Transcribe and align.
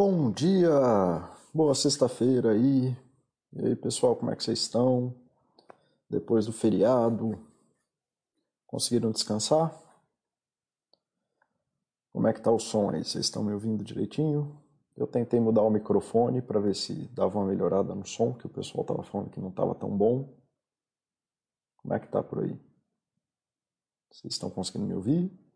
Bom 0.00 0.30
dia, 0.30 0.70
boa 1.52 1.74
sexta-feira 1.74 2.52
aí. 2.52 2.96
E 3.52 3.66
aí, 3.66 3.74
pessoal, 3.74 4.14
como 4.14 4.30
é 4.30 4.36
que 4.36 4.44
vocês 4.44 4.60
estão? 4.60 5.12
Depois 6.08 6.46
do 6.46 6.52
feriado, 6.52 7.36
conseguiram 8.64 9.10
descansar? 9.10 9.76
Como 12.12 12.28
é 12.28 12.32
que 12.32 12.40
tá 12.40 12.48
o 12.48 12.60
som 12.60 12.90
aí? 12.90 13.02
Vocês 13.02 13.24
estão 13.24 13.42
me 13.42 13.52
ouvindo 13.52 13.82
direitinho? 13.82 14.62
Eu 14.96 15.04
tentei 15.04 15.40
mudar 15.40 15.62
o 15.62 15.70
microfone 15.70 16.40
para 16.40 16.60
ver 16.60 16.76
se 16.76 16.94
dava 17.08 17.36
uma 17.36 17.48
melhorada 17.48 17.92
no 17.92 18.06
som, 18.06 18.32
que 18.34 18.46
o 18.46 18.50
pessoal 18.50 18.84
tava 18.84 19.02
falando 19.02 19.30
que 19.30 19.40
não 19.40 19.50
tava 19.50 19.74
tão 19.74 19.90
bom. 19.90 20.32
Como 21.78 21.92
é 21.92 21.98
que 21.98 22.06
tá 22.06 22.22
por 22.22 22.44
aí? 22.44 22.56
Vocês 24.12 24.34
estão 24.34 24.48
conseguindo 24.48 24.86
me 24.86 24.94
ouvir? 24.94 25.47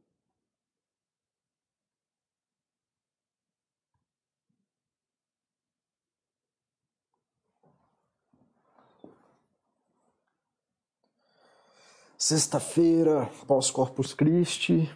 Sexta-feira, 12.24 13.28
pós-Corpus 13.48 14.14
Christi. 14.14 14.88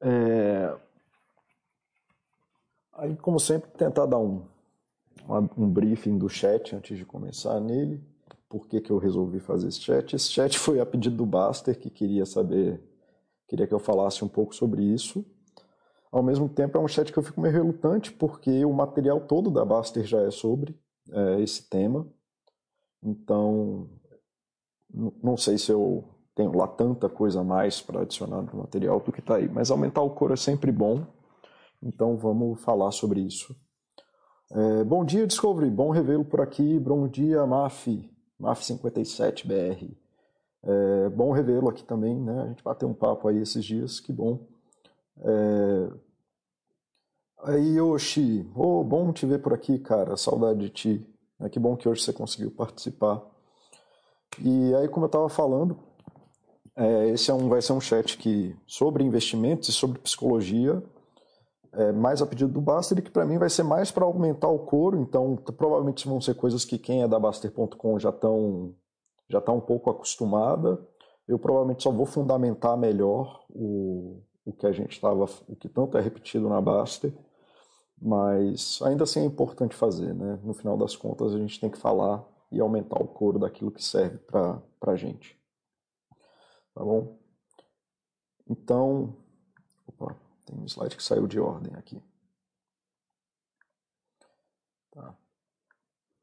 É... 0.00 0.72
Aí, 2.92 3.16
como 3.16 3.40
sempre, 3.40 3.68
tentar 3.72 4.06
dar 4.06 4.20
um, 4.20 4.46
um 5.58 5.68
briefing 5.68 6.16
do 6.16 6.28
chat 6.28 6.76
antes 6.76 6.96
de 6.96 7.04
começar 7.04 7.58
nele. 7.58 8.00
Por 8.48 8.68
que, 8.68 8.80
que 8.80 8.92
eu 8.92 8.98
resolvi 8.98 9.40
fazer 9.40 9.66
esse 9.66 9.80
chat? 9.80 10.14
Esse 10.14 10.30
chat 10.30 10.56
foi 10.56 10.78
a 10.78 10.86
pedido 10.86 11.16
do 11.16 11.26
Baster, 11.26 11.76
que 11.76 11.90
queria 11.90 12.24
saber, 12.24 12.80
queria 13.48 13.66
que 13.66 13.74
eu 13.74 13.80
falasse 13.80 14.24
um 14.24 14.28
pouco 14.28 14.54
sobre 14.54 14.84
isso. 14.84 15.26
Ao 16.12 16.22
mesmo 16.22 16.48
tempo, 16.48 16.78
é 16.78 16.80
um 16.80 16.86
chat 16.86 17.12
que 17.12 17.18
eu 17.18 17.24
fico 17.24 17.40
meio 17.40 17.54
relutante, 17.54 18.12
porque 18.12 18.64
o 18.64 18.72
material 18.72 19.20
todo 19.22 19.50
da 19.50 19.64
Baster 19.64 20.04
já 20.04 20.20
é 20.20 20.30
sobre 20.30 20.78
é, 21.10 21.40
esse 21.40 21.68
tema. 21.68 22.06
Então, 23.02 23.90
não 24.92 25.36
sei 25.36 25.58
se 25.58 25.70
eu 25.70 26.04
tenho 26.34 26.56
lá 26.56 26.66
tanta 26.66 27.08
coisa 27.08 27.40
a 27.40 27.44
mais 27.44 27.80
para 27.80 28.02
adicionar 28.02 28.42
no 28.42 28.60
material 28.60 29.00
do 29.00 29.12
que 29.12 29.20
está 29.20 29.36
aí, 29.36 29.48
mas 29.48 29.70
aumentar 29.70 30.02
o 30.02 30.10
coro 30.10 30.32
é 30.32 30.36
sempre 30.36 30.72
bom, 30.72 31.04
então 31.82 32.16
vamos 32.16 32.60
falar 32.62 32.90
sobre 32.90 33.20
isso. 33.20 33.54
É, 34.52 34.84
bom 34.84 35.04
dia, 35.04 35.26
Discovery, 35.26 35.70
bom 35.70 35.90
revê-lo 35.90 36.24
por 36.24 36.40
aqui, 36.40 36.78
bom 36.78 37.06
dia, 37.06 37.46
MAF, 37.46 38.10
MAF57BR. 38.40 39.96
É, 40.62 41.08
bom 41.10 41.30
revê-lo 41.30 41.68
aqui 41.68 41.84
também, 41.84 42.18
né? 42.18 42.42
A 42.42 42.46
gente 42.48 42.62
bateu 42.62 42.88
um 42.88 42.94
papo 42.94 43.28
aí 43.28 43.38
esses 43.38 43.64
dias, 43.64 44.00
que 44.00 44.12
bom. 44.12 44.46
É... 45.18 45.90
Aí, 47.42 47.76
Yoshi, 47.76 48.46
oh, 48.54 48.84
bom 48.84 49.12
te 49.12 49.24
ver 49.24 49.40
por 49.40 49.54
aqui, 49.54 49.78
cara, 49.78 50.16
saudade 50.16 50.58
de 50.60 50.68
ti. 50.68 51.06
É, 51.40 51.48
que 51.48 51.58
bom 51.58 51.76
que 51.76 51.88
hoje 51.88 52.02
você 52.02 52.12
conseguiu 52.12 52.50
participar. 52.50 53.22
E 54.38 54.74
aí, 54.74 54.88
como 54.88 55.04
eu 55.04 55.08
estava 55.08 55.28
falando, 55.28 55.76
é, 56.76 57.08
esse 57.10 57.30
é 57.30 57.34
um, 57.34 57.48
vai 57.48 57.60
ser 57.60 57.72
um 57.72 57.80
chat 57.80 58.16
que, 58.16 58.56
sobre 58.66 59.04
investimentos 59.04 59.68
e 59.68 59.72
sobre 59.72 59.98
psicologia, 59.98 60.82
é, 61.72 61.92
mais 61.92 62.22
a 62.22 62.26
pedido 62.26 62.52
do 62.52 62.60
Baster, 62.60 62.98
e 62.98 63.02
que 63.02 63.10
para 63.10 63.26
mim 63.26 63.38
vai 63.38 63.50
ser 63.50 63.62
mais 63.62 63.90
para 63.90 64.04
aumentar 64.04 64.48
o 64.48 64.60
coro, 64.60 64.98
então 65.00 65.36
provavelmente 65.36 66.08
vão 66.08 66.20
ser 66.20 66.34
coisas 66.34 66.64
que 66.64 66.78
quem 66.78 67.02
é 67.02 67.08
da 67.08 67.18
Baster.com 67.18 67.98
já 67.98 68.10
estão 68.10 68.74
já 69.28 69.40
tá 69.40 69.52
um 69.52 69.60
pouco 69.60 69.90
acostumada. 69.90 70.80
Eu 71.28 71.38
provavelmente 71.38 71.84
só 71.84 71.92
vou 71.92 72.06
fundamentar 72.06 72.76
melhor 72.76 73.44
o, 73.50 74.20
o 74.44 74.52
que 74.52 74.66
a 74.66 74.72
gente 74.72 74.92
estava, 74.92 75.24
o 75.46 75.54
que 75.54 75.68
tanto 75.68 75.96
é 75.96 76.00
repetido 76.00 76.48
na 76.48 76.60
Baster, 76.60 77.12
mas 78.00 78.80
ainda 78.82 79.04
assim 79.04 79.20
é 79.20 79.24
importante 79.24 79.76
fazer, 79.76 80.12
né? 80.14 80.40
No 80.42 80.52
final 80.52 80.76
das 80.76 80.96
contas 80.96 81.32
a 81.34 81.38
gente 81.38 81.60
tem 81.60 81.70
que 81.70 81.78
falar 81.78 82.26
e 82.50 82.60
aumentar 82.60 83.00
o 83.00 83.08
coro 83.08 83.38
daquilo 83.38 83.70
que 83.70 83.82
serve 83.82 84.18
para 84.18 84.62
a 84.86 84.96
gente. 84.96 85.40
Tá 86.74 86.84
bom? 86.84 87.18
Então, 88.48 89.16
opa, 89.86 90.16
tem 90.44 90.58
um 90.58 90.66
slide 90.66 90.96
que 90.96 91.02
saiu 91.02 91.26
de 91.26 91.38
ordem 91.38 91.74
aqui. 91.76 92.02
Tá. 94.90 95.16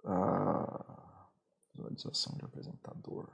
A 0.03 1.27
visualização 1.73 2.35
de 2.37 2.43
apresentador. 2.43 3.29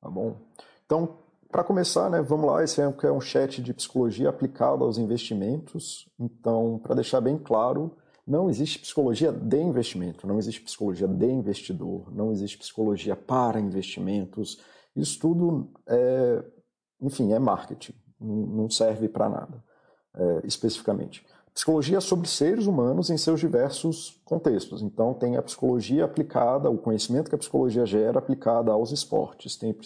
Tá 0.00 0.08
bom? 0.08 0.40
Então, 0.84 1.18
para 1.50 1.62
começar, 1.64 2.08
né, 2.08 2.22
vamos 2.22 2.46
lá, 2.46 2.64
esse 2.64 2.80
é 2.80 3.12
um 3.12 3.20
chat 3.20 3.62
de 3.62 3.74
psicologia 3.74 4.28
aplicado 4.28 4.84
aos 4.84 4.98
investimentos. 4.98 6.08
Então, 6.18 6.78
para 6.78 6.94
deixar 6.94 7.20
bem 7.20 7.38
claro, 7.38 7.96
não 8.30 8.48
existe 8.48 8.78
psicologia 8.78 9.32
de 9.32 9.60
investimento, 9.60 10.26
não 10.26 10.38
existe 10.38 10.60
psicologia 10.60 11.08
de 11.08 11.26
investidor, 11.26 12.14
não 12.14 12.30
existe 12.30 12.56
psicologia 12.56 13.16
para 13.16 13.58
investimentos. 13.58 14.60
Isso 14.94 15.18
tudo 15.18 15.68
é, 15.86 16.44
enfim, 17.00 17.32
é 17.32 17.38
marketing, 17.38 17.94
não 18.20 18.70
serve 18.70 19.08
para 19.08 19.28
nada, 19.28 19.64
é, 20.14 20.42
especificamente. 20.44 21.26
Psicologia 21.52 21.98
é 21.98 22.00
sobre 22.00 22.28
seres 22.28 22.66
humanos 22.66 23.10
em 23.10 23.16
seus 23.16 23.40
diversos 23.40 24.20
contextos. 24.24 24.80
Então, 24.80 25.12
tem 25.12 25.36
a 25.36 25.42
psicologia 25.42 26.04
aplicada, 26.04 26.70
o 26.70 26.78
conhecimento 26.78 27.28
que 27.28 27.34
a 27.34 27.38
psicologia 27.38 27.84
gera 27.84 28.20
aplicada 28.20 28.70
aos 28.70 28.92
esportes, 28.92 29.56
tem 29.56 29.76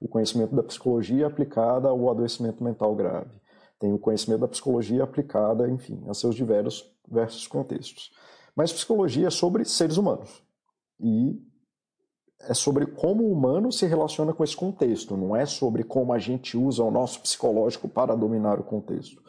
o 0.00 0.06
conhecimento 0.06 0.54
da 0.54 0.62
psicologia 0.62 1.26
aplicada 1.26 1.88
ao 1.88 2.08
adoecimento 2.08 2.62
mental 2.62 2.94
grave, 2.94 3.30
tem 3.78 3.92
o 3.92 3.98
conhecimento 3.98 4.40
da 4.40 4.48
psicologia 4.48 5.04
aplicada, 5.04 5.68
enfim, 5.68 6.02
a 6.08 6.14
seus 6.14 6.34
diversos, 6.34 6.90
diversos 7.06 7.46
contextos. 7.46 8.10
Mas 8.54 8.72
psicologia 8.72 9.28
é 9.28 9.30
sobre 9.30 9.64
seres 9.64 9.96
humanos. 9.96 10.42
E 11.00 11.40
é 12.40 12.54
sobre 12.54 12.86
como 12.86 13.24
o 13.24 13.32
humano 13.32 13.70
se 13.72 13.86
relaciona 13.86 14.32
com 14.32 14.44
esse 14.44 14.56
contexto, 14.56 15.16
não 15.16 15.34
é 15.34 15.44
sobre 15.44 15.82
como 15.82 16.12
a 16.12 16.18
gente 16.18 16.56
usa 16.56 16.82
o 16.82 16.90
nosso 16.90 17.20
psicológico 17.20 17.88
para 17.88 18.14
dominar 18.14 18.60
o 18.60 18.64
contexto. 18.64 19.22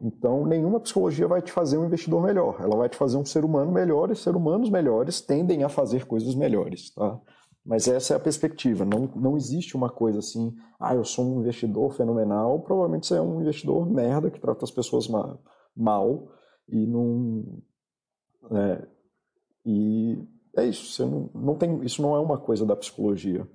Então, 0.00 0.44
nenhuma 0.44 0.80
psicologia 0.80 1.26
vai 1.26 1.40
te 1.40 1.50
fazer 1.50 1.78
um 1.78 1.86
investidor 1.86 2.22
melhor, 2.22 2.58
ela 2.60 2.76
vai 2.76 2.88
te 2.88 2.96
fazer 2.96 3.16
um 3.16 3.24
ser 3.24 3.44
humano 3.44 3.72
melhor, 3.72 4.10
e 4.10 4.16
seres 4.16 4.38
humanos 4.38 4.68
melhores 4.68 5.20
tendem 5.20 5.64
a 5.64 5.68
fazer 5.68 6.06
coisas 6.06 6.34
melhores, 6.34 6.90
tá? 6.90 7.18
Mas 7.66 7.88
essa 7.88 8.14
é 8.14 8.16
a 8.16 8.20
perspectiva. 8.20 8.84
Não, 8.84 9.10
não 9.16 9.36
existe 9.36 9.76
uma 9.76 9.90
coisa 9.90 10.20
assim, 10.20 10.54
ah, 10.78 10.94
eu 10.94 11.04
sou 11.04 11.26
um 11.26 11.40
investidor 11.40 11.92
fenomenal. 11.92 12.60
Provavelmente 12.60 13.08
você 13.08 13.16
é 13.16 13.20
um 13.20 13.40
investidor 13.40 13.84
merda 13.90 14.30
que 14.30 14.40
trata 14.40 14.64
as 14.64 14.70
pessoas 14.70 15.08
mal, 15.08 15.42
mal 15.76 16.28
e 16.68 16.86
não. 16.86 17.60
É, 18.52 18.86
e 19.64 20.16
é 20.56 20.64
isso. 20.64 20.92
Você 20.92 21.04
não, 21.04 21.28
não 21.34 21.54
tem, 21.56 21.82
isso 21.82 22.00
não 22.00 22.14
é 22.14 22.20
uma 22.20 22.38
coisa 22.38 22.64
da 22.64 22.76
psicologia. 22.76 23.46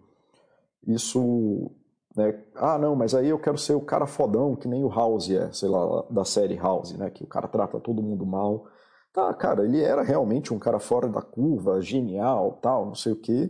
Isso. 0.85 1.71
Né, 2.13 2.43
ah, 2.55 2.77
não, 2.77 2.93
mas 2.93 3.15
aí 3.15 3.29
eu 3.29 3.39
quero 3.39 3.57
ser 3.57 3.75
o 3.75 3.85
cara 3.85 4.05
fodão, 4.05 4.57
que 4.57 4.67
nem 4.67 4.83
o 4.83 4.89
House 4.89 5.29
é, 5.29 5.49
sei 5.53 5.69
lá, 5.69 6.03
da 6.09 6.25
série 6.25 6.57
House, 6.57 6.91
né? 6.97 7.09
Que 7.09 7.23
o 7.23 7.27
cara 7.27 7.47
trata 7.47 7.79
todo 7.79 8.03
mundo 8.03 8.25
mal. 8.25 8.65
Tá, 9.13 9.33
cara, 9.33 9.63
ele 9.63 9.81
era 9.81 10.01
realmente 10.01 10.53
um 10.53 10.59
cara 10.59 10.79
fora 10.79 11.07
da 11.07 11.21
curva, 11.21 11.81
genial, 11.81 12.59
tal, 12.61 12.87
não 12.87 12.95
sei 12.95 13.13
o 13.13 13.19
quê. 13.19 13.49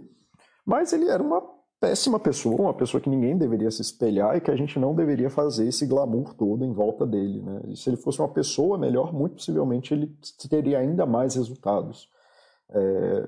Mas 0.65 0.93
ele 0.93 1.09
era 1.09 1.21
uma 1.21 1.41
péssima 1.79 2.19
pessoa, 2.19 2.61
uma 2.61 2.73
pessoa 2.73 3.01
que 3.01 3.09
ninguém 3.09 3.35
deveria 3.35 3.71
se 3.71 3.81
espelhar 3.81 4.37
e 4.37 4.41
que 4.41 4.51
a 4.51 4.55
gente 4.55 4.77
não 4.77 4.93
deveria 4.93 5.31
fazer 5.31 5.67
esse 5.67 5.87
glamour 5.87 6.35
todo 6.35 6.63
em 6.63 6.71
volta 6.71 7.07
dele. 7.07 7.41
Né? 7.41 7.61
E 7.69 7.75
se 7.75 7.89
ele 7.89 7.97
fosse 7.97 8.19
uma 8.19 8.29
pessoa 8.29 8.77
melhor, 8.77 9.11
muito 9.11 9.35
possivelmente 9.35 9.91
ele 9.91 10.15
teria 10.47 10.77
ainda 10.77 11.05
mais 11.05 11.35
resultados. 11.35 12.07
É... 12.69 13.27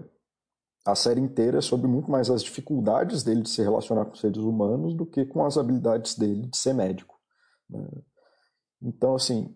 A 0.85 0.95
série 0.95 1.21
inteira 1.21 1.59
é 1.59 1.61
sobre 1.61 1.87
muito 1.87 2.11
mais 2.11 2.29
as 2.29 2.43
dificuldades 2.43 3.23
dele 3.23 3.41
de 3.41 3.49
se 3.49 3.61
relacionar 3.61 4.05
com 4.05 4.15
seres 4.15 4.37
humanos 4.37 4.93
do 4.93 5.05
que 5.05 5.25
com 5.25 5.45
as 5.45 5.57
habilidades 5.57 6.15
dele 6.15 6.47
de 6.47 6.57
ser 6.57 6.73
médico. 6.73 7.17
Né? 7.69 7.87
Então, 8.81 9.15
assim, 9.15 9.55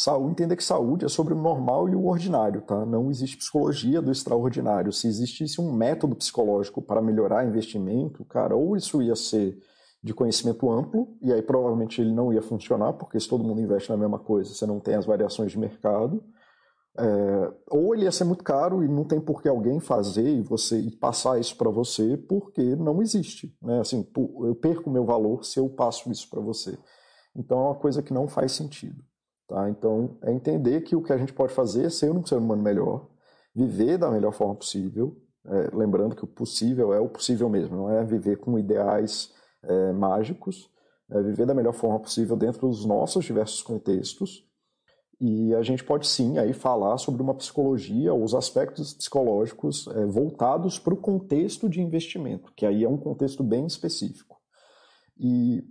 Saúde, 0.00 0.30
entender 0.30 0.54
que 0.54 0.62
saúde 0.62 1.04
é 1.04 1.08
sobre 1.08 1.34
o 1.34 1.36
normal 1.36 1.88
e 1.88 1.94
o 1.96 2.06
ordinário, 2.06 2.62
tá? 2.62 2.86
Não 2.86 3.10
existe 3.10 3.36
psicologia 3.36 4.00
do 4.00 4.12
extraordinário. 4.12 4.92
Se 4.92 5.08
existisse 5.08 5.60
um 5.60 5.72
método 5.72 6.14
psicológico 6.14 6.80
para 6.80 7.02
melhorar 7.02 7.44
investimento, 7.44 8.24
cara, 8.24 8.54
ou 8.54 8.76
isso 8.76 9.02
ia 9.02 9.16
ser 9.16 9.58
de 10.00 10.14
conhecimento 10.14 10.70
amplo, 10.70 11.16
e 11.20 11.32
aí 11.32 11.42
provavelmente 11.42 12.00
ele 12.00 12.12
não 12.12 12.32
ia 12.32 12.40
funcionar, 12.40 12.92
porque 12.92 13.18
se 13.18 13.28
todo 13.28 13.42
mundo 13.42 13.60
investe 13.60 13.90
na 13.90 13.96
mesma 13.96 14.20
coisa, 14.20 14.54
você 14.54 14.64
não 14.66 14.78
tem 14.78 14.94
as 14.94 15.04
variações 15.04 15.50
de 15.50 15.58
mercado. 15.58 16.22
É, 16.96 17.52
ou 17.68 17.92
ele 17.92 18.04
ia 18.04 18.12
ser 18.12 18.22
muito 18.22 18.44
caro 18.44 18.84
e 18.84 18.88
não 18.88 19.02
tem 19.02 19.20
por 19.20 19.42
que 19.42 19.48
alguém 19.48 19.80
fazer 19.80 20.28
e 20.28 20.42
você 20.42 20.78
e 20.78 20.94
passar 20.94 21.40
isso 21.40 21.56
para 21.56 21.70
você, 21.70 22.16
porque 22.16 22.62
não 22.76 23.02
existe. 23.02 23.52
Né? 23.60 23.80
Assim, 23.80 24.08
eu 24.44 24.54
perco 24.54 24.90
meu 24.90 25.04
valor 25.04 25.44
se 25.44 25.58
eu 25.58 25.68
passo 25.68 26.08
isso 26.08 26.30
para 26.30 26.40
você. 26.40 26.78
Então 27.34 27.58
é 27.58 27.62
uma 27.62 27.74
coisa 27.74 28.00
que 28.00 28.14
não 28.14 28.28
faz 28.28 28.52
sentido. 28.52 29.07
Tá? 29.48 29.68
Então, 29.70 30.18
é 30.22 30.30
entender 30.30 30.82
que 30.82 30.94
o 30.94 31.02
que 31.02 31.12
a 31.12 31.16
gente 31.16 31.32
pode 31.32 31.54
fazer 31.54 31.86
é 31.86 31.90
ser 31.90 32.12
um 32.12 32.24
ser 32.24 32.36
humano 32.36 32.62
melhor, 32.62 33.08
viver 33.54 33.96
da 33.96 34.10
melhor 34.10 34.32
forma 34.32 34.54
possível, 34.54 35.16
é, 35.46 35.70
lembrando 35.74 36.14
que 36.14 36.24
o 36.24 36.28
possível 36.28 36.92
é 36.92 37.00
o 37.00 37.08
possível 37.08 37.48
mesmo, 37.48 37.74
não 37.74 37.90
é 37.90 38.04
viver 38.04 38.36
com 38.36 38.58
ideais 38.58 39.32
é, 39.62 39.92
mágicos, 39.92 40.70
é 41.10 41.22
viver 41.22 41.46
da 41.46 41.54
melhor 41.54 41.72
forma 41.72 41.98
possível 41.98 42.36
dentro 42.36 42.68
dos 42.68 42.84
nossos 42.84 43.24
diversos 43.24 43.62
contextos 43.62 44.46
E 45.18 45.54
a 45.54 45.62
gente 45.62 45.82
pode 45.82 46.06
sim 46.06 46.38
aí 46.38 46.52
falar 46.52 46.98
sobre 46.98 47.22
uma 47.22 47.34
psicologia, 47.34 48.12
os 48.12 48.34
aspectos 48.34 48.92
psicológicos 48.92 49.86
é, 49.88 50.04
voltados 50.04 50.78
para 50.78 50.92
o 50.92 50.98
contexto 50.98 51.68
de 51.68 51.80
investimento, 51.80 52.52
que 52.54 52.66
aí 52.66 52.84
é 52.84 52.88
um 52.88 52.98
contexto 52.98 53.42
bem 53.42 53.66
específico. 53.66 54.36
E 55.18 55.64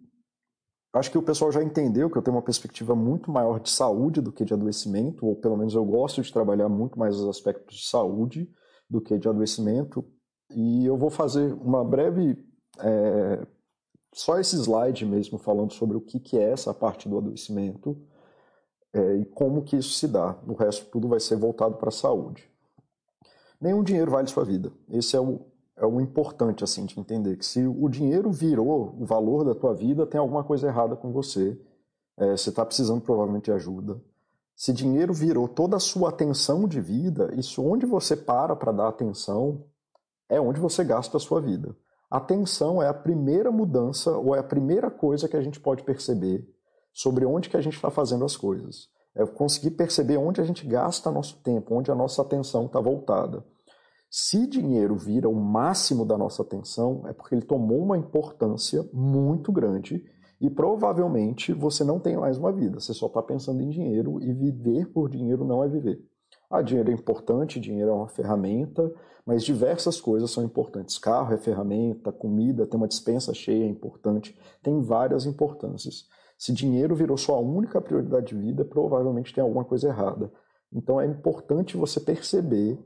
acho 0.97 1.11
que 1.11 1.17
o 1.17 1.23
pessoal 1.23 1.51
já 1.51 1.63
entendeu 1.63 2.09
que 2.09 2.17
eu 2.17 2.21
tenho 2.21 2.35
uma 2.35 2.41
perspectiva 2.41 2.95
muito 2.95 3.31
maior 3.31 3.59
de 3.59 3.69
saúde 3.69 4.21
do 4.21 4.31
que 4.31 4.45
de 4.45 4.53
adoecimento, 4.53 5.25
ou 5.25 5.35
pelo 5.35 5.57
menos 5.57 5.73
eu 5.73 5.83
gosto 5.85 6.21
de 6.21 6.31
trabalhar 6.31 6.69
muito 6.69 6.97
mais 6.97 7.15
os 7.15 7.27
aspectos 7.27 7.77
de 7.77 7.87
saúde 7.87 8.49
do 8.89 9.01
que 9.01 9.17
de 9.17 9.27
adoecimento. 9.27 10.05
E 10.51 10.85
eu 10.85 10.97
vou 10.97 11.09
fazer 11.09 11.53
uma 11.53 11.83
breve. 11.83 12.37
É, 12.79 13.45
só 14.13 14.39
esse 14.39 14.55
slide 14.55 15.05
mesmo 15.05 15.37
falando 15.37 15.73
sobre 15.73 15.97
o 15.97 16.01
que, 16.01 16.19
que 16.19 16.37
é 16.37 16.51
essa 16.51 16.73
parte 16.73 17.09
do 17.09 17.17
adoecimento 17.17 18.01
é, 18.93 19.17
e 19.17 19.25
como 19.25 19.63
que 19.63 19.75
isso 19.75 19.91
se 19.91 20.07
dá. 20.07 20.39
O 20.47 20.53
resto 20.53 20.85
tudo 20.89 21.07
vai 21.07 21.19
ser 21.19 21.35
voltado 21.35 21.75
para 21.75 21.89
a 21.89 21.91
saúde. 21.91 22.49
Nenhum 23.59 23.83
dinheiro 23.83 24.11
vale 24.11 24.27
sua 24.27 24.45
vida. 24.45 24.71
Esse 24.89 25.15
é 25.15 25.19
o, 25.19 25.45
é 25.77 25.85
o 25.85 26.01
importante 26.01 26.63
assim 26.63 26.85
de 26.85 26.99
entender 26.99 27.37
que 27.37 27.45
se 27.45 27.65
o 27.65 27.87
dinheiro 27.87 28.31
virou 28.31 28.95
o 28.99 29.05
valor 29.05 29.45
da 29.45 29.53
tua 29.53 29.73
vida, 29.73 30.07
tem 30.07 30.19
alguma 30.19 30.43
coisa 30.43 30.67
errada 30.67 30.95
com 30.95 31.11
você. 31.11 31.57
É, 32.17 32.31
você 32.31 32.49
está 32.49 32.65
precisando 32.65 33.01
provavelmente 33.01 33.45
de 33.45 33.51
ajuda. 33.51 34.01
Se 34.55 34.73
dinheiro 34.73 35.13
virou 35.13 35.47
toda 35.47 35.77
a 35.77 35.79
sua 35.79 36.09
atenção 36.09 36.67
de 36.67 36.81
vida, 36.81 37.31
isso 37.35 37.63
onde 37.63 37.85
você 37.85 38.15
para 38.15 38.55
para 38.55 38.71
dar 38.71 38.87
atenção 38.87 39.65
é 40.27 40.41
onde 40.41 40.59
você 40.59 40.83
gasta 40.83 41.17
a 41.17 41.19
sua 41.19 41.39
vida. 41.39 41.77
Atenção 42.09 42.81
é 42.81 42.87
a 42.87 42.93
primeira 42.93 43.51
mudança 43.51 44.17
ou 44.17 44.35
é 44.35 44.39
a 44.39 44.43
primeira 44.43 44.89
coisa 44.89 45.29
que 45.29 45.37
a 45.37 45.41
gente 45.41 45.59
pode 45.59 45.83
perceber 45.83 46.43
sobre 46.91 47.23
onde 47.23 47.49
que 47.49 47.57
a 47.57 47.61
gente 47.61 47.75
está 47.75 47.91
fazendo 47.91 48.25
as 48.25 48.35
coisas. 48.35 48.89
É 49.13 49.23
conseguir 49.27 49.71
perceber 49.71 50.17
onde 50.17 50.41
a 50.41 50.43
gente 50.43 50.65
gasta 50.65 51.11
nosso 51.11 51.37
tempo, 51.43 51.75
onde 51.75 51.91
a 51.91 51.95
nossa 51.95 52.23
atenção 52.23 52.65
está 52.65 52.79
voltada. 52.79 53.45
Se 54.09 54.47
dinheiro 54.47 54.95
vira 54.95 55.27
o 55.27 55.35
máximo 55.35 56.05
da 56.05 56.17
nossa 56.17 56.41
atenção, 56.41 57.03
é 57.07 57.13
porque 57.13 57.35
ele 57.35 57.45
tomou 57.45 57.83
uma 57.83 57.97
importância 57.97 58.87
muito 58.93 59.51
grande 59.51 60.03
e 60.39 60.49
provavelmente 60.49 61.51
você 61.51 61.83
não 61.83 61.99
tem 61.99 62.15
mais 62.15 62.37
uma 62.37 62.51
vida. 62.51 62.79
Você 62.79 62.93
só 62.93 63.07
está 63.07 63.21
pensando 63.21 63.61
em 63.61 63.69
dinheiro 63.69 64.21
e 64.21 64.33
viver 64.33 64.87
por 64.93 65.09
dinheiro 65.09 65.43
não 65.43 65.63
é 65.63 65.67
viver. 65.67 66.01
Ah, 66.49 66.61
dinheiro 66.61 66.89
é 66.89 66.93
importante, 66.93 67.59
dinheiro 67.59 67.91
é 67.91 67.93
uma 67.93 68.07
ferramenta, 68.07 68.89
mas 69.25 69.43
diversas 69.43 69.99
coisas 69.99 70.31
são 70.31 70.43
importantes. 70.43 70.97
Carro 70.97 71.33
é 71.33 71.37
ferramenta, 71.37 72.11
comida, 72.11 72.65
ter 72.65 72.77
uma 72.77 72.87
dispensa 72.87 73.33
cheia 73.33 73.65
é 73.65 73.67
importante, 73.67 74.37
tem 74.63 74.81
várias 74.81 75.25
importâncias. 75.25 76.05
Se 76.37 76.53
dinheiro 76.53 76.95
virou 76.95 77.17
sua 77.17 77.37
única 77.39 77.81
prioridade 77.81 78.27
de 78.27 78.35
vida, 78.35 78.63
provavelmente 78.63 79.33
tem 79.33 79.41
alguma 79.41 79.65
coisa 79.65 79.89
errada. 79.89 80.31
Então 80.71 81.01
é 81.01 81.05
importante 81.05 81.75
você 81.75 81.99
perceber 81.99 82.79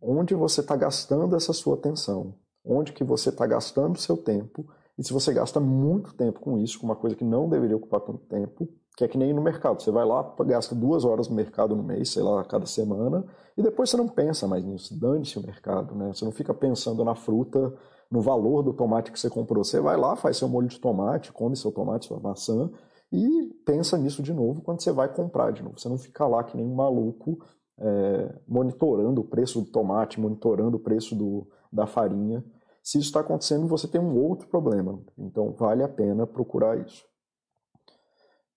onde 0.00 0.34
você 0.34 0.60
está 0.60 0.76
gastando 0.76 1.36
essa 1.36 1.52
sua 1.52 1.74
atenção, 1.74 2.34
onde 2.64 2.92
que 2.92 3.04
você 3.04 3.30
está 3.30 3.46
gastando 3.46 3.98
seu 3.98 4.16
tempo, 4.16 4.66
e 4.98 5.04
se 5.04 5.12
você 5.12 5.32
gasta 5.32 5.60
muito 5.60 6.14
tempo 6.14 6.40
com 6.40 6.58
isso, 6.58 6.80
com 6.80 6.86
uma 6.86 6.96
coisa 6.96 7.14
que 7.14 7.24
não 7.24 7.48
deveria 7.48 7.76
ocupar 7.76 8.00
tanto 8.00 8.26
tempo, 8.26 8.68
que 8.96 9.04
é 9.04 9.08
que 9.08 9.18
nem 9.18 9.32
no 9.34 9.42
mercado. 9.42 9.82
Você 9.82 9.90
vai 9.90 10.06
lá, 10.06 10.34
gasta 10.46 10.74
duas 10.74 11.04
horas 11.04 11.28
no 11.28 11.36
mercado 11.36 11.76
no 11.76 11.82
mês, 11.82 12.10
sei 12.10 12.22
lá, 12.22 12.42
cada 12.44 12.64
semana, 12.64 13.24
e 13.56 13.62
depois 13.62 13.90
você 13.90 13.96
não 13.96 14.08
pensa 14.08 14.48
mais 14.48 14.64
nisso. 14.64 14.98
Dane-se 14.98 15.38
o 15.38 15.42
mercado, 15.42 15.94
né? 15.94 16.08
Você 16.14 16.24
não 16.24 16.32
fica 16.32 16.54
pensando 16.54 17.04
na 17.04 17.14
fruta, 17.14 17.74
no 18.10 18.22
valor 18.22 18.62
do 18.62 18.72
tomate 18.72 19.12
que 19.12 19.20
você 19.20 19.28
comprou. 19.28 19.62
Você 19.62 19.80
vai 19.80 19.98
lá, 19.98 20.16
faz 20.16 20.38
seu 20.38 20.48
molho 20.48 20.66
de 20.66 20.80
tomate, 20.80 21.30
come 21.30 21.54
seu 21.56 21.70
tomate, 21.70 22.06
sua 22.06 22.18
maçã, 22.18 22.70
e 23.12 23.52
pensa 23.66 23.98
nisso 23.98 24.22
de 24.22 24.32
novo 24.32 24.62
quando 24.62 24.82
você 24.82 24.90
vai 24.90 25.12
comprar 25.12 25.52
de 25.52 25.62
novo. 25.62 25.78
Você 25.78 25.88
não 25.90 25.98
fica 25.98 26.26
lá 26.26 26.42
que 26.42 26.56
nem 26.56 26.66
um 26.66 26.74
maluco 26.74 27.38
é, 27.78 28.34
monitorando 28.46 29.20
o 29.20 29.24
preço 29.24 29.60
do 29.60 29.70
tomate, 29.70 30.20
monitorando 30.20 30.76
o 30.76 30.80
preço 30.80 31.14
do, 31.14 31.46
da 31.72 31.86
farinha. 31.86 32.44
Se 32.82 32.98
isso 32.98 33.08
está 33.08 33.20
acontecendo, 33.20 33.66
você 33.66 33.88
tem 33.88 34.00
um 34.00 34.16
outro 34.16 34.48
problema. 34.48 34.98
Então, 35.18 35.52
vale 35.52 35.82
a 35.82 35.88
pena 35.88 36.26
procurar 36.26 36.78
isso. 36.78 37.04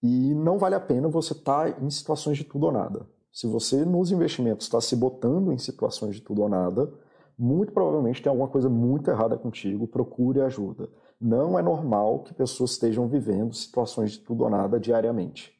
E 0.02 0.34
não 0.34 0.58
vale 0.58 0.76
a 0.76 0.80
pena 0.80 1.10
você 1.10 1.34
estar 1.34 1.74
tá 1.74 1.84
em 1.84 1.90
situações 1.90 2.38
de 2.38 2.44
tudo 2.44 2.68
ou 2.68 2.72
nada. 2.72 3.06
Se 3.32 3.48
você, 3.48 3.84
nos 3.86 4.12
investimentos, 4.12 4.66
está 4.66 4.80
se 4.80 4.96
botando 4.96 5.52
em 5.52 5.58
situações 5.58 6.16
de 6.16 6.22
tudo 6.22 6.42
ou 6.42 6.50
nada, 6.50 6.92
muito 7.38 7.72
provavelmente 7.72 8.22
tem 8.22 8.30
alguma 8.30 8.48
coisa 8.48 8.70
muito 8.70 9.10
errada 9.10 9.38
contigo, 9.38 9.88
procure 9.88 10.42
ajuda. 10.42 10.90
Não 11.20 11.58
é 11.58 11.62
normal 11.62 12.20
que 12.24 12.34
pessoas 12.34 12.72
estejam 12.72 13.08
vivendo 13.08 13.54
situações 13.54 14.12
de 14.12 14.20
tudo 14.20 14.44
ou 14.44 14.50
nada 14.50 14.80
diariamente. 14.80 15.59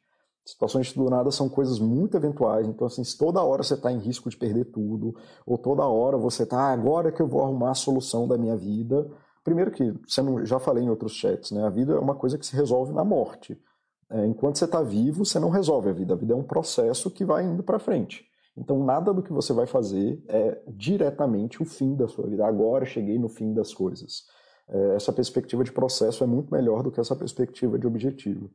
Situações 0.50 0.96
ou 0.96 1.08
nada 1.08 1.30
são 1.30 1.48
coisas 1.48 1.78
muito 1.78 2.16
eventuais, 2.16 2.66
então 2.66 2.86
assim, 2.86 3.04
se 3.04 3.16
toda 3.16 3.42
hora 3.42 3.62
você 3.62 3.74
está 3.74 3.92
em 3.92 3.98
risco 3.98 4.28
de 4.28 4.36
perder 4.36 4.64
tudo, 4.66 5.14
ou 5.46 5.56
toda 5.56 5.86
hora 5.86 6.16
você 6.16 6.42
está, 6.42 6.58
ah, 6.58 6.72
agora 6.72 7.12
que 7.12 7.22
eu 7.22 7.28
vou 7.28 7.42
arrumar 7.42 7.70
a 7.70 7.74
solução 7.74 8.26
da 8.26 8.36
minha 8.36 8.56
vida, 8.56 9.08
primeiro 9.44 9.70
que, 9.70 9.94
não, 10.20 10.44
já 10.44 10.58
falei 10.58 10.82
em 10.82 10.90
outros 10.90 11.12
chats, 11.12 11.52
né, 11.52 11.64
a 11.64 11.70
vida 11.70 11.92
é 11.92 11.98
uma 11.98 12.16
coisa 12.16 12.36
que 12.36 12.44
se 12.44 12.56
resolve 12.56 12.92
na 12.92 13.04
morte. 13.04 13.56
É, 14.10 14.26
enquanto 14.26 14.58
você 14.58 14.64
está 14.64 14.82
vivo, 14.82 15.24
você 15.24 15.38
não 15.38 15.50
resolve 15.50 15.88
a 15.88 15.92
vida, 15.92 16.14
a 16.14 16.16
vida 16.16 16.32
é 16.32 16.36
um 16.36 16.42
processo 16.42 17.10
que 17.12 17.24
vai 17.24 17.44
indo 17.44 17.62
para 17.62 17.78
frente. 17.78 18.24
Então, 18.56 18.84
nada 18.84 19.14
do 19.14 19.22
que 19.22 19.32
você 19.32 19.52
vai 19.52 19.66
fazer 19.66 20.20
é 20.28 20.60
diretamente 20.66 21.62
o 21.62 21.64
fim 21.64 21.94
da 21.94 22.08
sua 22.08 22.26
vida. 22.26 22.44
Agora 22.44 22.84
cheguei 22.84 23.18
no 23.18 23.28
fim 23.28 23.54
das 23.54 23.72
coisas. 23.72 24.24
É, 24.68 24.96
essa 24.96 25.12
perspectiva 25.12 25.62
de 25.62 25.70
processo 25.70 26.24
é 26.24 26.26
muito 26.26 26.52
melhor 26.52 26.82
do 26.82 26.90
que 26.90 27.00
essa 27.00 27.14
perspectiva 27.14 27.78
de 27.78 27.86
objetivo. 27.86 28.50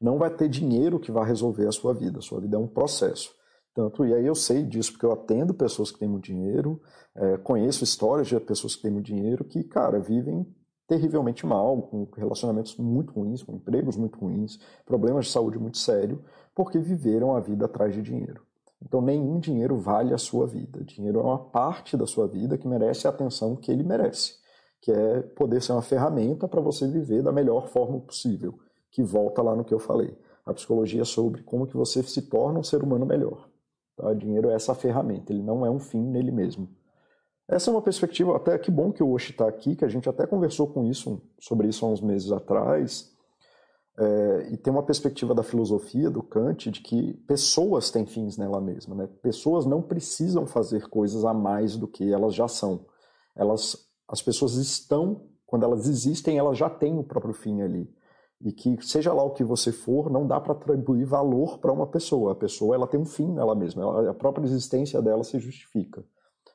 Não 0.00 0.18
vai 0.18 0.30
ter 0.30 0.48
dinheiro 0.48 1.00
que 1.00 1.10
vai 1.10 1.26
resolver 1.26 1.66
a 1.66 1.72
sua 1.72 1.92
vida. 1.92 2.18
A 2.18 2.22
sua 2.22 2.40
vida 2.40 2.56
é 2.56 2.58
um 2.58 2.66
processo. 2.66 3.34
Tanto, 3.74 4.04
e 4.04 4.14
aí 4.14 4.26
eu 4.26 4.34
sei 4.34 4.64
disso 4.64 4.92
porque 4.92 5.06
eu 5.06 5.12
atendo 5.12 5.54
pessoas 5.54 5.90
que 5.90 5.98
têm 5.98 6.08
muito 6.08 6.24
dinheiro, 6.24 6.80
é, 7.14 7.36
conheço 7.38 7.84
histórias 7.84 8.26
de 8.26 8.38
pessoas 8.40 8.74
que 8.74 8.82
têm 8.82 8.90
muito 8.90 9.06
dinheiro 9.06 9.44
que, 9.44 9.62
cara, 9.62 10.00
vivem 10.00 10.46
terrivelmente 10.86 11.46
mal, 11.46 11.82
com 11.82 12.08
relacionamentos 12.16 12.76
muito 12.76 13.12
ruins, 13.12 13.42
com 13.42 13.52
empregos 13.54 13.96
muito 13.96 14.18
ruins, 14.18 14.58
problemas 14.86 15.26
de 15.26 15.32
saúde 15.32 15.58
muito 15.58 15.78
sérios, 15.78 16.18
porque 16.54 16.78
viveram 16.78 17.36
a 17.36 17.40
vida 17.40 17.66
atrás 17.66 17.94
de 17.94 18.02
dinheiro. 18.02 18.42
Então, 18.82 19.00
nenhum 19.00 19.38
dinheiro 19.38 19.76
vale 19.76 20.14
a 20.14 20.18
sua 20.18 20.46
vida. 20.46 20.82
Dinheiro 20.82 21.20
é 21.20 21.22
uma 21.22 21.38
parte 21.38 21.96
da 21.96 22.06
sua 22.06 22.26
vida 22.26 22.56
que 22.56 22.66
merece 22.66 23.06
a 23.06 23.10
atenção 23.10 23.54
que 23.54 23.70
ele 23.70 23.82
merece 23.84 24.38
que 24.80 24.92
é 24.92 25.20
poder 25.20 25.60
ser 25.60 25.72
uma 25.72 25.82
ferramenta 25.82 26.46
para 26.46 26.60
você 26.60 26.86
viver 26.86 27.22
da 27.22 27.32
melhor 27.32 27.68
forma 27.68 28.00
possível, 28.00 28.58
que 28.90 29.02
volta 29.02 29.42
lá 29.42 29.54
no 29.54 29.64
que 29.64 29.74
eu 29.74 29.78
falei. 29.78 30.16
A 30.44 30.54
psicologia 30.54 31.02
é 31.02 31.04
sobre 31.04 31.42
como 31.42 31.66
que 31.66 31.76
você 31.76 32.02
se 32.02 32.22
torna 32.22 32.58
um 32.58 32.62
ser 32.62 32.82
humano 32.82 33.04
melhor. 33.04 33.48
Tá? 33.96 34.12
Dinheiro 34.14 34.50
é 34.50 34.54
essa 34.54 34.74
ferramenta, 34.74 35.32
ele 35.32 35.42
não 35.42 35.64
é 35.64 35.70
um 35.70 35.78
fim 35.78 36.02
nele 36.02 36.30
mesmo. 36.30 36.68
Essa 37.46 37.70
é 37.70 37.72
uma 37.72 37.82
perspectiva, 37.82 38.36
até 38.36 38.58
que 38.58 38.70
bom 38.70 38.92
que 38.92 39.02
o 39.02 39.10
Oshi 39.10 39.32
está 39.32 39.48
aqui, 39.48 39.74
que 39.74 39.84
a 39.84 39.88
gente 39.88 40.08
até 40.08 40.26
conversou 40.26 40.66
com 40.66 40.84
isso, 40.84 41.20
sobre 41.40 41.68
isso 41.68 41.84
há 41.84 41.88
uns 41.88 42.00
meses 42.00 42.30
atrás, 42.30 43.10
é, 43.98 44.48
e 44.52 44.56
tem 44.56 44.72
uma 44.72 44.82
perspectiva 44.82 45.34
da 45.34 45.42
filosofia, 45.42 46.10
do 46.10 46.22
Kant, 46.22 46.70
de 46.70 46.80
que 46.80 47.14
pessoas 47.26 47.90
têm 47.90 48.06
fins 48.06 48.36
nela 48.36 48.60
mesma. 48.60 48.94
Né? 48.94 49.08
Pessoas 49.22 49.66
não 49.66 49.82
precisam 49.82 50.46
fazer 50.46 50.88
coisas 50.88 51.24
a 51.24 51.34
mais 51.34 51.76
do 51.76 51.88
que 51.88 52.12
elas 52.12 52.34
já 52.34 52.46
são. 52.46 52.86
Elas 53.34 53.88
as 54.08 54.22
pessoas 54.22 54.54
estão, 54.54 55.26
quando 55.44 55.64
elas 55.64 55.86
existem, 55.86 56.38
elas 56.38 56.56
já 56.56 56.70
têm 56.70 56.98
o 56.98 57.04
próprio 57.04 57.34
fim 57.34 57.60
ali. 57.60 57.92
E 58.40 58.52
que, 58.52 58.76
seja 58.82 59.12
lá 59.12 59.22
o 59.22 59.30
que 59.30 59.42
você 59.42 59.72
for, 59.72 60.10
não 60.10 60.26
dá 60.26 60.40
para 60.40 60.52
atribuir 60.52 61.04
valor 61.04 61.58
para 61.58 61.72
uma 61.72 61.86
pessoa. 61.86 62.32
A 62.32 62.36
pessoa 62.36 62.74
ela 62.74 62.86
tem 62.86 63.00
um 63.00 63.04
fim 63.04 63.32
nela 63.32 63.54
mesma, 63.54 63.82
ela, 63.82 64.10
a 64.10 64.14
própria 64.14 64.44
existência 64.44 65.02
dela 65.02 65.24
se 65.24 65.38
justifica. 65.40 66.04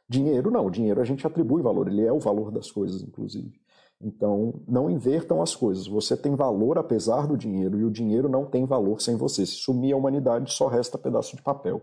Dinheiro 0.07 0.51
não, 0.51 0.69
dinheiro 0.69 1.01
a 1.01 1.05
gente 1.05 1.25
atribui 1.25 1.61
valor, 1.61 1.87
ele 1.87 2.05
é 2.05 2.11
o 2.11 2.19
valor 2.19 2.51
das 2.51 2.71
coisas, 2.71 3.01
inclusive. 3.01 3.61
Então, 4.03 4.61
não 4.67 4.89
invertam 4.89 5.41
as 5.41 5.55
coisas. 5.55 5.87
Você 5.87 6.17
tem 6.17 6.35
valor 6.35 6.77
apesar 6.77 7.25
do 7.25 7.37
dinheiro 7.37 7.79
e 7.79 7.85
o 7.85 7.91
dinheiro 7.91 8.27
não 8.27 8.45
tem 8.45 8.65
valor 8.65 9.01
sem 9.01 9.15
você. 9.15 9.45
Se 9.45 9.53
sumir 9.53 9.93
a 9.93 9.97
humanidade, 9.97 10.51
só 10.51 10.67
resta 10.67 10.97
pedaço 10.97 11.37
de 11.37 11.41
papel. 11.41 11.81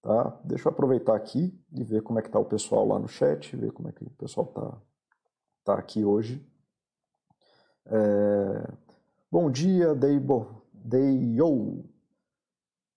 Tá? 0.00 0.40
Deixa 0.44 0.68
eu 0.68 0.72
aproveitar 0.72 1.16
aqui 1.16 1.60
e 1.72 1.82
ver 1.82 2.02
como 2.02 2.20
é 2.20 2.22
que 2.22 2.28
está 2.28 2.38
o 2.38 2.44
pessoal 2.44 2.86
lá 2.86 2.98
no 2.98 3.08
chat, 3.08 3.56
ver 3.56 3.72
como 3.72 3.88
é 3.88 3.92
que 3.92 4.04
o 4.04 4.10
pessoal 4.10 4.46
está 4.46 4.82
tá 5.64 5.74
aqui 5.74 6.04
hoje. 6.04 6.46
É... 7.90 8.72
Bom 9.30 9.50
dia, 9.50 9.94
Deibo, 9.94 10.62
Deio. 10.72 11.84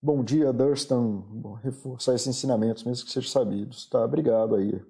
Bom 0.02 0.24
dia, 0.24 0.52
Durston. 0.52 1.24
Bom, 1.30 1.54
reforçar 1.54 2.14
esses 2.14 2.26
ensinamentos, 2.26 2.84
mesmo 2.84 3.06
que 3.06 3.12
sejam 3.12 3.30
sabidos. 3.30 3.86
Tá? 3.88 4.04
Obrigado 4.04 4.56
aí. 4.56 4.82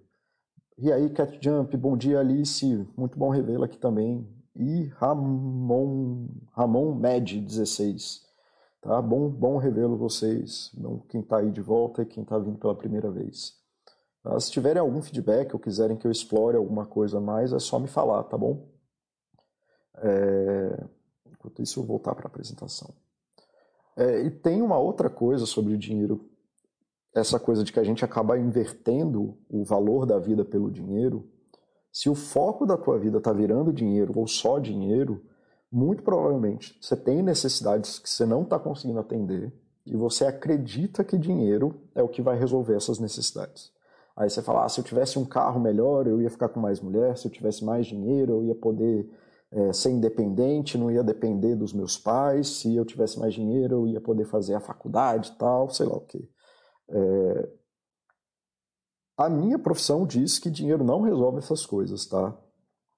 E 0.78 0.92
aí, 0.92 1.11
Cat 1.11 1.38
Jump, 1.40 1.76
bom 1.76 1.97
dia, 1.97 2.21
Alice. 2.21 2.88
Muito 2.97 3.18
bom 3.18 3.28
revê-la 3.28 3.66
aqui 3.66 3.78
também. 3.78 4.26
E 4.56 4.87
Ramon, 4.97 6.28
Ramon 6.52 6.94
Med 6.94 7.40
16. 7.40 8.23
Tá? 8.80 9.00
Bom, 9.00 9.28
bom 9.28 9.59
revê-lo 9.59 9.97
vocês, 9.97 10.71
bom, 10.75 10.99
quem 11.09 11.21
está 11.21 11.38
aí 11.38 11.52
de 11.52 11.61
volta 11.61 12.02
e 12.02 12.06
quem 12.06 12.25
está 12.25 12.37
vindo 12.38 12.59
pela 12.59 12.75
primeira 12.75 13.11
vez. 13.11 13.54
Tá? 14.23 14.38
Se 14.40 14.50
tiverem 14.50 14.80
algum 14.80 15.00
feedback 15.00 15.54
ou 15.54 15.61
quiserem 15.61 15.97
que 15.97 16.06
eu 16.06 16.11
explore 16.11 16.56
alguma 16.56 16.85
coisa 16.85 17.21
mais, 17.21 17.52
é 17.52 17.59
só 17.61 17.78
me 17.78 17.87
falar, 17.87 18.25
tá 18.25 18.37
bom? 18.37 18.72
É... 19.99 20.85
Enquanto 21.31 21.63
isso, 21.63 21.81
eu 21.81 21.85
vou 21.85 21.97
voltar 21.97 22.15
para 22.15 22.27
a 22.27 22.29
apresentação. 22.29 22.95
É, 23.97 24.23
e 24.23 24.31
tem 24.31 24.63
uma 24.63 24.79
outra 24.79 25.11
coisa 25.11 25.45
sobre 25.45 25.75
o 25.75 25.79
dinheiro, 25.79 26.25
essa 27.15 27.39
coisa 27.39 27.63
de 27.63 27.73
que 27.73 27.81
a 27.81 27.85
gente 27.85 28.05
acaba 28.05 28.39
invertendo 28.39 29.37
o 29.49 29.65
valor 29.65 30.07
da 30.07 30.19
vida 30.19 30.45
pelo 30.45 30.71
dinheiro. 30.71 31.29
Se 31.93 32.09
o 32.09 32.15
foco 32.15 32.65
da 32.65 32.77
tua 32.77 32.99
vida 32.99 33.19
está 33.19 33.33
virando 33.33 33.73
dinheiro 33.73 34.15
ou 34.17 34.27
só 34.27 34.59
dinheiro, 34.59 35.23
muito 35.71 36.03
provavelmente 36.03 36.79
você 36.81 36.97
tem 36.97 37.23
necessidades 37.23 37.99
que 37.99 38.09
você 38.09 38.25
não 38.25 38.43
está 38.43 38.59
conseguindo 38.59 38.99
atender 38.99 39.53
e 39.85 39.97
você 39.97 40.25
acredita 40.25 41.05
que 41.05 41.19
dinheiro 41.19 41.83
é 41.95 42.03
o 42.03 42.09
que 42.09 42.23
vai 42.23 42.39
resolver 42.39 42.75
essas 42.75 42.99
necessidades. 42.99 43.73
Aí 44.17 44.29
você 44.29 44.43
fala, 44.43 44.65
ah, 44.65 44.69
se 44.69 44.79
eu 44.79 44.85
tivesse 44.85 45.19
um 45.19 45.25
carro 45.25 45.59
melhor, 45.59 46.07
eu 46.07 46.21
ia 46.21 46.31
ficar 46.31 46.49
com 46.49 46.61
mais 46.61 46.81
mulher, 46.81 47.17
se 47.17 47.27
eu 47.27 47.31
tivesse 47.31 47.65
mais 47.65 47.87
dinheiro, 47.87 48.33
eu 48.33 48.45
ia 48.45 48.55
poder 48.55 49.11
é, 49.52 49.73
ser 49.73 49.90
independente, 49.90 50.78
não 50.78 50.90
ia 50.90 51.04
depender 51.04 51.54
dos 51.54 51.75
meus 51.75 51.99
pais, 51.99 52.49
se 52.49 52.75
eu 52.75 52.87
tivesse 52.87 53.18
mais 53.18 53.35
dinheiro, 53.35 53.75
eu 53.75 53.87
ia 53.87 54.00
poder 54.00 54.25
fazer 54.25 54.54
a 54.54 54.61
faculdade 54.61 55.37
tal, 55.38 55.68
sei 55.68 55.87
lá 55.87 55.97
o 55.97 56.00
quê. 56.00 56.26
É... 56.88 57.49
A 59.16 59.28
minha 59.28 59.59
profissão 59.59 60.06
diz 60.06 60.38
que 60.38 60.50
dinheiro 60.50 60.82
não 60.82 61.02
resolve 61.02 61.38
essas 61.38 61.66
coisas, 61.66 62.06
tá? 62.06 62.35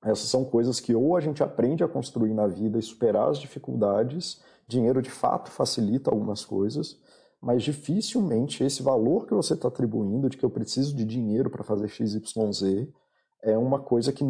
Essas 0.05 0.29
são 0.29 0.45
coisas 0.45 0.79
que 0.79 0.95
ou 0.95 1.17
a 1.17 1.21
gente 1.21 1.43
aprende 1.43 1.83
a 1.83 1.89
construir 1.89 2.33
na 2.33 2.47
vida 2.47 2.79
e 2.79 2.83
superar 2.83 3.31
as 3.31 3.39
dificuldades, 3.39 4.41
dinheiro 4.69 5.03
de 5.03 5.11
fato 5.11 5.51
facilita 5.51 6.11
algumas 6.11 6.45
coisas, 6.45 7.01
mas 7.41 7.65
dificilmente 7.65 8.63
esse 8.63 8.83
valor 8.83 9.27
que 9.27 9.35
você 9.35 9.55
está 9.55 9.69
atribuindo 9.69 10.31
de 10.31 10.37
que 10.37 10.45
eu 10.45 10.51
preciso 10.51 10.95
de 10.95 11.05
dinheiro 11.05 11.51
para 11.51 11.65
fazer 11.65 11.89
XYZ 11.89 12.89
é 13.43 13.59
uma 13.59 13.81
coisa 13.81 14.13
que 14.13 14.25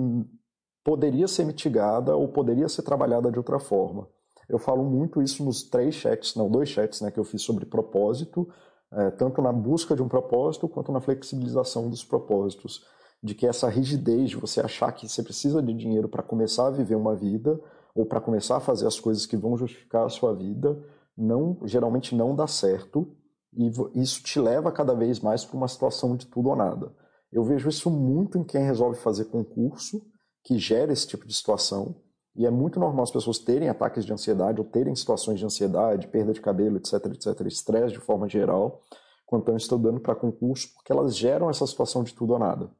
poderia 0.84 1.26
ser 1.26 1.44
mitigada 1.44 2.14
ou 2.14 2.28
poderia 2.28 2.68
ser 2.68 2.82
trabalhada 2.82 3.32
de 3.32 3.38
outra 3.38 3.58
forma. 3.58 4.06
Eu 4.48 4.58
falo 4.58 4.84
muito 4.84 5.22
isso 5.22 5.42
nos 5.42 5.62
três 5.62 5.94
chats, 5.94 6.34
não, 6.36 6.50
dois 6.50 6.68
chats 6.68 7.00
né, 7.00 7.10
que 7.10 7.18
eu 7.18 7.24
fiz 7.24 7.42
sobre 7.42 7.64
propósito, 7.64 8.46
é, 8.92 9.10
tanto 9.10 9.40
na 9.40 9.50
busca 9.50 9.96
de 9.96 10.02
um 10.02 10.08
propósito 10.08 10.68
quanto 10.68 10.92
na 10.92 11.00
flexibilização 11.00 11.88
dos 11.88 12.04
propósitos. 12.04 12.84
De 13.22 13.34
que 13.34 13.46
essa 13.46 13.70
rigidez 13.70 14.30
de 14.30 14.36
você 14.36 14.60
achar 14.60 14.92
que 14.92 15.08
você 15.08 15.22
precisa 15.22 15.62
de 15.62 15.72
dinheiro 15.72 16.10
para 16.10 16.22
começar 16.22 16.66
a 16.66 16.70
viver 16.70 16.94
uma 16.94 17.16
vida 17.16 17.58
ou 17.94 18.04
para 18.04 18.20
começar 18.20 18.58
a 18.58 18.60
fazer 18.60 18.86
as 18.86 19.00
coisas 19.00 19.24
que 19.24 19.36
vão 19.36 19.56
justificar 19.56 20.04
a 20.04 20.10
sua 20.10 20.34
vida 20.34 20.78
não 21.16 21.58
geralmente 21.64 22.14
não 22.14 22.34
dá 22.34 22.46
certo 22.46 23.16
e 23.56 23.70
isso 23.94 24.22
te 24.22 24.38
leva 24.40 24.70
cada 24.72 24.94
vez 24.94 25.20
mais 25.20 25.44
para 25.44 25.56
uma 25.56 25.68
situação 25.68 26.16
de 26.16 26.26
tudo 26.26 26.50
ou 26.50 26.56
nada. 26.56 26.92
Eu 27.32 27.44
vejo 27.44 27.68
isso 27.68 27.90
muito 27.90 28.36
em 28.36 28.44
quem 28.44 28.62
resolve 28.62 28.98
fazer 28.98 29.26
concurso, 29.26 30.04
que 30.44 30.58
gera 30.58 30.92
esse 30.92 31.06
tipo 31.06 31.26
de 31.26 31.34
situação, 31.34 31.96
e 32.36 32.46
é 32.46 32.50
muito 32.50 32.78
normal 32.78 33.04
as 33.04 33.10
pessoas 33.10 33.38
terem 33.38 33.68
ataques 33.68 34.04
de 34.04 34.12
ansiedade 34.12 34.60
ou 34.60 34.66
terem 34.66 34.94
situações 34.94 35.38
de 35.38 35.44
ansiedade, 35.46 36.08
perda 36.08 36.32
de 36.32 36.40
cabelo, 36.40 36.76
etc, 36.76 37.06
etc, 37.06 37.46
estresse 37.46 37.94
de 37.94 38.00
forma 38.00 38.28
geral, 38.28 38.82
quando 39.24 39.42
estão 39.42 39.56
estudando 39.56 40.00
para 40.00 40.14
concurso, 40.14 40.72
porque 40.74 40.92
elas 40.92 41.16
geram 41.16 41.48
essa 41.48 41.66
situação 41.66 42.04
de 42.04 42.12
tudo 42.12 42.34
ou 42.34 42.38
nada. 42.38 42.70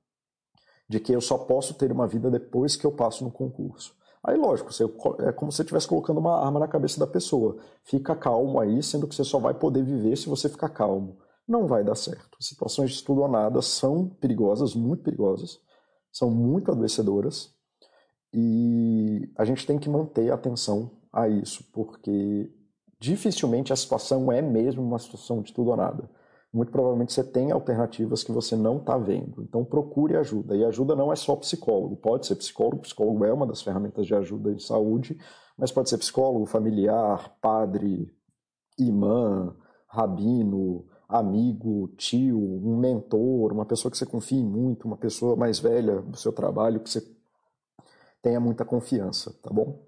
De 0.89 1.01
que 1.01 1.13
eu 1.13 1.21
só 1.21 1.39
posso 1.39 1.75
ter 1.75 1.91
uma 1.91 2.07
vida 2.07 2.31
depois 2.31 2.77
que 2.77 2.85
eu 2.85 2.93
passo 2.93 3.25
no 3.25 3.31
concurso. 3.31 3.95
Aí, 4.23 4.37
lógico, 4.37 4.73
você, 4.73 4.85
é 5.21 5.33
como 5.33 5.53
se 5.53 5.57
você 5.57 5.63
estivesse 5.63 5.87
colocando 5.87 6.19
uma 6.19 6.45
arma 6.45 6.61
na 6.61 6.69
cabeça 6.69 6.99
da 6.99 7.07
pessoa. 7.07 7.57
Fica 7.83 8.17
calmo 8.17 8.59
aí, 8.59 8.83
sendo 8.83 9.07
que 9.07 9.15
você 9.15 9.25
só 9.25 9.39
vai 9.39 9.55
poder 9.55 9.83
viver 9.83 10.17
se 10.17 10.29
você 10.29 10.49
ficar 10.49 10.71
calmo. 10.71 11.19
Não 11.47 11.67
vai 11.67 11.85
dar 11.85 11.95
certo. 11.95 12.37
Situações 12.41 12.93
de 12.93 13.05
tudo 13.05 13.21
ou 13.21 13.29
nada 13.29 13.61
são 13.63 14.09
perigosas, 14.09 14.75
muito 14.75 15.03
perigosas, 15.03 15.61
são 16.11 16.31
muito 16.31 16.71
adoecedoras, 16.71 17.54
e 18.35 19.31
a 19.37 19.45
gente 19.45 19.67
tem 19.67 19.79
que 19.79 19.89
manter 19.89 20.31
atenção 20.33 20.91
a 21.13 21.29
isso, 21.29 21.65
porque 21.73 22.51
dificilmente 22.99 23.73
a 23.73 23.77
situação 23.77 24.33
é 24.33 24.43
mesmo 24.43 24.83
uma 24.83 24.99
situação 24.99 25.41
de 25.41 25.53
tudo 25.53 25.71
ou 25.71 25.77
nada 25.77 26.11
muito 26.55 26.71
provavelmente 26.71 27.13
você 27.13 27.25
tem 27.25 27.51
alternativas 27.51 28.23
que 28.23 28.31
você 28.31 28.55
não 28.55 28.77
está 28.77 28.97
vendo. 28.97 29.43
Então 29.43 29.65
procure 29.65 30.17
ajuda. 30.17 30.57
E 30.57 30.65
ajuda 30.65 30.95
não 30.95 31.13
é 31.13 31.17
só 31.17 31.35
psicólogo. 31.35 31.97
Pode 31.97 32.27
ser 32.27 32.37
psicólogo, 32.37 32.83
psicólogo 32.83 33.25
é 33.25 33.33
uma 33.33 33.45
das 33.45 33.61
ferramentas 33.61 34.07
de 34.07 34.15
ajuda 34.15 34.53
em 34.53 34.59
saúde, 34.61 35.19
mas 35.59 35.73
pode 35.73 35.91
ser 35.91 35.99
psicólogo, 35.99 36.47
familiar, 36.47 37.37
padre, 37.41 38.09
imã, 38.79 39.53
rabino, 39.89 40.87
amigo, 41.09 41.89
tio, 41.97 42.39
um 42.39 42.77
mentor, 42.77 43.53
uma 43.53 43.67
pessoa 43.67 43.91
que 43.91 43.99
você 43.99 44.07
confie 44.07 44.43
muito, 44.43 44.87
uma 44.87 44.97
pessoa 44.97 45.35
mais 45.35 45.59
velha 45.59 46.03
do 46.03 46.17
seu 46.17 46.33
trabalho 46.33 46.79
que 46.79 46.89
você 46.89 47.01
tenha 48.25 48.41
muita 48.41 48.65
confiança, 48.65 49.35
tá 49.43 49.51
bom? 49.53 49.79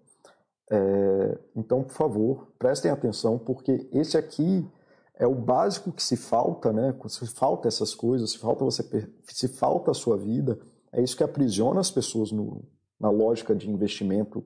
É, 0.71 1.39
então, 1.57 1.83
por 1.83 1.95
favor, 1.95 2.49
prestem 2.59 2.91
atenção, 2.91 3.39
porque 3.39 3.89
esse 3.91 4.19
aqui 4.19 4.71
é 5.15 5.27
o 5.27 5.35
básico 5.35 5.91
que 5.91 6.03
se 6.03 6.19
falta, 6.19 6.71
né? 6.71 6.95
Se 7.09 7.27
falta 7.29 7.67
essas 7.67 7.95
coisas, 7.95 8.33
se 8.33 8.39
falta 8.39 8.63
você, 8.63 8.85
se 9.25 9.49
falta 9.49 9.91
a 9.91 9.95
sua 9.95 10.19
vida, 10.19 10.59
é 10.93 11.03
isso 11.03 11.17
que 11.17 11.25
aprisiona 11.25 11.81
as 11.81 11.91
pessoas 11.91 12.31
no, 12.31 12.63
na 13.01 13.09
lógica 13.09 13.55
de 13.55 13.71
investimento 13.71 14.45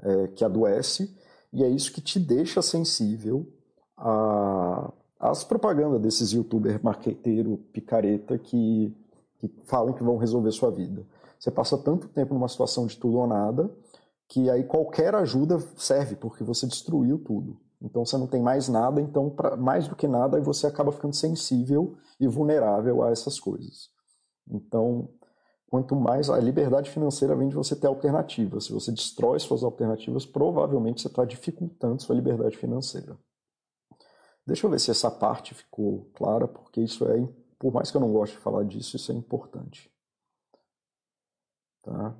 é, 0.00 0.28
que 0.28 0.42
adoece 0.42 1.14
e 1.52 1.62
é 1.62 1.68
isso 1.68 1.92
que 1.92 2.00
te 2.00 2.18
deixa 2.18 2.62
sensível 2.62 3.46
a, 3.94 4.90
às 5.20 5.44
propagandas 5.44 6.00
desses 6.00 6.32
youtuber 6.32 6.82
marqueteiro 6.82 7.58
picareta 7.74 8.38
que, 8.38 8.96
que 9.38 9.52
falam 9.64 9.92
que 9.92 10.02
vão 10.02 10.16
resolver 10.16 10.50
sua 10.50 10.70
vida. 10.70 11.04
Você 11.38 11.50
passa 11.50 11.78
tanto 11.78 12.08
tempo 12.08 12.34
numa 12.34 12.48
situação 12.48 12.86
de 12.86 12.96
tudo 12.96 13.18
ou 13.18 13.26
nada 13.26 13.70
que 14.28 14.50
aí 14.50 14.62
qualquer 14.62 15.14
ajuda 15.14 15.58
serve 15.76 16.14
porque 16.14 16.44
você 16.44 16.66
destruiu 16.66 17.18
tudo. 17.18 17.58
Então 17.80 18.04
você 18.04 18.18
não 18.18 18.26
tem 18.26 18.42
mais 18.42 18.68
nada, 18.68 19.00
então 19.00 19.30
pra, 19.30 19.56
mais 19.56 19.88
do 19.88 19.96
que 19.96 20.06
nada 20.06 20.36
aí 20.36 20.42
você 20.42 20.66
acaba 20.66 20.92
ficando 20.92 21.14
sensível 21.14 21.96
e 22.20 22.26
vulnerável 22.26 23.02
a 23.02 23.10
essas 23.10 23.40
coisas. 23.40 23.88
Então, 24.50 25.08
quanto 25.68 25.94
mais 25.94 26.28
a 26.28 26.38
liberdade 26.38 26.90
financeira 26.90 27.36
vem 27.36 27.48
de 27.48 27.54
você 27.54 27.76
ter 27.76 27.86
alternativas. 27.86 28.64
Se 28.64 28.72
você 28.72 28.90
destrói 28.90 29.38
suas 29.38 29.62
alternativas, 29.62 30.26
provavelmente 30.26 31.00
você 31.00 31.08
está 31.08 31.24
dificultando 31.24 32.02
sua 32.02 32.16
liberdade 32.16 32.56
financeira. 32.56 33.16
Deixa 34.46 34.66
eu 34.66 34.70
ver 34.70 34.80
se 34.80 34.90
essa 34.90 35.10
parte 35.10 35.54
ficou 35.54 36.10
clara, 36.14 36.48
porque 36.48 36.80
isso 36.80 37.06
é, 37.06 37.28
por 37.58 37.72
mais 37.72 37.90
que 37.90 37.96
eu 37.96 38.00
não 38.00 38.12
goste 38.12 38.36
de 38.36 38.42
falar 38.42 38.64
disso, 38.64 38.96
isso 38.96 39.12
é 39.12 39.14
importante. 39.14 39.90
Tá? 41.82 42.14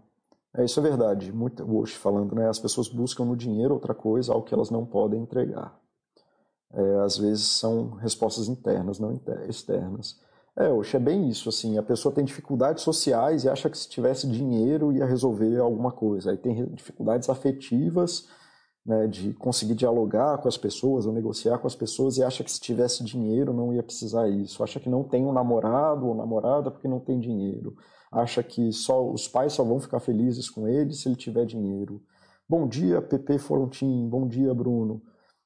É, 0.57 0.65
isso 0.65 0.81
é 0.81 0.83
verdade. 0.83 1.33
Muito, 1.33 1.65
Walsh 1.65 1.95
falando, 1.95 2.35
né? 2.35 2.49
As 2.49 2.59
pessoas 2.59 2.89
buscam 2.89 3.25
no 3.25 3.37
dinheiro 3.37 3.75
outra 3.75 3.95
coisa, 3.95 4.33
algo 4.33 4.47
que 4.47 4.55
elas 4.55 4.71
não 4.71 4.85
podem 4.85 5.23
entregar. 5.23 5.79
É, 6.73 7.01
às 7.01 7.17
vezes 7.17 7.47
são 7.47 7.91
respostas 7.93 8.49
internas, 8.49 8.99
não 8.99 9.21
externas. 9.49 10.21
É, 10.57 10.69
Walsh, 10.69 10.95
é 10.95 10.99
bem 10.99 11.29
isso, 11.29 11.49
assim, 11.49 11.79
a 11.79 11.83
pessoa 11.83 12.13
tem 12.13 12.25
dificuldades 12.25 12.83
sociais 12.83 13.45
e 13.45 13.49
acha 13.49 13.71
que 13.71 13.79
se 13.79 13.89
tivesse 13.89 14.27
dinheiro 14.29 14.93
ia 14.93 15.07
resolver 15.07 15.57
alguma 15.59 15.93
coisa. 15.93 16.31
Aí 16.33 16.37
tem 16.37 16.67
dificuldades 16.75 17.31
afetivas, 17.31 18.27
né, 18.85 19.07
de 19.07 19.33
conseguir 19.35 19.75
dialogar 19.75 20.39
com 20.39 20.49
as 20.49 20.57
pessoas 20.57 21.07
ou 21.07 21.13
negociar 21.13 21.59
com 21.59 21.67
as 21.67 21.77
pessoas 21.77 22.17
e 22.17 22.25
acha 22.25 22.43
que 22.43 22.51
se 22.51 22.61
tivesse 22.61 23.05
dinheiro 23.05 23.53
não 23.53 23.73
ia 23.73 23.83
precisar 23.83 24.29
isso. 24.29 24.63
Acha 24.65 24.81
que 24.81 24.89
não 24.89 25.05
tem 25.05 25.25
um 25.25 25.33
namorado 25.33 26.07
ou 26.07 26.15
namorada 26.15 26.71
porque 26.71 26.89
não 26.89 26.99
tem 26.99 27.21
dinheiro 27.21 27.77
acha 28.11 28.43
que 28.43 28.73
só 28.73 29.11
os 29.11 29.29
pais 29.29 29.53
só 29.53 29.65
vão 29.65 29.81
ficar 29.81 30.01
felizes 30.01 30.49
com 30.49 30.67
ele 30.67 30.93
se 30.93 31.09
ele 31.09 31.17
tiver 31.17 31.45
dinheiro. 31.45 32.03
Bom 32.49 32.67
dia, 32.67 33.03
Pepe 33.03 33.39
Forontin, 33.39 34.09
bom 34.09 34.27
dia, 34.27 34.55
Bruno. 34.55 35.03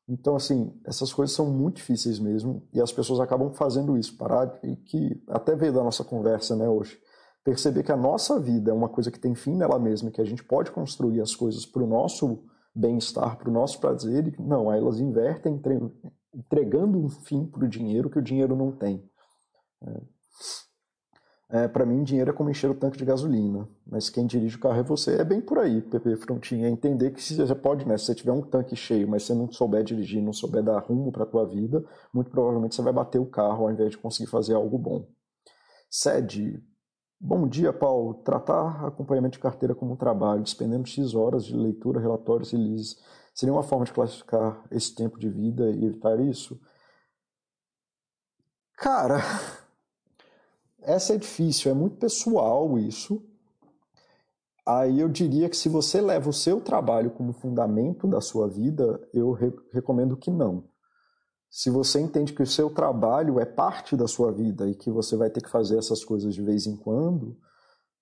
Então, 0.08 0.36
assim, 0.36 0.72
essas 0.84 1.12
coisas 1.12 1.34
são 1.34 1.50
muito 1.50 1.76
difíceis 1.76 2.18
mesmo 2.18 2.66
e 2.72 2.80
as 2.80 2.92
pessoas 2.92 3.20
acabam 3.20 3.52
fazendo 3.52 3.96
isso. 3.96 4.16
Parar 4.16 4.58
e 4.62 4.76
que 4.76 5.22
até 5.28 5.56
veio 5.56 5.72
da 5.72 5.82
nossa 5.82 6.04
conversa, 6.04 6.54
né, 6.54 6.68
hoje. 6.68 6.98
Perceber 7.44 7.82
que 7.82 7.90
a 7.90 7.96
nossa 7.96 8.38
vida 8.38 8.70
é 8.70 8.74
uma 8.74 8.88
coisa 8.88 9.10
que 9.10 9.18
tem 9.18 9.34
fim 9.34 9.56
nela 9.56 9.78
mesma, 9.78 10.10
que 10.10 10.20
a 10.20 10.24
gente 10.24 10.44
pode 10.44 10.70
construir 10.70 11.20
as 11.20 11.34
coisas 11.34 11.66
para 11.66 11.82
o 11.82 11.86
nosso 11.86 12.44
bem-estar, 12.74 13.36
para 13.36 13.50
o 13.50 13.52
nosso 13.52 13.80
prazer, 13.80 14.28
e 14.28 14.42
não, 14.42 14.72
elas 14.72 15.00
invertem 15.00 15.60
entregando 16.34 16.98
um 16.98 17.08
fim 17.08 17.44
para 17.44 17.64
o 17.64 17.68
dinheiro 17.68 18.08
que 18.08 18.18
o 18.18 18.22
dinheiro 18.22 18.56
não 18.56 18.70
tem. 18.70 19.04
É. 19.82 20.00
É, 21.54 21.68
para 21.68 21.84
mim, 21.84 22.02
dinheiro 22.02 22.30
é 22.30 22.32
como 22.32 22.48
encher 22.48 22.70
o 22.70 22.74
tanque 22.74 22.96
de 22.96 23.04
gasolina, 23.04 23.68
mas 23.86 24.08
quem 24.08 24.26
dirige 24.26 24.56
o 24.56 24.58
carro 24.58 24.80
é 24.80 24.82
você. 24.82 25.16
É 25.16 25.24
bem 25.24 25.38
por 25.38 25.58
aí, 25.58 25.82
PP 25.82 26.16
Frontinha. 26.16 26.66
É 26.66 26.70
entender 26.70 27.10
que 27.10 27.22
se 27.22 27.36
você 27.36 27.54
pode, 27.54 27.86
né? 27.86 27.98
Se 27.98 28.06
você 28.06 28.14
tiver 28.14 28.32
um 28.32 28.40
tanque 28.40 28.74
cheio, 28.74 29.06
mas 29.06 29.24
você 29.24 29.34
não 29.34 29.52
souber 29.52 29.84
dirigir, 29.84 30.22
não 30.22 30.32
souber 30.32 30.62
dar 30.62 30.78
rumo 30.78 31.12
para 31.12 31.26
tua 31.26 31.44
vida, 31.46 31.84
muito 32.10 32.30
provavelmente 32.30 32.74
você 32.74 32.80
vai 32.80 32.92
bater 32.94 33.18
o 33.18 33.26
carro 33.26 33.66
ao 33.66 33.70
invés 33.70 33.90
de 33.90 33.98
conseguir 33.98 34.30
fazer 34.30 34.54
algo 34.54 34.78
bom. 34.78 35.06
Sede. 35.90 36.58
Bom 37.20 37.46
dia, 37.46 37.70
Paulo. 37.70 38.14
Tratar 38.24 38.86
acompanhamento 38.86 39.34
de 39.34 39.42
carteira 39.42 39.74
como 39.74 39.92
um 39.92 39.96
trabalho, 39.96 40.42
despendendo 40.42 40.88
X 40.88 41.14
horas 41.14 41.44
de 41.44 41.54
leitura, 41.54 42.00
relatórios 42.00 42.54
e 42.54 42.56
leases, 42.56 42.96
seria 43.34 43.52
uma 43.52 43.62
forma 43.62 43.84
de 43.84 43.92
classificar 43.92 44.64
esse 44.70 44.94
tempo 44.94 45.18
de 45.18 45.28
vida 45.28 45.70
e 45.70 45.84
evitar 45.84 46.18
isso? 46.18 46.58
Cara. 48.76 49.18
Essa 50.82 51.14
é 51.14 51.16
difícil, 51.16 51.70
é 51.70 51.74
muito 51.74 51.96
pessoal 51.96 52.78
isso. 52.78 53.22
Aí 54.66 55.00
eu 55.00 55.08
diria 55.08 55.48
que 55.48 55.56
se 55.56 55.68
você 55.68 56.00
leva 56.00 56.30
o 56.30 56.32
seu 56.32 56.60
trabalho 56.60 57.10
como 57.10 57.32
fundamento 57.32 58.06
da 58.06 58.20
sua 58.20 58.48
vida, 58.48 59.00
eu 59.12 59.32
re 59.32 59.52
recomendo 59.72 60.16
que 60.16 60.30
não. 60.30 60.64
se 61.50 61.68
você 61.68 62.00
entende 62.00 62.32
que 62.32 62.42
o 62.42 62.46
seu 62.46 62.70
trabalho 62.70 63.38
é 63.38 63.44
parte 63.44 63.94
da 63.96 64.08
sua 64.08 64.32
vida 64.32 64.66
e 64.68 64.74
que 64.74 64.90
você 64.90 65.16
vai 65.16 65.28
ter 65.28 65.42
que 65.42 65.50
fazer 65.50 65.76
essas 65.78 66.02
coisas 66.02 66.34
de 66.34 66.42
vez 66.42 66.66
em 66.66 66.76
quando, 66.76 67.36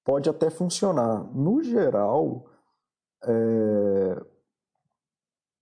pode 0.04 0.30
até 0.30 0.48
funcionar. 0.50 1.24
No 1.34 1.62
geral, 1.62 2.46
é... 3.24 4.22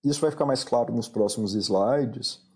isso 0.05 0.21
vai 0.21 0.31
ficar 0.31 0.47
mais 0.47 0.65
claro 0.65 0.93
nos 0.95 1.09
próximos 1.09 1.55
slides. 1.55 2.47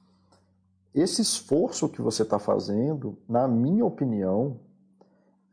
Esse 0.95 1.23
esforço 1.23 1.89
que 1.89 2.03
você 2.03 2.23
está 2.23 2.39
fazendo, 2.39 3.19
na 3.29 3.49
minha 3.49 3.85
opinião, 3.85 4.61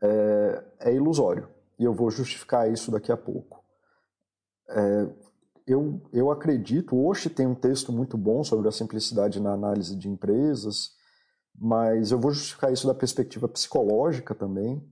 é, 0.02 0.64
é, 0.80 0.94
ilusório. 0.94 1.48
E 1.78 1.84
eu 1.84 1.94
vou 1.94 2.10
justificar 2.10 2.70
isso 2.70 2.90
daqui 2.90 3.10
a 3.10 3.16
pouco. 3.16 3.64
É, 4.68 5.08
eu, 5.66 6.00
eu 6.12 6.30
acredito, 6.30 6.96
hoje 6.96 7.30
tem 7.30 7.46
um 7.46 7.54
texto 7.54 7.92
muito 7.92 8.18
bom 8.18 8.44
sobre 8.44 8.68
a 8.68 8.72
simplicidade 8.72 9.40
na 9.40 9.52
análise 9.52 9.96
de 9.96 10.08
empresas, 10.08 10.90
mas 11.58 12.10
eu 12.10 12.18
vou 12.18 12.32
justificar 12.32 12.72
isso 12.72 12.86
da 12.86 12.94
perspectiva 12.94 13.48
psicológica 13.48 14.34
também, 14.34 14.82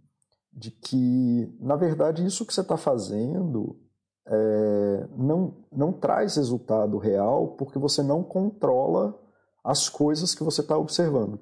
de 0.53 0.71
que, 0.71 1.55
na 1.61 1.77
verdade, 1.77 2.25
isso 2.25 2.45
que 2.47 2.55
você 2.55 2.63
está 2.63 2.77
fazendo 2.77 3.79
é, 4.27 5.09
não, 5.17 5.57
não 5.71 5.93
traz 5.93 6.37
resultado 6.37 6.99
real 6.99 7.49
porque 7.49 7.79
você 7.79 8.03
não 8.03 8.23
controla 8.23 9.19
as 9.69 9.87
coisas 9.87 10.35
que 10.35 10.43
você 10.43 10.63
está 10.63 10.79
observando. 10.79 11.39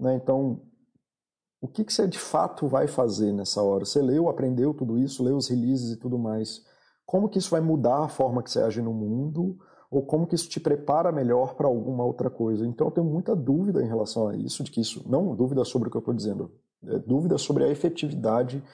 Né? 0.00 0.14
Então, 0.14 0.62
o 1.60 1.68
que, 1.68 1.84
que 1.84 1.92
você 1.92 2.08
de 2.08 2.18
fato 2.18 2.66
vai 2.66 2.88
fazer 2.88 3.30
nessa 3.30 3.62
hora? 3.62 3.84
Você 3.84 4.00
leu, 4.00 4.30
aprendeu 4.30 4.72
tudo 4.72 4.96
isso, 4.96 5.22
leu 5.22 5.36
os 5.36 5.48
releases 5.48 5.92
e 5.92 5.96
tudo 5.98 6.18
mais. 6.18 6.64
Como 7.04 7.28
que 7.28 7.38
isso 7.38 7.50
vai 7.50 7.60
mudar 7.60 8.04
a 8.04 8.08
forma 8.08 8.42
que 8.42 8.50
você 8.50 8.62
age 8.62 8.80
no 8.80 8.94
mundo? 8.94 9.58
Ou 9.90 10.02
como 10.06 10.26
que 10.26 10.34
isso 10.34 10.48
te 10.48 10.58
prepara 10.58 11.12
melhor 11.12 11.54
para 11.54 11.66
alguma 11.66 12.02
outra 12.02 12.30
coisa? 12.30 12.66
Então 12.66 12.86
eu 12.86 12.90
tenho 12.90 13.06
muita 13.06 13.36
dúvida 13.36 13.82
em 13.82 13.86
relação 13.86 14.28
a 14.28 14.34
isso, 14.34 14.64
de 14.64 14.70
que 14.70 14.80
isso, 14.80 15.06
não 15.06 15.36
dúvida 15.36 15.62
sobre 15.62 15.88
o 15.88 15.90
que 15.90 15.98
eu 15.98 16.00
estou 16.00 16.14
dizendo, 16.14 16.50
é 16.86 16.98
dúvida 17.00 17.36
sobre 17.36 17.64
a 17.64 17.68
efetividade 17.68 18.64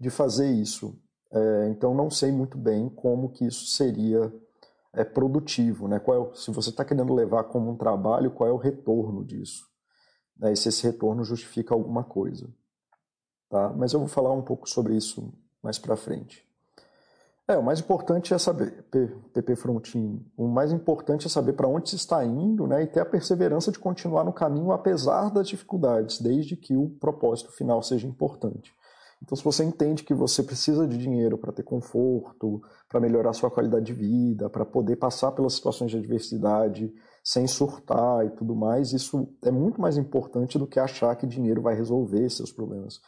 de 0.00 0.10
fazer 0.10 0.50
isso. 0.50 1.00
É, 1.32 1.68
então 1.70 1.94
não 1.94 2.10
sei 2.10 2.32
muito 2.32 2.58
bem 2.58 2.88
como 2.88 3.30
que 3.30 3.46
isso 3.46 3.66
seria 3.66 4.34
é, 4.94 5.04
produtivo, 5.04 5.88
né? 5.88 5.98
Qual 5.98 6.30
é, 6.30 6.36
se 6.36 6.50
você 6.50 6.70
está 6.70 6.84
querendo 6.84 7.12
levar 7.14 7.44
como 7.44 7.70
um 7.70 7.76
trabalho, 7.76 8.30
qual 8.30 8.48
é 8.48 8.52
o 8.52 8.56
retorno 8.56 9.24
disso? 9.24 9.66
Né? 10.36 10.52
E 10.52 10.56
se 10.56 10.68
esse 10.68 10.82
retorno 10.84 11.24
justifica 11.24 11.74
alguma 11.74 12.04
coisa, 12.04 12.48
tá? 13.48 13.72
Mas 13.76 13.92
eu 13.92 14.00
vou 14.00 14.08
falar 14.08 14.32
um 14.32 14.42
pouco 14.42 14.68
sobre 14.68 14.96
isso 14.96 15.32
mais 15.62 15.78
para 15.78 15.96
frente. 15.96 16.44
É, 17.46 17.58
o 17.58 17.62
mais 17.62 17.78
importante 17.78 18.32
é 18.32 18.38
saber, 18.38 18.84
PP 19.34 19.56
Frontin, 19.56 20.24
o 20.34 20.48
mais 20.48 20.72
importante 20.72 21.26
é 21.26 21.30
saber 21.30 21.52
para 21.52 21.68
onde 21.68 21.90
se 21.90 21.96
está 21.96 22.24
indo 22.24 22.66
né, 22.66 22.82
e 22.82 22.86
ter 22.86 23.00
a 23.00 23.04
perseverança 23.04 23.70
de 23.70 23.78
continuar 23.78 24.24
no 24.24 24.32
caminho 24.32 24.72
apesar 24.72 25.28
das 25.30 25.48
dificuldades, 25.48 26.18
desde 26.20 26.56
que 26.56 26.74
o 26.74 26.88
propósito 26.88 27.52
final 27.52 27.82
seja 27.82 28.06
importante. 28.06 28.72
Então, 29.24 29.34
se 29.34 29.42
você 29.42 29.64
entende 29.64 30.04
que 30.04 30.12
você 30.12 30.42
precisa 30.42 30.86
de 30.86 30.98
dinheiro 30.98 31.38
para 31.38 31.50
ter 31.50 31.62
conforto, 31.62 32.62
para 32.88 33.00
melhorar 33.00 33.32
sua 33.32 33.50
qualidade 33.50 33.86
de 33.86 33.94
vida, 33.94 34.50
para 34.50 34.64
poder 34.64 34.96
passar 34.96 35.32
pelas 35.32 35.54
situações 35.54 35.90
de 35.90 35.96
adversidade 35.96 36.92
sem 37.24 37.46
surtar 37.46 38.26
e 38.26 38.30
tudo 38.30 38.54
mais, 38.54 38.92
isso 38.92 39.26
é 39.42 39.50
muito 39.50 39.80
mais 39.80 39.96
importante 39.96 40.58
do 40.58 40.66
que 40.66 40.78
achar 40.78 41.16
que 41.16 41.26
dinheiro 41.26 41.62
vai 41.62 41.74
resolver 41.74 42.28
seus 42.28 42.52
problemas 42.52 43.00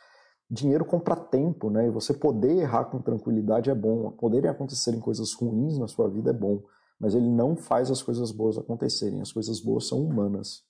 dinheiro 0.51 0.85
compra 0.85 1.17
tempo, 1.17 1.71
né? 1.71 1.87
E 1.87 1.91
você 1.91 2.15
poder 2.15 2.57
errar 2.57 2.85
com 2.87 3.00
tranquilidade 3.00 3.71
é 3.71 3.75
bom. 3.75 4.11
Poderem 4.13 4.50
acontecerem 4.50 5.00
coisas 5.00 5.33
ruins 5.35 5.79
na 5.79 5.89
sua 5.89 6.09
vida 6.09 6.31
é 6.31 6.33
bom, 6.33 6.63
mas 6.99 7.15
ele 7.15 7.29
não 7.29 7.57
faz 7.57 7.91
as 7.91 8.02
coisas 8.02 8.31
boas 8.31 8.57
acontecerem. 8.57 9.21
As 9.21 9.33
coisas 9.33 9.61
boas 9.61 9.89
são 9.89 10.00
humanas. 10.02 10.63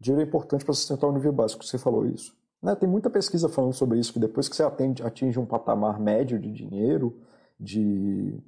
Dinheiro 0.00 0.24
é 0.24 0.26
importante 0.26 0.64
para 0.64 0.74
sustentar 0.74 1.06
o 1.06 1.12
nível 1.12 1.32
básico, 1.32 1.64
você 1.64 1.78
falou 1.78 2.06
isso. 2.06 2.36
Né? 2.62 2.74
Tem 2.74 2.88
muita 2.88 3.10
pesquisa 3.10 3.48
falando 3.48 3.72
sobre 3.72 3.98
isso, 3.98 4.12
que 4.12 4.18
depois 4.18 4.48
que 4.48 4.56
você 4.56 4.62
atende, 4.62 5.02
atinge 5.02 5.38
um 5.38 5.46
patamar 5.46 6.00
médio 6.00 6.38
de 6.38 6.52
dinheiro, 6.52 7.20
de, 7.58 8.42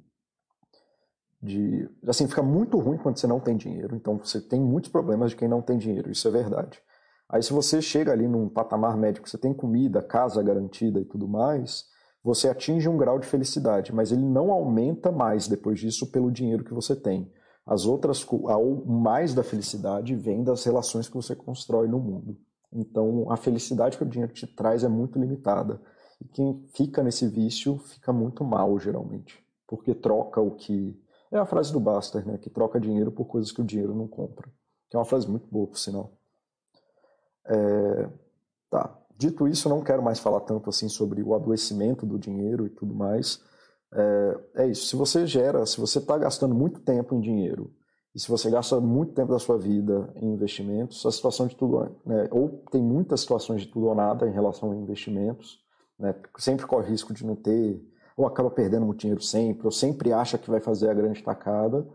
de. 1.41 1.89
Assim, 2.07 2.27
fica 2.27 2.43
muito 2.43 2.77
ruim 2.77 2.97
quando 2.97 3.17
você 3.17 3.27
não 3.27 3.39
tem 3.39 3.55
dinheiro. 3.55 3.95
Então 3.95 4.17
você 4.17 4.41
tem 4.41 4.59
muitos 4.59 4.91
problemas 4.91 5.31
de 5.31 5.37
quem 5.37 5.47
não 5.47 5.61
tem 5.61 5.77
dinheiro, 5.77 6.11
isso 6.11 6.27
é 6.27 6.31
verdade. 6.31 6.81
Aí, 7.29 7.43
se 7.43 7.53
você 7.53 7.79
chega 7.79 8.11
ali 8.11 8.27
num 8.27 8.49
patamar 8.49 8.97
médio, 8.97 9.21
você 9.23 9.37
tem 9.37 9.53
comida, 9.53 10.01
casa 10.01 10.41
garantida 10.41 10.99
e 10.99 11.05
tudo 11.05 11.27
mais, 11.27 11.85
você 12.23 12.49
atinge 12.49 12.89
um 12.89 12.97
grau 12.97 13.19
de 13.19 13.27
felicidade, 13.27 13.93
mas 13.93 14.11
ele 14.11 14.25
não 14.25 14.51
aumenta 14.51 15.11
mais 15.11 15.47
depois 15.47 15.79
disso 15.79 16.11
pelo 16.11 16.31
dinheiro 16.31 16.63
que 16.63 16.73
você 16.73 16.95
tem. 16.95 17.31
As 17.65 17.85
outras, 17.85 18.25
o 18.27 18.83
mais 18.87 19.35
da 19.35 19.43
felicidade 19.43 20.15
vem 20.15 20.43
das 20.43 20.63
relações 20.63 21.07
que 21.07 21.13
você 21.13 21.35
constrói 21.35 21.87
no 21.87 21.99
mundo. 21.99 22.35
Então, 22.71 23.31
a 23.31 23.37
felicidade 23.37 23.97
que 23.97 24.03
o 24.03 24.07
dinheiro 24.07 24.33
te 24.33 24.45
traz 24.45 24.83
é 24.83 24.87
muito 24.87 25.19
limitada. 25.19 25.81
E 26.21 26.25
quem 26.25 26.65
fica 26.73 27.01
nesse 27.01 27.27
vício 27.27 27.77
fica 27.77 28.13
muito 28.13 28.43
mal, 28.43 28.77
geralmente, 28.79 29.43
porque 29.67 29.95
troca 29.95 30.39
o 30.39 30.51
que. 30.51 31.01
É 31.31 31.37
a 31.37 31.45
frase 31.45 31.71
do 31.71 31.79
Baster, 31.79 32.25
né? 32.25 32.37
Que 32.37 32.49
troca 32.49 32.79
dinheiro 32.79 33.11
por 33.11 33.25
coisas 33.25 33.51
que 33.51 33.61
o 33.61 33.65
dinheiro 33.65 33.95
não 33.95 34.07
compra. 34.07 34.49
Que 34.89 34.95
é 34.95 34.99
uma 34.99 35.05
frase 35.05 35.29
muito 35.29 35.47
boa, 35.47 35.67
por 35.67 35.77
sinal. 35.77 36.17
É, 37.45 38.09
tá. 38.69 38.97
Dito 39.15 39.47
isso, 39.47 39.69
não 39.69 39.83
quero 39.83 40.01
mais 40.01 40.19
falar 40.19 40.39
tanto 40.41 40.69
assim 40.69 40.87
sobre 40.87 41.21
o 41.21 41.35
adoecimento 41.35 42.05
do 42.05 42.17
dinheiro 42.17 42.65
e 42.65 42.69
tudo 42.69 42.95
mais. 42.95 43.43
É, 43.93 44.63
é 44.63 44.67
isso. 44.67 44.87
Se 44.87 44.95
você 44.95 45.27
gera, 45.27 45.65
se 45.65 45.79
você 45.79 45.99
está 45.99 46.17
gastando 46.17 46.55
muito 46.55 46.79
tempo 46.81 47.13
em 47.15 47.19
dinheiro 47.19 47.73
e 48.19 48.21
se 48.21 48.27
você 48.27 48.49
gasta 48.49 48.81
muito 48.81 49.13
tempo 49.13 49.31
da 49.31 49.39
sua 49.39 49.57
vida 49.57 50.11
em 50.17 50.33
investimentos, 50.33 51.05
a 51.05 51.11
situação 51.11 51.47
de 51.47 51.55
tudo, 51.55 51.89
né, 52.05 52.27
ou 52.31 52.61
tem 52.69 52.83
muitas 52.83 53.21
situações 53.21 53.61
de 53.61 53.67
tudo 53.69 53.87
ou 53.87 53.95
nada 53.95 54.27
em 54.27 54.33
relação 54.33 54.73
a 54.73 54.75
investimentos, 54.75 55.63
né, 55.97 56.13
sempre 56.37 56.67
corre 56.67 56.89
risco 56.89 57.13
de 57.13 57.25
não 57.25 57.33
ter, 57.33 57.81
ou 58.17 58.27
acaba 58.27 58.51
perdendo 58.51 58.85
muito 58.85 58.99
dinheiro 58.99 59.21
sempre, 59.21 59.65
ou 59.65 59.71
sempre 59.71 60.11
acha 60.11 60.37
que 60.37 60.49
vai 60.49 60.59
fazer 60.59 60.89
a 60.89 60.93
grande 60.93 61.23
tacada. 61.23 61.87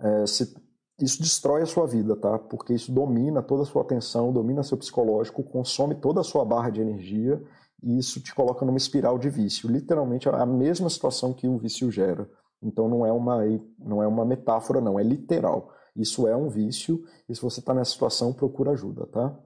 É, 0.00 0.26
se 0.26 0.52
isso 1.00 1.22
destrói 1.22 1.62
a 1.62 1.66
sua 1.66 1.86
vida, 1.86 2.16
tá? 2.16 2.40
Porque 2.40 2.74
isso 2.74 2.90
domina 2.90 3.40
toda 3.40 3.62
a 3.62 3.66
sua 3.66 3.82
atenção, 3.82 4.32
domina 4.32 4.64
seu 4.64 4.76
psicológico, 4.76 5.44
consome 5.44 5.94
toda 5.94 6.22
a 6.22 6.24
sua 6.24 6.44
barra 6.44 6.70
de 6.70 6.80
energia 6.80 7.40
e 7.84 7.96
isso 7.96 8.20
te 8.20 8.34
coloca 8.34 8.66
numa 8.66 8.78
espiral 8.78 9.16
de 9.16 9.30
vício. 9.30 9.70
Literalmente 9.70 10.28
é 10.28 10.32
a 10.34 10.44
mesma 10.44 10.90
situação 10.90 11.32
que 11.32 11.46
o 11.46 11.56
vício 11.56 11.88
gera. 11.88 12.28
Então 12.66 12.88
não 12.88 13.06
é 13.06 13.12
uma, 13.12 13.42
não 13.78 14.02
é 14.02 14.06
uma 14.06 14.24
metáfora, 14.24 14.80
não, 14.80 14.98
é 14.98 15.02
literal. 15.02 15.72
Isso 15.94 16.26
é 16.26 16.36
um 16.36 16.48
vício 16.48 17.04
e 17.28 17.34
se 17.34 17.40
você 17.40 17.60
está 17.60 17.72
nessa 17.72 17.92
situação, 17.92 18.32
procura 18.32 18.72
ajuda, 18.72 19.06
tá? 19.06 19.38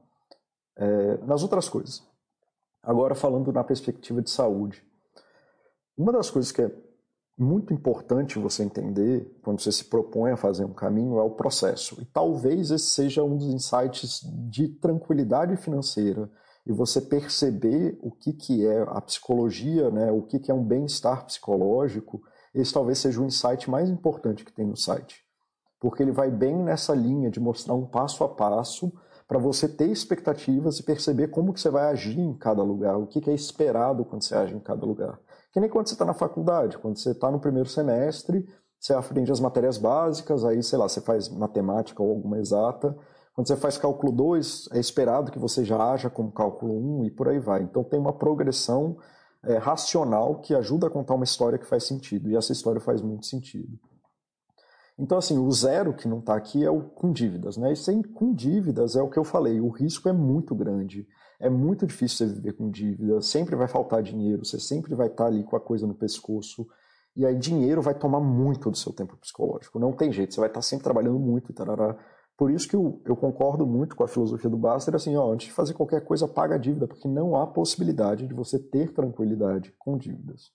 É, 0.77 1.19
nas 1.19 1.43
outras 1.43 1.69
coisas. 1.69 2.03
Agora 2.83 3.15
falando 3.15 3.53
na 3.53 3.63
perspectiva 3.63 4.23
de 4.23 4.31
saúde. 4.31 4.83
Uma 5.97 6.13
das 6.13 6.31
coisas 6.31 6.51
que 6.51 6.63
é 6.63 6.75
muito 7.39 7.75
importante 7.75 8.39
você 8.39 8.63
entender, 8.63 9.39
quando 9.43 9.61
você 9.61 9.71
se 9.71 9.85
propõe 9.85 10.31
a 10.33 10.37
fazer 10.37 10.65
um 10.65 10.73
caminho, 10.73 11.19
é 11.19 11.23
o 11.23 11.31
processo. 11.31 12.01
E 12.01 12.07
talvez 12.07 12.71
esse 12.71 12.87
seja 12.87 13.23
um 13.23 13.37
dos 13.37 13.53
insights 13.53 14.21
de 14.49 14.69
tranquilidade 14.69 15.57
financeira 15.57 16.31
e 16.67 16.73
você 16.73 17.01
perceber 17.01 17.99
o 18.03 18.11
que, 18.11 18.33
que 18.33 18.67
é 18.67 18.83
a 18.83 19.01
psicologia, 19.01 19.91
né, 19.91 20.11
o 20.11 20.23
que, 20.23 20.39
que 20.39 20.51
é 20.51 20.55
um 20.55 20.65
bem-estar 20.65 21.25
psicológico, 21.27 22.23
esse 22.55 22.73
talvez 22.73 22.99
seja 22.99 23.21
o 23.21 23.25
insight 23.25 23.71
mais 23.71 23.89
importante 23.89 24.45
que 24.45 24.53
tem 24.53 24.67
no 24.67 24.77
site. 24.77 25.25
Porque 25.81 26.03
ele 26.03 26.13
vai 26.13 26.31
bem 26.31 26.57
nessa 26.57 26.95
linha 26.95 27.31
de 27.31 27.41
mostrar 27.41 27.75
um 27.75 27.87
passo 27.87 28.23
a 28.25 28.29
passo 28.29 28.93
para 29.27 29.39
você 29.39 29.69
ter 29.69 29.89
expectativas 29.89 30.79
e 30.79 30.83
perceber 30.83 31.29
como 31.29 31.53
que 31.53 31.61
você 31.61 31.71
vai 31.71 31.91
agir 31.91 32.19
em 32.19 32.35
cada 32.35 32.63
lugar, 32.63 32.97
o 32.97 33.07
que, 33.07 33.21
que 33.21 33.31
é 33.31 33.35
esperado 33.35 34.05
quando 34.05 34.23
você 34.25 34.35
age 34.35 34.55
em 34.55 34.61
cada 34.61 34.85
lugar. 34.85 35.21
Que 35.53 35.61
nem 35.61 35.71
quando 35.71 35.87
você 35.87 35.95
está 35.95 36.05
na 36.05 36.13
faculdade, 36.13 36.79
quando 36.79 36.99
você 36.99 37.13
está 37.13 37.31
no 37.31 37.39
primeiro 37.39 37.69
semestre, 37.69 38.45
você 38.79 38.93
aprende 38.93 39.31
as 39.31 39.39
matérias 39.39 39.79
básicas, 39.79 40.45
aí, 40.45 40.63
sei 40.63 40.79
lá, 40.79 40.89
você 40.89 41.01
faz 41.01 41.29
matemática 41.29 42.03
ou 42.03 42.11
alguma 42.11 42.39
exata. 42.39 42.97
Quando 43.35 43.47
você 43.47 43.57
faz 43.57 43.79
cálculo 43.79 44.11
2, 44.11 44.71
é 44.73 44.81
esperado 44.81 45.31
que 45.31 45.39
você 45.39 45.65
já 45.65 45.93
haja 45.93 46.11
como 46.11 46.33
cálculo 46.33 46.75
1 46.75 47.01
um, 47.01 47.05
e 47.05 47.11
por 47.11 47.29
aí 47.29 47.39
vai. 47.39 47.63
Então 47.63 47.85
tem 47.85 48.01
uma 48.01 48.13
progressão 48.13 48.97
é, 49.45 49.57
racional 49.57 50.41
que 50.41 50.55
ajuda 50.55 50.87
a 50.87 50.91
contar 50.91 51.15
uma 51.15 51.25
história 51.25 51.59
que 51.59 51.67
faz 51.67 51.85
sentido, 51.85 52.31
e 52.31 52.37
essa 52.37 52.53
história 52.53 52.81
faz 52.81 53.01
muito 53.01 53.27
sentido. 53.27 53.79
Então, 54.99 55.17
assim, 55.17 55.39
o 55.39 55.51
zero 55.51 55.95
que 55.95 56.07
não 56.07 56.19
está 56.19 56.35
aqui 56.35 56.63
é 56.63 56.71
o 56.71 56.83
com 56.83 57.11
dívidas, 57.11 57.57
né? 57.57 57.73
E 57.73 57.77
sem 57.77 58.03
com 58.03 58.35
dívidas 58.35 58.97
é 58.97 59.03
o 59.03 59.09
que 59.09 59.19
eu 59.19 59.25
falei, 59.25 59.59
o 59.59 59.69
risco 59.69 60.09
é 60.09 60.13
muito 60.13 60.55
grande. 60.55 61.09
É 61.41 61.49
muito 61.49 61.87
difícil 61.87 62.29
você 62.29 62.35
viver 62.35 62.53
com 62.53 62.71
dívida, 62.71 63.23
sempre 63.23 63.57
vai 63.57 63.67
faltar 63.67 64.03
dinheiro, 64.03 64.45
você 64.45 64.61
sempre 64.61 64.95
vai 64.95 65.07
estar 65.07 65.25
ali 65.25 65.43
com 65.43 65.57
a 65.57 65.61
coisa 65.61 65.87
no 65.87 65.95
pescoço. 65.95 66.67
E 67.17 67.25
aí 67.25 67.35
dinheiro 67.35 67.81
vai 67.81 67.95
tomar 67.95 68.21
muito 68.21 68.71
do 68.71 68.77
seu 68.77 68.93
tempo 68.93 69.17
psicológico. 69.17 69.79
Não 69.79 69.91
tem 69.91 70.13
jeito, 70.13 70.35
você 70.35 70.41
vai 70.41 70.51
estar 70.51 70.61
sempre 70.61 70.85
trabalhando 70.85 71.19
muito, 71.19 71.51
tarará. 71.55 71.97
Por 72.41 72.51
isso 72.51 72.67
que 72.67 72.75
eu, 72.75 73.03
eu 73.05 73.15
concordo 73.15 73.67
muito 73.67 73.95
com 73.95 74.03
a 74.03 74.09
filosofia 74.09 74.49
do 74.49 74.57
Baster, 74.57 74.95
assim, 74.95 75.15
ó, 75.15 75.31
antes 75.31 75.49
de 75.49 75.53
fazer 75.53 75.75
qualquer 75.75 76.03
coisa, 76.03 76.27
paga 76.27 76.55
a 76.55 76.59
dívida, 76.59 76.89
porque 76.89 77.07
não 77.07 77.37
há 77.37 77.47
possibilidade 77.47 78.27
de 78.27 78.33
você 78.33 78.59
ter 78.59 78.95
tranquilidade 78.95 79.75
com 79.79 79.99
dívidas. 79.99 80.51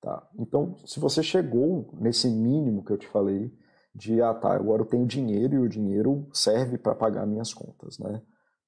Tá? 0.00 0.28
Então, 0.36 0.76
se 0.84 0.98
você 0.98 1.22
chegou 1.22 1.88
nesse 2.00 2.28
mínimo 2.28 2.84
que 2.84 2.90
eu 2.90 2.98
te 2.98 3.06
falei, 3.06 3.56
de, 3.94 4.20
ah 4.20 4.34
tá, 4.34 4.56
agora 4.56 4.82
eu 4.82 4.86
tenho 4.86 5.06
dinheiro 5.06 5.54
e 5.54 5.58
o 5.60 5.68
dinheiro 5.68 6.26
serve 6.32 6.78
para 6.78 6.96
pagar 6.96 7.24
minhas 7.26 7.54
contas, 7.54 7.96
né? 8.00 8.20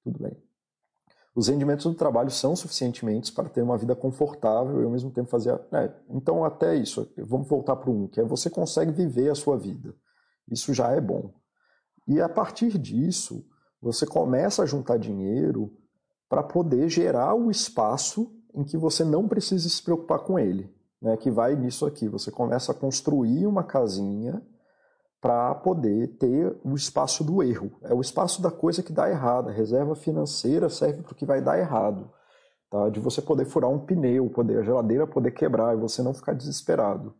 Tudo 0.04 0.22
bem. 0.22 0.40
Os 1.34 1.48
rendimentos 1.48 1.84
do 1.84 1.94
trabalho 1.94 2.30
são 2.30 2.54
suficientes 2.54 3.28
para 3.28 3.48
ter 3.48 3.62
uma 3.62 3.76
vida 3.76 3.96
confortável 3.96 4.80
e 4.80 4.84
ao 4.84 4.90
mesmo 4.92 5.10
tempo 5.10 5.28
fazer. 5.28 5.60
É, 5.72 5.92
então, 6.10 6.44
até 6.44 6.76
isso, 6.76 7.12
vamos 7.18 7.48
voltar 7.48 7.74
para 7.74 7.90
o 7.90 8.04
um, 8.04 8.06
que 8.06 8.20
é 8.20 8.24
você 8.24 8.48
consegue 8.48 8.92
viver 8.92 9.30
a 9.30 9.34
sua 9.34 9.58
vida. 9.58 9.92
Isso 10.48 10.72
já 10.72 10.92
é 10.92 11.00
bom. 11.00 11.34
E 12.06 12.20
a 12.20 12.28
partir 12.28 12.78
disso, 12.78 13.44
você 13.80 14.06
começa 14.06 14.62
a 14.62 14.66
juntar 14.66 14.98
dinheiro 14.98 15.72
para 16.28 16.42
poder 16.42 16.88
gerar 16.88 17.34
o 17.34 17.50
espaço 17.50 18.32
em 18.54 18.64
que 18.64 18.76
você 18.76 19.04
não 19.04 19.28
precisa 19.28 19.68
se 19.68 19.82
preocupar 19.82 20.20
com 20.20 20.38
ele. 20.38 20.74
Né, 21.00 21.14
que 21.16 21.30
vai 21.30 21.54
nisso 21.54 21.84
aqui. 21.84 22.08
Você 22.08 22.30
começa 22.30 22.72
a 22.72 22.74
construir 22.74 23.46
uma 23.46 23.62
casinha 23.62 24.42
para 25.20 25.54
poder 25.56 26.16
ter 26.18 26.56
o 26.64 26.74
espaço 26.74 27.22
do 27.22 27.42
erro. 27.42 27.70
É 27.82 27.92
o 27.92 28.00
espaço 28.00 28.40
da 28.40 28.50
coisa 28.50 28.82
que 28.82 28.92
dá 28.92 29.08
errado. 29.10 29.48
A 29.48 29.52
reserva 29.52 29.94
financeira 29.94 30.68
serve 30.70 31.02
para 31.02 31.12
o 31.12 31.14
que 31.14 31.26
vai 31.26 31.42
dar 31.42 31.58
errado. 31.58 32.10
Tá? 32.70 32.88
De 32.88 32.98
você 32.98 33.20
poder 33.20 33.44
furar 33.44 33.70
um 33.70 33.78
pneu, 33.78 34.30
poder 34.30 34.58
a 34.58 34.62
geladeira 34.62 35.06
poder 35.06 35.32
quebrar 35.32 35.76
e 35.76 35.80
você 35.80 36.02
não 36.02 36.14
ficar 36.14 36.32
desesperado. 36.32 37.14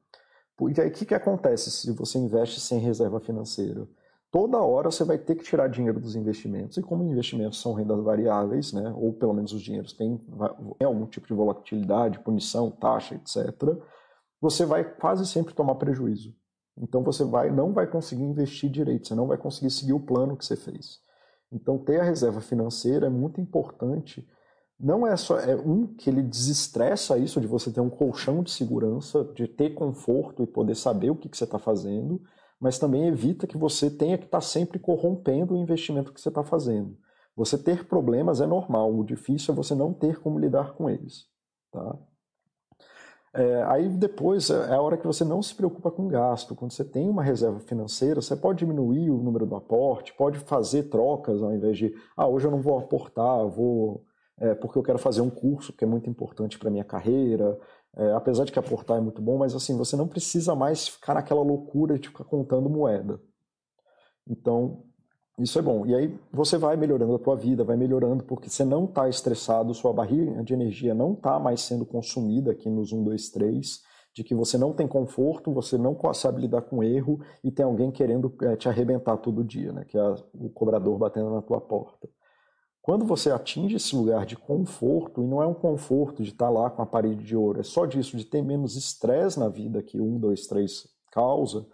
E 0.75 0.81
aí 0.81 0.89
o 0.89 0.93
que, 0.93 1.05
que 1.05 1.15
acontece 1.15 1.71
se 1.71 1.93
você 1.93 2.19
investe 2.19 2.61
sem 2.61 2.79
reserva 2.79 3.21
financeira? 3.21 3.87
Toda 4.37 4.59
hora 4.59 4.91
você 4.91 5.03
vai 5.03 5.17
ter 5.17 5.35
que 5.35 5.45
tirar 5.45 5.67
dinheiro 5.67 5.99
dos 5.99 6.15
investimentos, 6.15 6.77
e 6.77 6.83
como 6.83 7.03
investimentos 7.03 7.59
são 7.59 7.73
rendas 7.73 8.05
variáveis, 8.05 8.71
né, 8.71 8.93
ou 8.95 9.11
pelo 9.15 9.33
menos 9.33 9.51
os 9.55 9.63
dinheiros 9.63 9.95
têm, 9.95 10.19
têm 10.79 10.87
algum 10.87 11.07
tipo 11.07 11.27
de 11.27 11.33
volatilidade, 11.33 12.19
punição, 12.19 12.71
taxa, 12.71 13.15
etc., 13.15 13.43
você 14.39 14.67
vai 14.67 14.85
quase 14.85 15.27
sempre 15.27 15.55
tomar 15.55 15.77
prejuízo. 15.77 16.37
Então 16.77 17.03
você 17.03 17.25
vai, 17.25 17.51
não 17.51 17.73
vai 17.73 17.87
conseguir 17.87 18.25
investir 18.25 18.69
direito, 18.69 19.09
você 19.09 19.15
não 19.15 19.27
vai 19.27 19.39
conseguir 19.39 19.71
seguir 19.71 19.95
o 19.95 20.01
plano 20.01 20.37
que 20.37 20.45
você 20.45 20.55
fez. 20.55 20.99
Então 21.51 21.79
ter 21.79 21.99
a 21.99 22.05
reserva 22.05 22.43
financeira 22.43 23.07
é 23.07 23.11
muito 23.11 23.41
importante. 23.41 24.29
Não 24.79 25.07
é 25.07 25.17
só 25.17 25.41
é 25.41 25.57
um 25.57 25.87
que 25.87 26.11
ele 26.11 26.21
desestressa 26.21 27.17
isso 27.17 27.41
de 27.41 27.47
você 27.47 27.73
ter 27.73 27.81
um 27.81 27.89
colchão 27.89 28.43
de 28.43 28.51
segurança, 28.51 29.25
de 29.35 29.49
ter 29.49 29.71
conforto 29.71 30.43
e 30.43 30.47
poder 30.47 30.75
saber 30.75 31.09
o 31.09 31.17
que, 31.17 31.27
que 31.27 31.39
você 31.39 31.45
está 31.45 31.59
fazendo, 31.59 32.21
mas 32.61 32.79
também 32.79 33.07
evita 33.07 33.47
que 33.47 33.59
você 33.59 33.91
tenha 33.91 34.19
que 34.19 34.25
estar 34.25 34.39
tá 34.39 34.43
sempre 34.43 34.79
corrompendo 34.79 35.55
o 35.55 35.57
investimento 35.57 36.13
que 36.13 36.21
você 36.21 36.29
está 36.29 36.43
fazendo. 36.43 36.97
Você 37.37 37.59
ter 37.59 37.87
problemas 37.87 38.41
é 38.41 38.47
normal, 38.47 38.95
o 38.95 39.05
difícil 39.05 39.53
é 39.53 39.57
você 39.57 39.75
não 39.75 39.93
ter 39.93 40.21
como 40.21 40.39
lidar 40.39 40.73
com 40.75 40.89
eles. 40.89 41.27
Tá? 41.71 41.99
É, 43.35 43.63
aí 43.65 43.89
depois 43.91 44.49
é, 44.49 44.71
é 44.71 44.75
a 44.75 44.81
hora 44.81 44.97
que 44.97 45.07
você 45.07 45.23
não 45.23 45.43
se 45.43 45.55
preocupa 45.55 45.91
com 45.91 46.09
gasto. 46.09 46.55
Quando 46.55 46.73
você 46.73 46.83
tem 46.83 47.09
uma 47.11 47.23
reserva 47.23 47.61
financeira, 47.61 48.23
você 48.23 48.35
pode 48.35 48.61
diminuir 48.61 49.11
o 49.11 49.19
número 49.19 49.45
do 49.45 49.55
aporte, 49.55 50.15
pode 50.15 50.39
fazer 50.39 50.85
trocas 50.85 51.43
ao 51.43 51.55
invés 51.55 51.77
de, 51.77 51.95
ah, 52.17 52.27
hoje 52.27 52.47
eu 52.47 52.51
não 52.51 52.63
vou 52.63 52.79
aportar, 52.79 53.47
vou 53.47 54.03
é, 54.39 54.55
porque 54.55 54.79
eu 54.79 54.83
quero 54.83 54.99
fazer 54.99 55.23
um 55.23 55.31
curso 55.31 55.73
que 55.73 55.83
é 55.85 55.87
muito 55.87 56.11
importante 56.11 56.59
para 56.59 56.71
minha 56.71 56.85
carreira. 56.85 57.59
É, 57.97 58.13
apesar 58.13 58.45
de 58.45 58.53
que 58.53 58.59
aportar 58.59 58.99
é 58.99 59.01
muito 59.01 59.23
bom, 59.23 59.39
mas 59.39 59.55
assim 59.55 59.77
você 59.77 59.97
não 59.97 60.07
precisa 60.07 60.55
mais 60.55 60.87
ficar 60.89 61.15
naquela 61.15 61.43
loucura 61.43 61.99
de 61.99 62.09
ficar 62.09 62.25
contando 62.25 62.69
moeda. 62.69 63.21
Então 64.29 64.85
isso 65.39 65.59
é 65.59 65.63
bom. 65.63 65.87
E 65.87 65.95
aí 65.95 66.19
você 66.33 66.57
vai 66.57 66.77
melhorando 66.77 67.15
a 67.15 67.19
tua 67.19 67.37
vida, 67.37 67.65
vai 67.65 67.77
melhorando, 67.77 68.25
porque 68.25 68.49
você 68.49 68.65
não 68.65 68.85
está 68.85 69.09
estressado, 69.09 69.73
sua 69.75 69.93
barriga 69.93 70.43
de 70.43 70.55
energia 70.55 70.95
não 70.95 71.13
está 71.13 71.39
mais 71.39 71.61
sendo 71.61 71.85
consumida 71.85 72.53
aqui 72.53 72.69
nos 72.69 72.93
1, 72.93 73.05
2, 73.05 73.31
3, 73.31 73.81
de 74.15 74.25
que 74.25 74.35
você 74.35 74.57
não 74.57 74.73
tem 74.73 74.89
conforto, 74.89 75.53
você 75.53 75.77
não 75.77 75.99
sabe 76.15 76.41
lidar 76.41 76.63
com 76.63 76.83
erro 76.83 77.21
e 77.45 77.51
tem 77.51 77.67
alguém 77.67 77.91
querendo 77.91 78.35
é, 78.43 78.57
te 78.57 78.67
arrebentar 78.67 79.19
todo 79.19 79.45
dia, 79.45 79.73
né? 79.73 79.85
que 79.85 79.99
é 79.99 80.15
o 80.35 80.49
cobrador 80.49 80.97
batendo 80.97 81.31
na 81.31 81.43
tua 81.43 81.61
porta. 81.61 82.09
Quando 82.87 83.05
você 83.05 83.33
atinge 83.33 83.75
esse 83.75 83.97
lugar 83.97 84.25
de 84.25 84.37
conforto, 84.37 85.21
e 85.21 85.27
não 85.27 85.43
é 85.43 85.47
um 85.47 85.53
conforto 85.53 86.23
de 86.23 86.31
estar 86.31 86.47
tá 86.47 86.51
lá 86.53 86.71
com 86.71 86.83
a 86.83 86.87
parede 86.87 87.25
de 87.25 87.35
ouro, 87.37 87.59
é 87.59 87.65
só 87.65 87.85
disso, 87.85 88.17
de 88.17 88.25
ter 88.25 88.41
menos 88.43 88.77
estresse 88.77 89.41
na 89.41 89.49
vida 89.49 89.83
que 89.83 90.01
1, 90.01 90.21
2, 90.21 90.47
3 90.47 90.87
causa, 91.11 91.67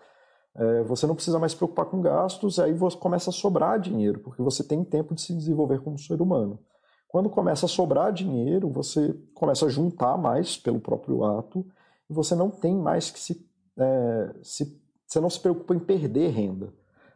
é, 0.55 0.83
você 0.85 1.07
não 1.07 1.15
precisa 1.15 1.39
mais 1.39 1.53
se 1.53 1.59
preocupar 1.59 1.85
com 1.85 2.01
gastos, 2.01 2.59
aí 2.59 2.73
você 2.73 2.97
começa 2.97 3.29
a 3.29 3.33
sobrar 3.33 3.79
dinheiro, 3.79 4.21
porque 4.21 4.41
você 4.41 4.65
tem 4.65 4.83
tempo 4.83 5.15
de 5.15 5.21
se 5.21 5.35
desenvolver 5.35 5.83
como 5.83 5.99
ser 5.99 6.19
humano. 6.23 6.59
Quando 7.07 7.29
começa 7.29 7.67
a 7.67 7.69
sobrar 7.69 8.11
dinheiro, 8.11 8.71
você 8.71 9.15
começa 9.35 9.67
a 9.67 9.69
juntar 9.69 10.17
mais 10.17 10.57
pelo 10.57 10.81
próprio 10.81 11.27
ato, 11.27 11.63
e 12.09 12.15
você 12.15 12.35
não 12.35 12.49
tem 12.49 12.75
mais 12.75 13.11
que 13.11 13.21
se, 13.21 13.47
é, 13.77 14.35
se 14.43 14.81
você 15.07 15.21
não 15.21 15.29
se 15.29 15.39
preocupa 15.39 15.75
em 15.75 15.79
perder 15.79 16.31
renda. 16.31 16.73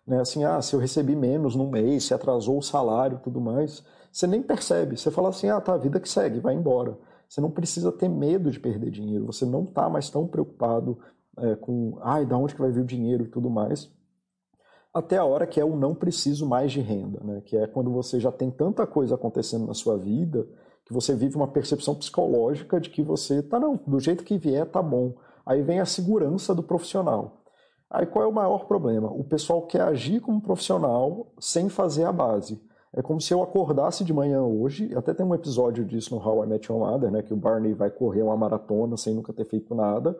Né? 0.06 0.20
Assim, 0.20 0.44
ah, 0.44 0.60
se 0.62 0.74
eu 0.74 0.80
recebi 0.80 1.16
menos 1.16 1.54
no 1.54 1.70
mês, 1.70 2.04
se 2.04 2.14
atrasou 2.14 2.58
o 2.58 2.62
salário 2.62 3.20
tudo 3.22 3.40
mais, 3.40 3.84
você 4.12 4.26
nem 4.26 4.42
percebe. 4.42 4.96
Você 4.96 5.10
fala 5.10 5.30
assim, 5.30 5.48
ah, 5.48 5.60
tá, 5.60 5.74
a 5.74 5.78
vida 5.78 6.00
que 6.00 6.08
segue, 6.08 6.40
vai 6.40 6.54
embora. 6.54 6.98
Você 7.28 7.40
não 7.40 7.50
precisa 7.50 7.90
ter 7.90 8.08
medo 8.08 8.50
de 8.50 8.60
perder 8.60 8.90
dinheiro, 8.90 9.26
você 9.26 9.44
não 9.44 9.64
está 9.64 9.88
mais 9.88 10.08
tão 10.08 10.26
preocupado 10.28 10.98
é, 11.38 11.56
com, 11.56 11.98
ai, 12.02 12.24
da 12.24 12.36
onde 12.36 12.54
que 12.54 12.60
vai 12.60 12.70
vir 12.70 12.80
o 12.80 12.86
dinheiro 12.86 13.24
e 13.24 13.28
tudo 13.28 13.50
mais, 13.50 13.90
até 14.94 15.18
a 15.18 15.24
hora 15.24 15.46
que 15.46 15.60
é 15.60 15.64
o 15.64 15.76
não 15.76 15.94
preciso 15.94 16.46
mais 16.46 16.72
de 16.72 16.80
renda, 16.80 17.20
né? 17.22 17.42
que 17.44 17.56
é 17.56 17.66
quando 17.66 17.90
você 17.90 18.18
já 18.18 18.32
tem 18.32 18.50
tanta 18.50 18.86
coisa 18.86 19.14
acontecendo 19.14 19.66
na 19.66 19.74
sua 19.74 19.98
vida 19.98 20.46
que 20.86 20.92
você 20.94 21.14
vive 21.14 21.36
uma 21.36 21.48
percepção 21.48 21.94
psicológica 21.96 22.80
de 22.80 22.88
que 22.88 23.02
você 23.02 23.42
tá 23.42 23.58
não, 23.58 23.78
do 23.86 23.98
jeito 23.98 24.24
que 24.24 24.38
vier 24.38 24.64
tá 24.64 24.80
bom. 24.80 25.14
Aí 25.44 25.60
vem 25.60 25.80
a 25.80 25.84
segurança 25.84 26.54
do 26.54 26.62
profissional. 26.62 27.42
Aí 27.90 28.06
qual 28.06 28.24
é 28.24 28.28
o 28.28 28.32
maior 28.32 28.66
problema? 28.66 29.08
O 29.10 29.24
pessoal 29.24 29.62
quer 29.62 29.82
agir 29.82 30.20
como 30.20 30.40
profissional 30.40 31.32
sem 31.38 31.68
fazer 31.68 32.04
a 32.04 32.12
base. 32.12 32.60
É 32.94 33.02
como 33.02 33.20
se 33.20 33.32
eu 33.32 33.42
acordasse 33.42 34.02
de 34.02 34.12
manhã 34.12 34.42
hoje, 34.42 34.90
até 34.96 35.12
tem 35.12 35.24
um 35.24 35.34
episódio 35.34 35.84
disso 35.84 36.14
no 36.14 36.26
How 36.26 36.44
I 36.44 36.46
Met 36.46 36.72
Your 36.72 36.80
Mother, 36.80 37.10
né, 37.10 37.22
que 37.22 37.34
o 37.34 37.36
Barney 37.36 37.74
vai 37.74 37.90
correr 37.90 38.22
uma 38.22 38.36
maratona 38.36 38.96
sem 38.96 39.14
nunca 39.14 39.34
ter 39.34 39.44
feito 39.44 39.74
nada, 39.74 40.16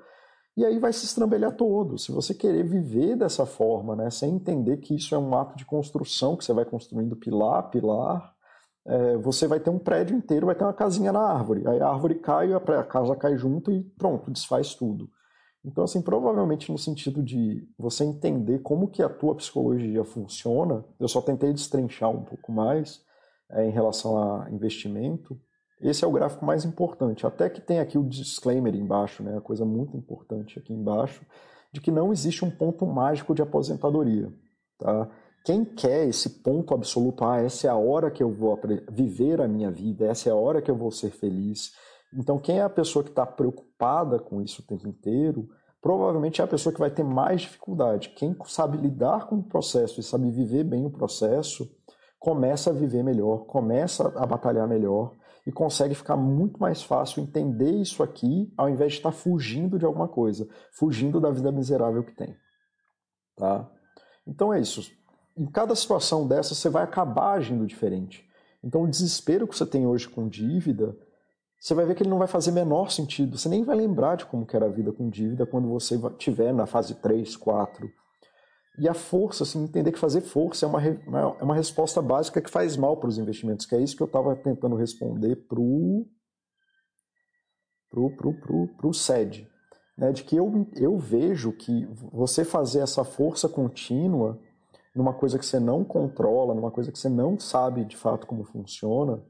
e 0.56 0.64
aí 0.64 0.78
vai 0.78 0.92
se 0.92 1.06
estrambelhar 1.06 1.56
todo. 1.56 1.98
Se 1.98 2.12
você 2.12 2.34
querer 2.34 2.64
viver 2.64 3.16
dessa 3.16 3.46
forma, 3.46 3.96
né, 3.96 4.10
sem 4.10 4.34
entender 4.34 4.76
que 4.76 4.94
isso 4.94 5.14
é 5.14 5.18
um 5.18 5.34
ato 5.34 5.56
de 5.56 5.64
construção, 5.64 6.36
que 6.36 6.44
você 6.44 6.52
vai 6.52 6.66
construindo 6.66 7.16
pilar 7.16 7.60
a 7.60 7.62
pilar, 7.62 8.34
é, 8.86 9.16
você 9.16 9.46
vai 9.46 9.58
ter 9.58 9.70
um 9.70 9.78
prédio 9.78 10.16
inteiro, 10.16 10.46
vai 10.46 10.54
ter 10.54 10.64
uma 10.64 10.72
casinha 10.72 11.12
na 11.12 11.20
árvore. 11.20 11.66
Aí 11.66 11.80
a 11.80 11.88
árvore 11.88 12.16
cai, 12.16 12.52
a 12.52 12.84
casa 12.84 13.16
cai 13.16 13.36
junto 13.36 13.72
e 13.72 13.82
pronto, 13.82 14.30
desfaz 14.30 14.74
tudo. 14.74 15.08
Então, 15.66 15.82
assim, 15.82 16.00
provavelmente 16.00 16.70
no 16.70 16.78
sentido 16.78 17.20
de 17.20 17.68
você 17.76 18.04
entender 18.04 18.60
como 18.60 18.88
que 18.88 19.02
a 19.02 19.08
tua 19.08 19.34
psicologia 19.34 20.04
funciona, 20.04 20.84
eu 21.00 21.08
só 21.08 21.20
tentei 21.20 21.52
destrinchar 21.52 22.08
um 22.08 22.22
pouco 22.22 22.52
mais 22.52 23.02
é, 23.50 23.66
em 23.66 23.70
relação 23.70 24.16
a 24.16 24.48
investimento, 24.48 25.36
esse 25.80 26.04
é 26.04 26.08
o 26.08 26.12
gráfico 26.12 26.44
mais 26.46 26.64
importante, 26.64 27.26
até 27.26 27.50
que 27.50 27.60
tem 27.60 27.80
aqui 27.80 27.98
o 27.98 28.08
disclaimer 28.08 28.74
embaixo, 28.74 29.22
né, 29.22 29.36
a 29.36 29.40
coisa 29.40 29.64
muito 29.64 29.96
importante 29.96 30.58
aqui 30.58 30.72
embaixo, 30.72 31.26
de 31.72 31.80
que 31.80 31.90
não 31.90 32.12
existe 32.12 32.44
um 32.44 32.50
ponto 32.50 32.86
mágico 32.86 33.34
de 33.34 33.42
aposentadoria. 33.42 34.32
Tá? 34.78 35.10
Quem 35.44 35.64
quer 35.64 36.08
esse 36.08 36.42
ponto 36.42 36.72
absoluto, 36.72 37.24
ah, 37.24 37.40
essa 37.40 37.66
é 37.66 37.70
a 37.70 37.76
hora 37.76 38.10
que 38.10 38.22
eu 38.22 38.32
vou 38.32 38.58
viver 38.90 39.40
a 39.40 39.48
minha 39.48 39.70
vida, 39.70 40.06
essa 40.06 40.28
é 40.28 40.32
a 40.32 40.36
hora 40.36 40.62
que 40.62 40.70
eu 40.70 40.76
vou 40.76 40.90
ser 40.90 41.10
feliz. 41.10 41.72
Então, 42.14 42.38
quem 42.38 42.58
é 42.58 42.62
a 42.62 42.70
pessoa 42.70 43.02
que 43.04 43.10
está 43.10 43.26
preocupada 43.26 43.65
com 44.24 44.40
isso 44.40 44.62
o 44.62 44.64
tempo 44.64 44.88
inteiro, 44.88 45.48
provavelmente 45.80 46.40
é 46.40 46.44
a 46.44 46.48
pessoa 46.48 46.72
que 46.72 46.80
vai 46.80 46.90
ter 46.90 47.04
mais 47.04 47.42
dificuldade. 47.42 48.10
Quem 48.10 48.36
sabe 48.46 48.76
lidar 48.78 49.26
com 49.26 49.36
o 49.36 49.42
processo 49.42 50.00
e 50.00 50.02
sabe 50.02 50.30
viver 50.30 50.64
bem 50.64 50.86
o 50.86 50.90
processo, 50.90 51.70
começa 52.18 52.70
a 52.70 52.72
viver 52.72 53.04
melhor, 53.04 53.46
começa 53.46 54.08
a 54.16 54.26
batalhar 54.26 54.66
melhor 54.66 55.14
e 55.46 55.52
consegue 55.52 55.94
ficar 55.94 56.16
muito 56.16 56.58
mais 56.58 56.82
fácil 56.82 57.22
entender 57.22 57.70
isso 57.70 58.02
aqui 58.02 58.52
ao 58.56 58.68
invés 58.68 58.92
de 58.92 58.98
estar 58.98 59.12
fugindo 59.12 59.78
de 59.78 59.84
alguma 59.84 60.08
coisa, 60.08 60.48
fugindo 60.72 61.20
da 61.20 61.30
vida 61.30 61.52
miserável 61.52 62.02
que 62.02 62.16
tem. 62.16 62.36
Tá? 63.36 63.70
Então 64.26 64.52
é 64.52 64.60
isso. 64.60 64.90
Em 65.36 65.46
cada 65.46 65.74
situação 65.76 66.26
dessa, 66.26 66.54
você 66.54 66.68
vai 66.68 66.82
acabar 66.82 67.34
agindo 67.34 67.66
diferente. 67.66 68.26
Então 68.64 68.82
o 68.82 68.90
desespero 68.90 69.46
que 69.46 69.56
você 69.56 69.66
tem 69.66 69.86
hoje 69.86 70.08
com 70.08 70.28
dívida, 70.28 70.96
você 71.60 71.74
vai 71.74 71.86
ver 71.86 71.94
que 71.94 72.02
ele 72.02 72.10
não 72.10 72.18
vai 72.18 72.28
fazer 72.28 72.52
menor 72.52 72.90
sentido. 72.90 73.36
Você 73.36 73.48
nem 73.48 73.64
vai 73.64 73.76
lembrar 73.76 74.16
de 74.16 74.26
como 74.26 74.46
era 74.52 74.66
a 74.66 74.70
vida 74.70 74.92
com 74.92 75.08
dívida 75.08 75.46
quando 75.46 75.68
você 75.68 75.96
estiver 75.96 76.52
na 76.52 76.66
fase 76.66 76.94
3, 76.94 77.36
4 77.36 77.88
e 78.78 78.88
a 78.88 78.94
força, 78.94 79.42
assim, 79.42 79.64
entender 79.64 79.90
que 79.90 79.98
fazer 79.98 80.20
força 80.20 80.66
é 80.66 80.68
uma, 80.68 80.82
é 80.82 81.42
uma 81.42 81.54
resposta 81.54 82.02
básica 82.02 82.42
que 82.42 82.50
faz 82.50 82.76
mal 82.76 82.96
para 82.98 83.08
os 83.08 83.16
investimentos, 83.16 83.64
que 83.64 83.74
é 83.74 83.80
isso 83.80 83.96
que 83.96 84.02
eu 84.02 84.06
estava 84.06 84.36
tentando 84.36 84.76
responder 84.76 85.36
para 85.48 85.58
o 85.58 86.06
pro, 87.88 88.10
pro, 88.10 88.34
pro, 88.34 88.68
pro 88.76 88.92
SED. 88.92 89.48
Né? 89.96 90.12
De 90.12 90.24
que 90.24 90.36
eu, 90.36 90.68
eu 90.76 90.98
vejo 90.98 91.52
que 91.52 91.86
você 92.12 92.44
fazer 92.44 92.80
essa 92.80 93.02
força 93.02 93.48
contínua 93.48 94.38
numa 94.94 95.14
coisa 95.14 95.38
que 95.38 95.46
você 95.46 95.58
não 95.58 95.82
controla, 95.82 96.54
numa 96.54 96.70
coisa 96.70 96.92
que 96.92 96.98
você 96.98 97.08
não 97.08 97.38
sabe 97.38 97.84
de 97.84 97.96
fato 97.96 98.26
como 98.26 98.44
funciona, 98.44 99.22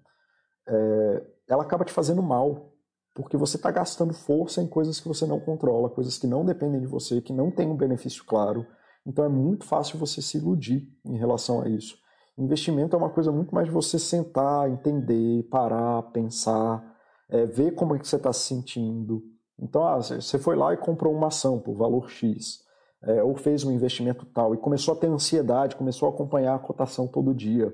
é, 0.68 1.26
ela 1.48 1.62
acaba 1.62 1.84
te 1.84 1.92
fazendo 1.92 2.22
mal. 2.22 2.72
Porque 3.14 3.36
você 3.36 3.56
está 3.56 3.70
gastando 3.70 4.12
força 4.12 4.60
em 4.60 4.66
coisas 4.66 5.00
que 5.00 5.08
você 5.08 5.24
não 5.24 5.40
controla, 5.40 5.88
coisas 5.88 6.18
que 6.18 6.26
não 6.26 6.44
dependem 6.44 6.80
de 6.80 6.86
você, 6.86 7.20
que 7.20 7.32
não 7.32 7.50
têm 7.50 7.66
um 7.66 7.76
benefício 7.76 8.22
claro 8.24 8.66
Então 9.06 9.24
é 9.24 9.28
muito 9.28 9.64
fácil 9.64 9.98
você 9.98 10.20
se 10.20 10.36
iludir 10.36 10.86
em 11.04 11.16
relação 11.16 11.62
a 11.62 11.68
isso. 11.68 11.96
Investimento 12.36 12.94
é 12.94 12.98
uma 12.98 13.08
coisa 13.08 13.32
muito 13.32 13.54
mais 13.54 13.66
de 13.66 13.72
você 13.72 13.98
sentar, 13.98 14.68
entender, 14.68 15.44
parar, 15.44 16.02
pensar, 16.12 16.84
é, 17.30 17.46
ver 17.46 17.74
como 17.74 17.94
é 17.94 17.98
que 17.98 18.06
você 18.06 18.16
está 18.16 18.32
se 18.32 18.40
sentindo. 18.40 19.22
Então, 19.58 19.86
ah, 19.86 19.96
você 19.96 20.38
foi 20.38 20.54
lá 20.54 20.74
e 20.74 20.76
comprou 20.76 21.14
uma 21.14 21.28
ação 21.28 21.58
por 21.58 21.74
valor 21.74 22.10
X, 22.10 22.60
é, 23.02 23.22
ou 23.22 23.34
fez 23.34 23.64
um 23.64 23.72
investimento 23.72 24.26
tal, 24.26 24.54
e 24.54 24.58
começou 24.58 24.92
a 24.92 24.96
ter 24.96 25.06
ansiedade, 25.06 25.76
começou 25.76 26.08
a 26.08 26.12
acompanhar 26.12 26.54
a 26.54 26.58
cotação 26.58 27.06
todo 27.06 27.34
dia. 27.34 27.72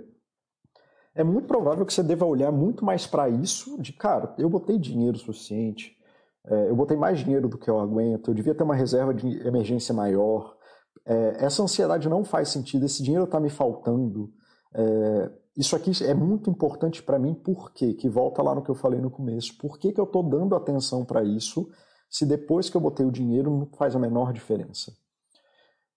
É 1.14 1.22
muito 1.22 1.46
provável 1.46 1.84
que 1.84 1.92
você 1.92 2.02
deva 2.02 2.24
olhar 2.24 2.50
muito 2.50 2.84
mais 2.84 3.06
para 3.06 3.28
isso, 3.28 3.80
de 3.80 3.92
cara, 3.92 4.34
eu 4.38 4.48
botei 4.48 4.78
dinheiro 4.78 5.18
suficiente, 5.18 5.96
é, 6.44 6.70
eu 6.70 6.74
botei 6.74 6.96
mais 6.96 7.18
dinheiro 7.18 7.48
do 7.48 7.58
que 7.58 7.68
eu 7.68 7.78
aguento, 7.78 8.28
eu 8.28 8.34
devia 8.34 8.54
ter 8.54 8.64
uma 8.64 8.74
reserva 8.74 9.12
de 9.12 9.46
emergência 9.46 9.94
maior. 9.94 10.56
É, 11.04 11.44
essa 11.44 11.62
ansiedade 11.62 12.08
não 12.08 12.24
faz 12.24 12.48
sentido, 12.48 12.86
esse 12.86 13.02
dinheiro 13.02 13.24
está 13.24 13.38
me 13.38 13.50
faltando. 13.50 14.32
É, 14.74 15.30
isso 15.56 15.76
aqui 15.76 15.92
é 16.02 16.14
muito 16.14 16.48
importante 16.48 17.02
para 17.02 17.18
mim, 17.18 17.34
por 17.34 17.72
quê? 17.72 17.92
Que 17.92 18.08
volta 18.08 18.42
lá 18.42 18.54
no 18.54 18.62
que 18.62 18.70
eu 18.70 18.74
falei 18.74 19.00
no 19.00 19.10
começo. 19.10 19.56
Por 19.58 19.78
que, 19.78 19.92
que 19.92 20.00
eu 20.00 20.04
estou 20.04 20.22
dando 20.22 20.54
atenção 20.54 21.04
para 21.04 21.22
isso 21.22 21.68
se 22.08 22.24
depois 22.24 22.70
que 22.70 22.76
eu 22.76 22.80
botei 22.80 23.04
o 23.04 23.12
dinheiro 23.12 23.50
não 23.50 23.66
faz 23.76 23.94
a 23.94 23.98
menor 23.98 24.32
diferença? 24.32 24.92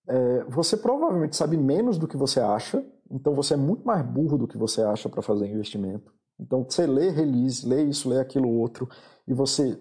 É, 0.07 0.43
você 0.43 0.75
provavelmente 0.75 1.35
sabe 1.35 1.57
menos 1.57 1.97
do 1.97 2.07
que 2.07 2.17
você 2.17 2.39
acha, 2.39 2.85
então 3.09 3.33
você 3.33 3.53
é 3.53 3.57
muito 3.57 3.85
mais 3.85 4.05
burro 4.05 4.37
do 4.37 4.47
que 4.47 4.57
você 4.57 4.81
acha 4.81 5.07
para 5.09 5.21
fazer 5.21 5.47
investimento. 5.47 6.13
Então 6.39 6.65
você 6.67 6.85
lê 6.85 7.09
release, 7.09 7.67
lê 7.67 7.83
isso, 7.83 8.09
lê 8.09 8.19
aquilo 8.19 8.49
outro, 8.49 8.89
e 9.27 9.33
você 9.33 9.79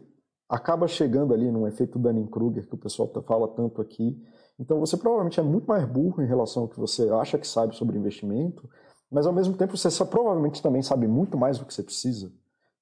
acaba 0.49 0.87
chegando 0.87 1.35
ali 1.35 1.51
num 1.51 1.67
efeito 1.67 1.99
Dunning-Kruger 1.99 2.69
que 2.69 2.75
o 2.75 2.79
pessoal 2.79 3.09
tá, 3.09 3.23
fala 3.23 3.49
tanto 3.49 3.81
aqui. 3.81 4.23
Então 4.59 4.79
você 4.79 4.97
provavelmente 4.97 5.41
é 5.41 5.43
muito 5.43 5.67
mais 5.67 5.85
burro 5.85 6.23
em 6.23 6.27
relação 6.27 6.63
ao 6.63 6.69
que 6.69 6.79
você 6.79 7.09
acha 7.11 7.39
que 7.39 7.47
sabe 7.47 7.75
sobre 7.75 7.99
investimento, 7.99 8.69
mas 9.11 9.27
ao 9.27 9.33
mesmo 9.33 9.57
tempo 9.57 9.77
você 9.77 10.05
provavelmente 10.05 10.63
também 10.63 10.83
sabe 10.83 11.09
muito 11.09 11.37
mais 11.37 11.59
do 11.59 11.65
que 11.65 11.75
você 11.75 11.83
precisa. 11.83 12.33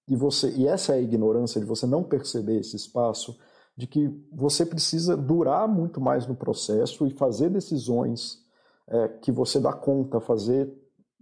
E 0.08 0.16
você 0.16 0.50
e 0.50 0.66
essa 0.66 0.92
é 0.92 0.96
a 0.96 1.00
ignorância 1.00 1.60
de 1.60 1.66
você 1.66 1.86
não 1.86 2.02
perceber 2.02 2.58
esse 2.58 2.76
espaço 2.76 3.38
de 3.76 3.86
que 3.86 4.10
você 4.30 4.66
precisa 4.66 5.16
durar 5.16 5.66
muito 5.66 6.00
mais 6.00 6.26
no 6.26 6.34
processo 6.34 7.06
e 7.06 7.10
fazer 7.10 7.48
decisões 7.48 8.41
é, 8.88 9.08
que 9.08 9.32
você 9.32 9.60
dá 9.60 9.72
conta, 9.72 10.20
fazer 10.20 10.72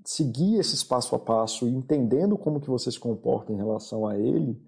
seguir 0.04 0.58
esse 0.58 0.84
passo 0.86 1.14
a 1.14 1.18
passo 1.18 1.68
entendendo 1.68 2.36
como 2.38 2.60
que 2.60 2.70
você 2.70 2.90
se 2.90 2.98
comporta 2.98 3.52
em 3.52 3.56
relação 3.56 4.06
a 4.06 4.18
ele, 4.18 4.60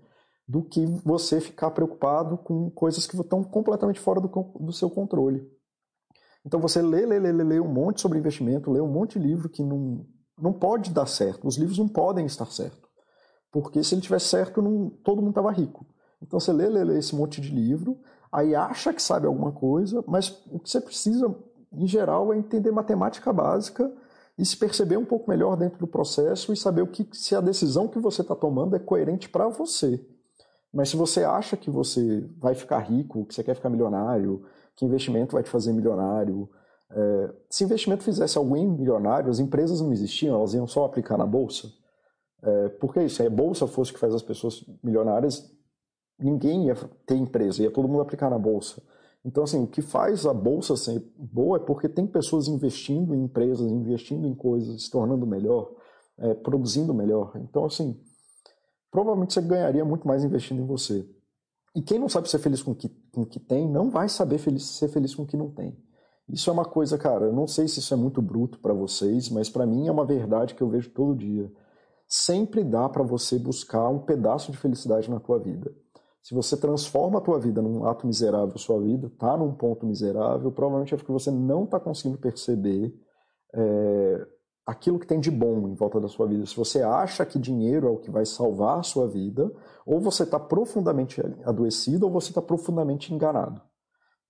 do 0.47 0.63
que 0.63 0.85
você 1.05 1.41
ficar 1.41 1.71
preocupado 1.71 2.37
com 2.37 2.71
coisas 2.71 3.07
que 3.07 3.19
estão 3.19 3.43
completamente 3.43 4.01
fora 4.01 4.21
do, 4.21 4.29
do 4.29 4.73
seu 4.73 4.91
controle. 4.91 5.49
Então 6.45 6.61
você 6.61 6.83
lê, 6.83 7.07
lê, 7.07 7.19
lê, 7.19 7.33
lê 7.33 7.61
um 7.61 7.73
monte 7.73 8.01
sobre 8.01 8.19
investimento, 8.19 8.71
lê 8.71 8.81
um 8.81 8.89
monte 8.89 9.19
de 9.19 9.27
livro 9.27 9.49
que 9.49 9.63
não, 9.63 10.05
não 10.39 10.53
pode 10.53 10.91
dar 10.91 11.07
certo. 11.07 11.47
Os 11.47 11.57
livros 11.57 11.79
não 11.79 11.89
podem 11.89 12.27
estar 12.27 12.47
certo. 12.47 12.89
Porque 13.51 13.83
se 13.85 13.95
ele 13.95 14.03
tivesse 14.03 14.27
certo, 14.27 14.61
não, 14.61 14.91
todo 15.05 15.19
mundo 15.19 15.31
estava 15.31 15.53
rico. 15.53 15.87
Então 16.21 16.41
você 16.41 16.53
lê, 16.53 16.69
lê, 16.69 16.85
lê 16.85 16.99
esse 16.99 17.15
monte 17.15 17.41
de 17.41 17.51
livro, 17.51 18.01
aí 18.31 18.55
acha 18.55 18.93
que 18.93 19.03
sabe 19.03 19.27
alguma 19.27 19.53
coisa, 19.53 20.03
mas 20.07 20.43
o 20.47 20.59
que 20.59 20.69
você 20.71 20.81
precisa, 20.81 21.29
em 21.75 21.87
geral, 21.87 22.33
é 22.33 22.37
entender 22.37 22.71
matemática 22.71 23.33
básica 23.33 23.93
e 24.39 24.45
se 24.45 24.57
perceber 24.57 24.97
um 24.97 25.05
pouco 25.05 25.31
melhor 25.31 25.57
dentro 25.57 25.79
do 25.79 25.87
processo 25.87 26.53
e 26.53 26.57
saber 26.57 26.83
o 26.83 26.87
que 26.87 27.07
se 27.13 27.35
a 27.35 27.41
decisão 27.41 27.89
que 27.89 27.99
você 27.99 28.23
está 28.23 28.35
tomando 28.35 28.77
é 28.77 28.79
coerente 28.79 29.29
para 29.29 29.49
você. 29.49 30.05
Mas 30.73 30.89
se 30.89 30.97
você 30.97 31.23
acha 31.23 31.57
que 31.57 31.71
você 31.71 32.27
vai 32.39 32.55
ficar 32.55 32.79
rico, 32.79 33.27
que 33.27 33.35
você 33.35 33.45
quer 33.45 33.55
ficar 33.55 33.69
milionário, 33.69 34.45
que 34.75 34.87
investimento 34.87 35.35
vai 35.35 35.43
te 35.43 35.51
fazer 35.51 35.73
milionário, 35.73 36.49
é, 36.91 37.35
se 37.51 37.65
investimento 37.65 38.03
fizesse 38.03 38.39
alguém 38.39 38.67
milionário, 38.67 39.31
as 39.31 39.39
empresas 39.39 39.81
não 39.81 39.93
existiam, 39.93 40.37
elas 40.37 40.55
iam 40.55 40.67
só 40.67 40.85
aplicar 40.85 41.19
na 41.19 41.27
bolsa. 41.27 41.69
É, 42.43 42.69
porque 42.71 43.09
se 43.09 43.25
a 43.25 43.31
bolsa 43.31 43.67
fosse 43.67 43.93
que 43.93 43.99
faz 43.99 44.15
as 44.15 44.23
pessoas 44.23 44.65
milionárias, 44.83 45.51
ninguém 46.19 46.67
ia 46.67 46.75
ter 47.07 47.17
empresa, 47.17 47.63
ia 47.63 47.71
todo 47.71 47.89
mundo 47.89 48.01
aplicar 48.01 48.31
na 48.31 48.39
bolsa. 48.39 48.83
Então, 49.25 49.45
assim, 49.45 49.63
o 49.63 49.67
que 49.67 49.81
faz 49.81 50.27
a 50.27 50.35
bolsa 50.35 50.77
ser 50.77 51.01
boa 51.17 51.59
é 51.59 51.61
porque 51.61 51.89
tem 51.89 52.07
pessoas 52.07 52.49
investindo 52.49 53.15
em 53.15 53.25
empresas, 53.25 53.71
investindo 53.71 54.27
em 54.27 54.35
coisas, 54.35 54.85
se 54.85 54.91
tornando 54.91 55.27
melhor, 55.27 55.73
é, 56.19 56.35
produzindo 56.35 56.93
melhor. 56.93 57.33
Então, 57.37 57.65
assim, 57.65 58.01
provavelmente 58.91 59.35
você 59.35 59.41
ganharia 59.41 59.85
muito 59.85 60.07
mais 60.07 60.25
investindo 60.25 60.61
em 60.61 60.67
você. 60.67 61.09
E 61.75 61.81
quem 61.81 61.99
não 61.99 62.09
sabe 62.09 62.29
ser 62.29 62.39
feliz 62.39 62.63
com 62.63 62.73
o 62.73 62.75
que, 62.75 62.89
com 63.13 63.23
o 63.23 63.27
que 63.27 63.41
tem, 63.41 63.69
não 63.69 63.91
vai 63.91 64.09
saber 64.09 64.39
feliz, 64.39 64.65
ser 64.65 64.89
feliz 64.89 65.15
com 65.15 65.23
o 65.23 65.27
que 65.27 65.37
não 65.37 65.51
tem. 65.51 65.77
Isso 66.29 66.51
é 66.51 66.53
uma 66.53 66.65
coisa, 66.65 66.99
cara, 66.99 67.27
eu 67.27 67.33
não 67.33 67.47
sei 67.47 67.67
se 67.69 67.79
isso 67.79 67.95
é 67.95 67.97
muito 67.97 68.21
bruto 68.21 68.59
para 68.59 68.75
vocês, 68.75 69.29
mas 69.29 69.49
para 69.49 69.67
mim 69.67 69.87
é 69.87 69.93
uma 69.93 70.05
verdade 70.05 70.55
que 70.55 70.63
eu 70.63 70.69
vejo 70.69 70.91
todo 70.91 71.17
dia. 71.17 71.51
Sempre 72.07 72.63
dá 72.63 72.89
para 72.89 73.03
você 73.03 73.39
buscar 73.39 73.89
um 73.89 74.01
pedaço 74.01 74.53
de 74.53 74.59
felicidade 74.59 75.11
na 75.11 75.19
tua 75.19 75.39
vida. 75.39 75.75
Se 76.23 76.35
você 76.35 76.57
transforma 76.57 77.19
a 77.19 77.21
tua 77.21 77.39
vida 77.41 77.61
num 77.61 77.85
ato 77.85 78.07
miserável, 78.07 78.57
sua 78.57 78.81
vida 78.81 79.09
está 79.09 79.37
num 79.37 79.53
ponto 79.53 79.85
miserável, 79.85 80.53
provavelmente 80.53 80.95
é 80.95 80.97
porque 80.97 81.11
você 81.11 81.33
não 81.33 81.65
está 81.65 81.81
conseguindo 81.81 82.17
perceber 82.17 82.95
é, 83.53 84.27
aquilo 84.65 85.01
que 85.01 85.07
tem 85.07 85.19
de 85.19 85.33
bom 85.33 85.67
em 85.69 85.75
volta 85.75 86.01
da 86.01 86.07
sua 86.07 86.29
vida. 86.29 86.47
Se 86.47 86.57
você 86.57 86.81
acha 86.81 87.27
que 87.27 87.41
dinheiro 87.41 87.89
é 87.89 87.91
o 87.91 87.99
que 87.99 88.11
vai 88.11 88.25
salvar 88.25 88.79
a 88.79 88.83
sua 88.85 89.09
vida, 89.09 89.53
ou 89.85 90.01
você 90.01 90.23
está 90.23 90.39
profundamente 90.39 91.21
adoecido 91.45 92.07
ou 92.07 92.13
você 92.13 92.31
está 92.31 92.41
profundamente 92.41 93.13
enganado. 93.13 93.61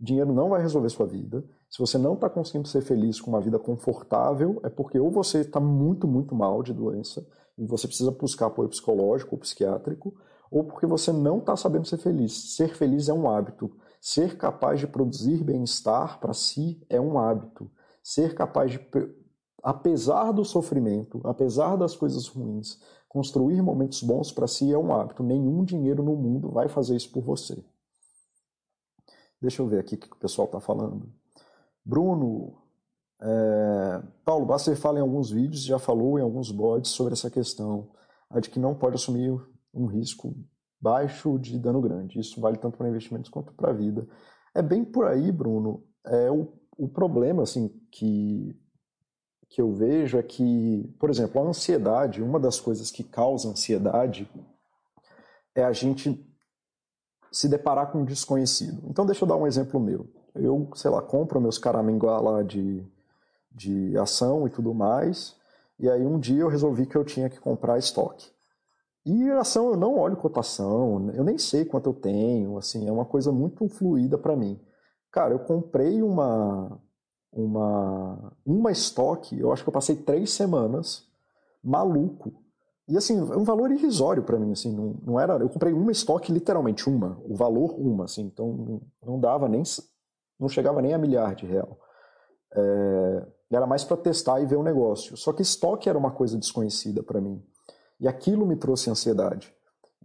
Dinheiro 0.01 0.33
não 0.33 0.49
vai 0.49 0.63
resolver 0.63 0.89
sua 0.89 1.07
vida. 1.07 1.45
Se 1.71 1.79
você 1.79 1.99
não 1.99 2.15
está 2.15 2.29
conseguindo 2.29 2.67
ser 2.67 2.81
feliz 2.81 3.21
com 3.21 3.31
uma 3.31 3.41
vida 3.41 3.59
confortável, 3.59 4.59
é 4.65 4.71
porque 4.71 4.99
ou 4.99 5.11
você 5.11 5.41
está 5.41 5.61
muito, 5.61 6.09
muito 6.09 6.35
mal 6.35 6.63
de 6.63 6.73
doença 6.73 7.25
e 7.57 7.67
você 7.67 7.87
precisa 7.87 8.11
buscar 8.11 8.47
apoio 8.47 8.69
psicológico 8.71 9.35
ou 9.35 9.41
psiquiátrico, 9.41 10.15
ou 10.53 10.63
porque 10.63 10.87
você 10.87 11.11
não 11.11 11.39
está 11.39 11.57
sabendo 11.57 11.89
ser 11.89 11.97
feliz. 11.97 12.55
Ser 12.55 12.77
feliz 12.77 13.09
é 13.09 13.15
um 13.15 13.29
hábito. 13.29 13.75
Ser 13.99 14.37
capaz 14.37 14.79
de 14.79 14.87
produzir 14.87 15.43
bem-estar 15.43 16.21
para 16.21 16.35
si 16.35 16.85
é 16.91 17.01
um 17.01 17.19
hábito. 17.19 17.71
Ser 18.03 18.35
capaz 18.35 18.73
de 18.73 18.81
apesar 19.63 20.31
do 20.33 20.45
sofrimento, 20.45 21.23
apesar 21.25 21.77
das 21.77 21.97
coisas 21.97 22.29
ruins, 22.29 22.79
construir 23.09 23.63
momentos 23.63 24.03
bons 24.03 24.31
para 24.31 24.47
si 24.47 24.71
é 24.71 24.77
um 24.77 24.93
hábito. 24.93 25.23
Nenhum 25.23 25.65
dinheiro 25.65 26.03
no 26.03 26.15
mundo 26.15 26.51
vai 26.51 26.69
fazer 26.69 26.97
isso 26.97 27.11
por 27.11 27.23
você. 27.23 27.65
Deixa 29.41 29.63
eu 29.63 29.67
ver 29.67 29.79
aqui 29.79 29.95
o 29.95 29.99
que 29.99 30.13
o 30.13 30.17
pessoal 30.17 30.45
está 30.45 30.61
falando. 30.61 31.11
Bruno, 31.83 32.59
é... 33.23 34.03
Paulo 34.23 34.45
Basser 34.45 34.77
fala 34.77 34.99
em 34.99 35.03
alguns 35.03 35.31
vídeos, 35.31 35.63
já 35.63 35.79
falou 35.79 36.19
em 36.19 36.23
alguns 36.23 36.53
blogs 36.53 36.91
sobre 36.91 37.15
essa 37.15 37.31
questão, 37.31 37.89
a 38.29 38.39
de 38.39 38.51
que 38.51 38.61
não 38.61 38.75
pode 38.75 38.97
assumir 38.97 39.41
um 39.73 39.87
risco 39.87 40.35
baixo 40.81 41.39
de 41.39 41.59
dano 41.59 41.81
grande. 41.81 42.19
Isso 42.19 42.41
vale 42.41 42.59
tanto 42.59 42.77
para 42.77 42.89
investimentos 42.89 43.31
quanto 43.31 43.53
para 43.53 43.71
a 43.71 43.75
vida. 43.75 44.07
É 44.55 44.61
bem 44.61 44.85
por 44.85 45.07
aí, 45.07 45.31
Bruno. 45.31 45.85
É 46.05 46.31
o, 46.31 46.53
o 46.77 46.89
problema 46.89 47.43
assim 47.43 47.69
que 47.91 48.59
que 49.53 49.61
eu 49.61 49.71
vejo 49.71 50.17
é 50.17 50.23
que, 50.23 50.91
por 50.99 51.11
exemplo, 51.11 51.39
a 51.39 51.45
ansiedade, 51.47 52.23
uma 52.23 52.41
das 52.41 52.59
coisas 52.59 52.91
que 52.91 53.05
causa 53.05 53.51
ansiedade 53.51 54.27
é 55.55 55.63
a 55.63 55.73
gente 55.73 56.27
se 57.31 57.51
deparar 57.51 57.93
com 57.93 57.99
um 57.99 58.05
desconhecido. 58.05 58.83
Então, 58.89 59.05
deixa 59.05 59.25
eu 59.25 59.29
dar 59.29 59.37
um 59.37 59.47
exemplo 59.47 59.79
meu. 59.79 60.07
Eu, 60.35 60.71
sei 60.75 60.91
lá, 60.91 61.03
compro 61.03 61.39
meus 61.39 61.59
caraminguá 61.59 62.19
lá 62.19 62.43
de, 62.43 62.83
de 63.51 63.97
ação 63.99 64.47
e 64.47 64.51
tudo 64.51 64.73
mais, 64.73 65.37
e 65.79 65.89
aí 65.89 66.07
um 66.07 66.19
dia 66.19 66.41
eu 66.41 66.49
resolvi 66.49 66.87
que 66.87 66.97
eu 66.97 67.05
tinha 67.05 67.29
que 67.29 67.39
comprar 67.39 67.79
estoque. 67.79 68.31
E 69.05 69.31
ação 69.33 69.71
eu 69.71 69.77
não 69.77 69.99
olho 69.99 70.17
cotação, 70.17 71.11
eu 71.13 71.25
nem 71.25 71.37
sei 71.37 71.65
quanto 71.65 71.91
eu 71.91 71.95
tenho, 71.95 72.57
assim, 72.57 72.87
é 72.87 72.93
uma 72.93 73.05
coisa 73.05 73.33
muito 73.33 73.69
fluida 73.69 74.17
para 74.17 74.37
mim. 74.37 74.61
Cara, 75.11 75.35
eu 75.35 75.41
comprei 75.41 76.03
uma, 76.03 76.81
uma, 77.33 78.33
uma 78.47 78.71
estoque, 78.71 79.39
eu 79.39 79.53
acho 79.53 79.65
que 79.65 79.69
eu 79.69 79.73
passei 79.73 79.97
três 79.97 80.33
semanas 80.33 81.09
maluco. 81.63 82.33
E 82.89 82.97
assim, 82.97 83.19
é 83.19 83.37
um 83.37 83.45
valor 83.45 83.71
irrisório 83.71 84.23
para 84.23 84.39
mim, 84.39 84.53
assim, 84.53 84.73
não, 84.73 84.95
não 85.05 85.21
era, 85.21 85.35
eu 85.35 85.49
comprei 85.49 85.73
uma 85.73 85.93
estoque 85.93 86.33
literalmente 86.33 86.89
uma, 86.89 87.21
o 87.25 87.35
valor 87.35 87.75
uma, 87.79 88.05
assim, 88.05 88.23
então 88.23 88.53
não, 88.53 88.83
não 89.03 89.21
dava 89.21 89.49
nem, 89.49 89.63
não 90.39 90.49
chegava 90.49 90.81
nem 90.81 90.95
a 90.95 90.99
milhar 90.99 91.35
de 91.35 91.47
real. 91.47 91.79
É, 92.55 93.27
era 93.51 93.67
mais 93.67 93.85
para 93.85 93.97
testar 93.97 94.41
e 94.41 94.47
ver 94.47 94.57
o 94.57 94.63
negócio. 94.63 95.17
Só 95.17 95.33
que 95.33 95.43
estoque 95.43 95.89
era 95.89 95.99
uma 95.99 96.11
coisa 96.11 96.39
desconhecida 96.39 97.03
para 97.03 97.21
mim. 97.21 97.43
E 98.03 98.09
aquilo 98.09 98.45
me 98.45 98.57
trouxe 98.57 98.91
ansiedade. 98.91 99.55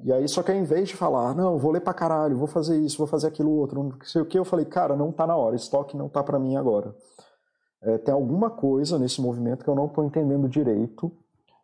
E 0.03 0.13
aí, 0.13 0.29
só 0.29 0.43
que 0.43 0.51
ao 0.51 0.57
invés 0.57 0.87
de 0.87 0.95
falar, 0.95 1.33
não, 1.33 1.57
vou 1.57 1.71
ler 1.71 1.81
pra 1.81 1.95
caralho, 1.95 2.37
vou 2.37 2.45
fazer 2.47 2.79
isso, 2.79 2.99
vou 2.99 3.07
fazer 3.07 3.25
aquilo 3.27 3.49
outro, 3.51 3.81
não 3.81 3.93
sei 4.03 4.21
o 4.21 4.25
que, 4.25 4.37
eu 4.37 4.45
falei, 4.45 4.65
cara, 4.65 4.95
não 4.95 5.11
tá 5.11 5.25
na 5.25 5.35
hora, 5.35 5.55
estoque 5.55 5.97
não 5.97 6.07
tá 6.07 6.23
para 6.23 6.37
mim 6.37 6.55
agora. 6.55 6.95
É, 7.81 7.97
tem 7.97 8.13
alguma 8.13 8.51
coisa 8.51 8.99
nesse 8.99 9.19
movimento 9.19 9.63
que 9.63 9.69
eu 9.69 9.73
não 9.73 9.87
estou 9.87 10.03
entendendo 10.05 10.47
direito. 10.47 11.11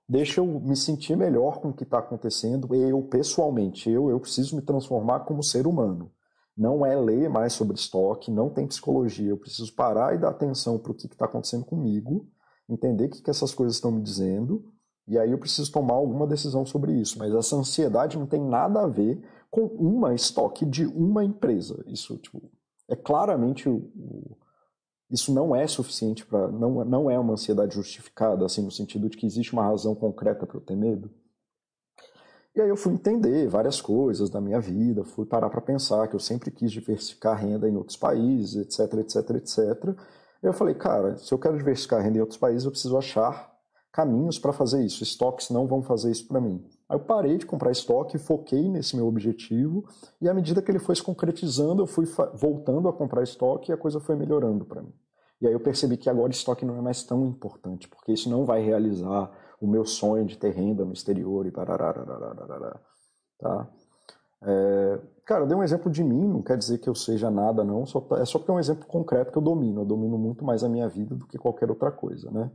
Deixa 0.10 0.42
eu 0.42 0.46
me 0.46 0.76
sentir 0.76 1.16
melhor 1.16 1.60
com 1.60 1.70
o 1.70 1.74
que 1.74 1.84
está 1.84 2.00
acontecendo. 2.00 2.74
Eu, 2.74 3.02
pessoalmente, 3.04 3.90
eu, 3.90 4.10
eu 4.10 4.20
preciso 4.20 4.56
me 4.56 4.62
transformar 4.64 5.22
como 5.22 5.44
ser 5.44 5.68
humano. 5.68 6.12
não 6.58 6.86
é 6.86 6.96
ler 6.96 7.30
mais 7.30 7.54
sobre 7.54 7.76
estoque, 7.76 8.32
não 8.32 8.50
tem 8.50 8.68
psicologia. 8.68 9.30
Eu 9.30 9.38
preciso 9.38 9.74
parar 9.76 10.16
e 10.16 10.20
dar 10.20 10.30
atenção 10.30 10.80
para 10.80 10.92
o 10.92 10.96
que 10.96 11.06
está 11.06 11.26
acontecendo 11.26 11.66
comigo, 11.66 12.28
entender 12.68 13.06
o 13.06 13.10
que, 13.10 13.22
que 13.22 13.30
essas 13.30 13.54
coisas 13.54 13.76
estão 13.76 13.92
me 13.92 14.02
dizendo, 14.02 14.64
e 15.08 15.18
aí 15.18 15.32
eu 15.32 15.38
preciso 15.38 15.72
tomar 15.72 15.96
alguma 15.96 16.26
decisão 16.26 16.66
sobre 16.66 16.94
isso. 16.94 17.20
Mas 17.20 17.34
essa 17.34 17.56
ansiedade 17.56 18.18
não 18.18 18.26
tem 18.26 18.42
nada 18.42 18.82
a 18.82 18.88
ver 18.88 19.22
com 19.52 19.66
uma 19.66 20.16
estoque 20.16 20.66
de 20.66 20.86
uma 20.86 21.24
empresa. 21.24 21.84
Isso 21.88 22.18
tipo, 22.18 22.42
é 22.90 22.96
claramente 22.96 23.68
o, 23.70 23.92
o 23.96 24.38
isso 25.12 25.32
não 25.32 25.56
é 25.56 25.68
suficiente 25.68 26.26
para 26.26 26.48
não, 26.48 26.84
não 26.84 27.10
é 27.10 27.20
uma 27.20 27.34
ansiedade 27.34 27.76
justificada 27.76 28.46
assim 28.46 28.64
no 28.64 28.72
sentido 28.72 29.08
de 29.08 29.16
que 29.16 29.28
existe 29.28 29.54
uma 29.54 29.64
razão 29.64 29.94
concreta 29.94 30.48
para 30.48 30.58
eu 30.58 30.62
ter 30.62 30.76
medo. 30.76 31.12
E 32.56 32.62
aí 32.62 32.70
eu 32.70 32.78
fui 32.78 32.94
entender 32.94 33.48
várias 33.48 33.82
coisas 33.82 34.30
da 34.30 34.40
minha 34.40 34.60
vida, 34.60 35.04
fui 35.04 35.26
parar 35.26 35.50
para 35.50 35.62
pensar 35.62 36.08
que 36.08 36.16
eu 36.16 36.20
sempre 36.20 36.52
quis 36.52 36.72
diversificar 36.72 37.38
renda 37.38 37.68
em 37.68 37.76
outros 37.76 37.98
países, 37.98 38.56
etc, 38.56 38.94
etc, 39.00 39.30
etc. 39.36 39.98
Eu 40.42 40.54
falei, 40.54 40.76
cara, 40.76 41.16
se 41.18 41.34
eu 41.34 41.40
quero 41.40 41.58
diversificar 41.58 42.02
renda 42.02 42.18
em 42.18 42.22
outros 42.22 42.38
países, 42.38 42.66
eu 42.66 42.72
preciso 42.72 42.98
achar 42.98 43.53
caminhos 43.94 44.40
para 44.40 44.52
fazer 44.52 44.84
isso. 44.84 45.04
Estoques 45.04 45.52
não 45.52 45.68
vão 45.68 45.84
fazer 45.84 46.12
isso 46.12 46.28
para 46.28 46.42
mim. 46.42 46.66
Aí 46.90 46.98
eu 46.98 47.00
parei 47.00 47.38
de 47.38 47.46
comprar 47.46 47.72
estoque, 47.72 48.18
foquei 48.18 48.68
nesse 48.68 48.96
meu 48.96 49.08
objetivo, 49.08 49.86
e 50.20 50.28
à 50.28 50.34
medida 50.34 50.62
que 50.62 50.72
ele 50.72 50.80
foi 50.80 50.96
se 50.96 51.04
concretizando, 51.04 51.84
eu 51.84 51.88
fui 51.88 52.06
voltando 52.34 52.90
a 52.90 52.94
comprar 52.94 53.22
estoque 53.24 53.72
e 53.72 53.74
a 53.74 53.78
coisa 53.78 54.00
foi 54.00 54.16
melhorando 54.16 54.66
para 54.66 54.82
mim. 54.82 54.94
E 55.40 55.48
aí 55.48 55.54
eu 55.54 55.60
percebi 55.60 55.96
que 55.96 56.10
agora 56.10 56.32
estoque 56.32 56.66
não 56.66 56.76
é 56.76 56.82
mais 56.82 57.04
tão 57.04 57.26
importante, 57.26 57.88
porque 57.88 58.12
isso 58.12 58.30
não 58.30 58.46
vai 58.46 58.64
realizar 58.64 59.32
o 59.62 59.68
meu 59.68 59.86
sonho 59.86 60.26
de 60.26 60.38
ter 60.38 60.52
renda 60.52 60.84
no 60.84 60.94
exterior 60.94 61.46
e 61.46 61.52
parará, 61.52 61.94
tá? 63.40 63.70
É, 64.46 65.00
cara, 65.26 65.44
eu 65.44 65.48
dei 65.48 65.56
um 65.56 65.64
exemplo 65.64 65.92
de 65.92 66.04
mim, 66.04 66.28
não 66.28 66.42
quer 66.42 66.58
dizer 66.58 66.80
que 66.80 66.90
eu 66.90 66.96
seja 66.96 67.30
nada, 67.30 67.64
não, 67.64 67.86
só, 67.86 68.06
é 68.18 68.26
só 68.26 68.40
porque 68.40 68.52
é 68.52 68.54
um 68.54 68.60
exemplo 68.60 68.86
concreto 68.88 69.32
que 69.32 69.38
eu 69.38 69.42
domino. 69.42 69.82
Eu 69.82 69.86
domino 69.86 70.18
muito 70.18 70.44
mais 70.44 70.64
a 70.64 70.70
minha 70.70 70.90
vida 70.90 71.16
do 71.16 71.28
que 71.28 71.38
qualquer 71.38 71.70
outra 71.70 71.92
coisa, 71.92 72.30
né? 72.32 72.52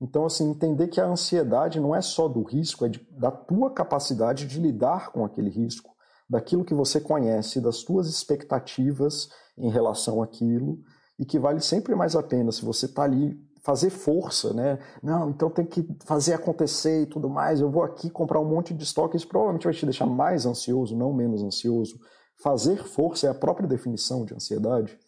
Então, 0.00 0.24
assim, 0.24 0.48
entender 0.48 0.88
que 0.88 1.00
a 1.00 1.06
ansiedade 1.06 1.78
não 1.78 1.94
é 1.94 2.00
só 2.00 2.26
do 2.26 2.42
risco, 2.42 2.86
é 2.86 2.88
de, 2.88 3.06
da 3.10 3.30
tua 3.30 3.70
capacidade 3.70 4.46
de 4.46 4.58
lidar 4.58 5.12
com 5.12 5.24
aquele 5.24 5.50
risco, 5.50 5.90
daquilo 6.28 6.64
que 6.64 6.72
você 6.72 7.00
conhece, 7.00 7.60
das 7.60 7.82
tuas 7.82 8.08
expectativas 8.08 9.28
em 9.58 9.68
relação 9.68 10.22
àquilo, 10.22 10.78
e 11.18 11.24
que 11.24 11.38
vale 11.38 11.60
sempre 11.60 11.94
mais 11.94 12.16
a 12.16 12.22
pena 12.22 12.50
se 12.50 12.64
você 12.64 12.86
está 12.86 13.02
ali 13.02 13.36
fazer 13.62 13.90
força, 13.90 14.54
né? 14.54 14.78
Não, 15.02 15.28
então 15.28 15.50
tem 15.50 15.66
que 15.66 15.86
fazer 16.06 16.32
acontecer 16.32 17.02
e 17.02 17.06
tudo 17.06 17.28
mais. 17.28 17.60
Eu 17.60 17.70
vou 17.70 17.82
aqui 17.82 18.08
comprar 18.08 18.40
um 18.40 18.48
monte 18.48 18.72
de 18.72 18.84
estoque, 18.84 19.16
isso 19.16 19.28
provavelmente 19.28 19.64
vai 19.64 19.74
te 19.74 19.84
deixar 19.84 20.06
mais 20.06 20.46
ansioso, 20.46 20.96
não 20.96 21.12
menos 21.12 21.42
ansioso. 21.42 21.98
Fazer 22.42 22.82
força 22.84 23.26
é 23.26 23.30
a 23.30 23.34
própria 23.34 23.68
definição 23.68 24.24
de 24.24 24.34
ansiedade. 24.34 24.98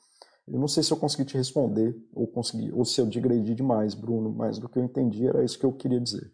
Eu 0.49 0.59
não 0.59 0.69
sei 0.69 0.83
se 0.83 0.93
eu 0.93 0.97
consegui 0.97 1.25
te 1.25 1.37
responder 1.37 1.97
ou 2.13 2.27
consegui, 2.27 2.73
ou 2.73 2.85
se 2.85 3.01
eu 3.01 3.07
digredi 3.07 3.55
demais, 3.55 3.95
Bruno, 3.95 4.31
mas 4.31 4.59
do 4.59 4.69
que 4.69 4.79
eu 4.79 4.85
entendi 4.85 5.27
era 5.27 5.45
isso 5.45 5.59
que 5.59 5.65
eu 5.65 5.73
queria 5.73 6.01
dizer. 6.01 6.33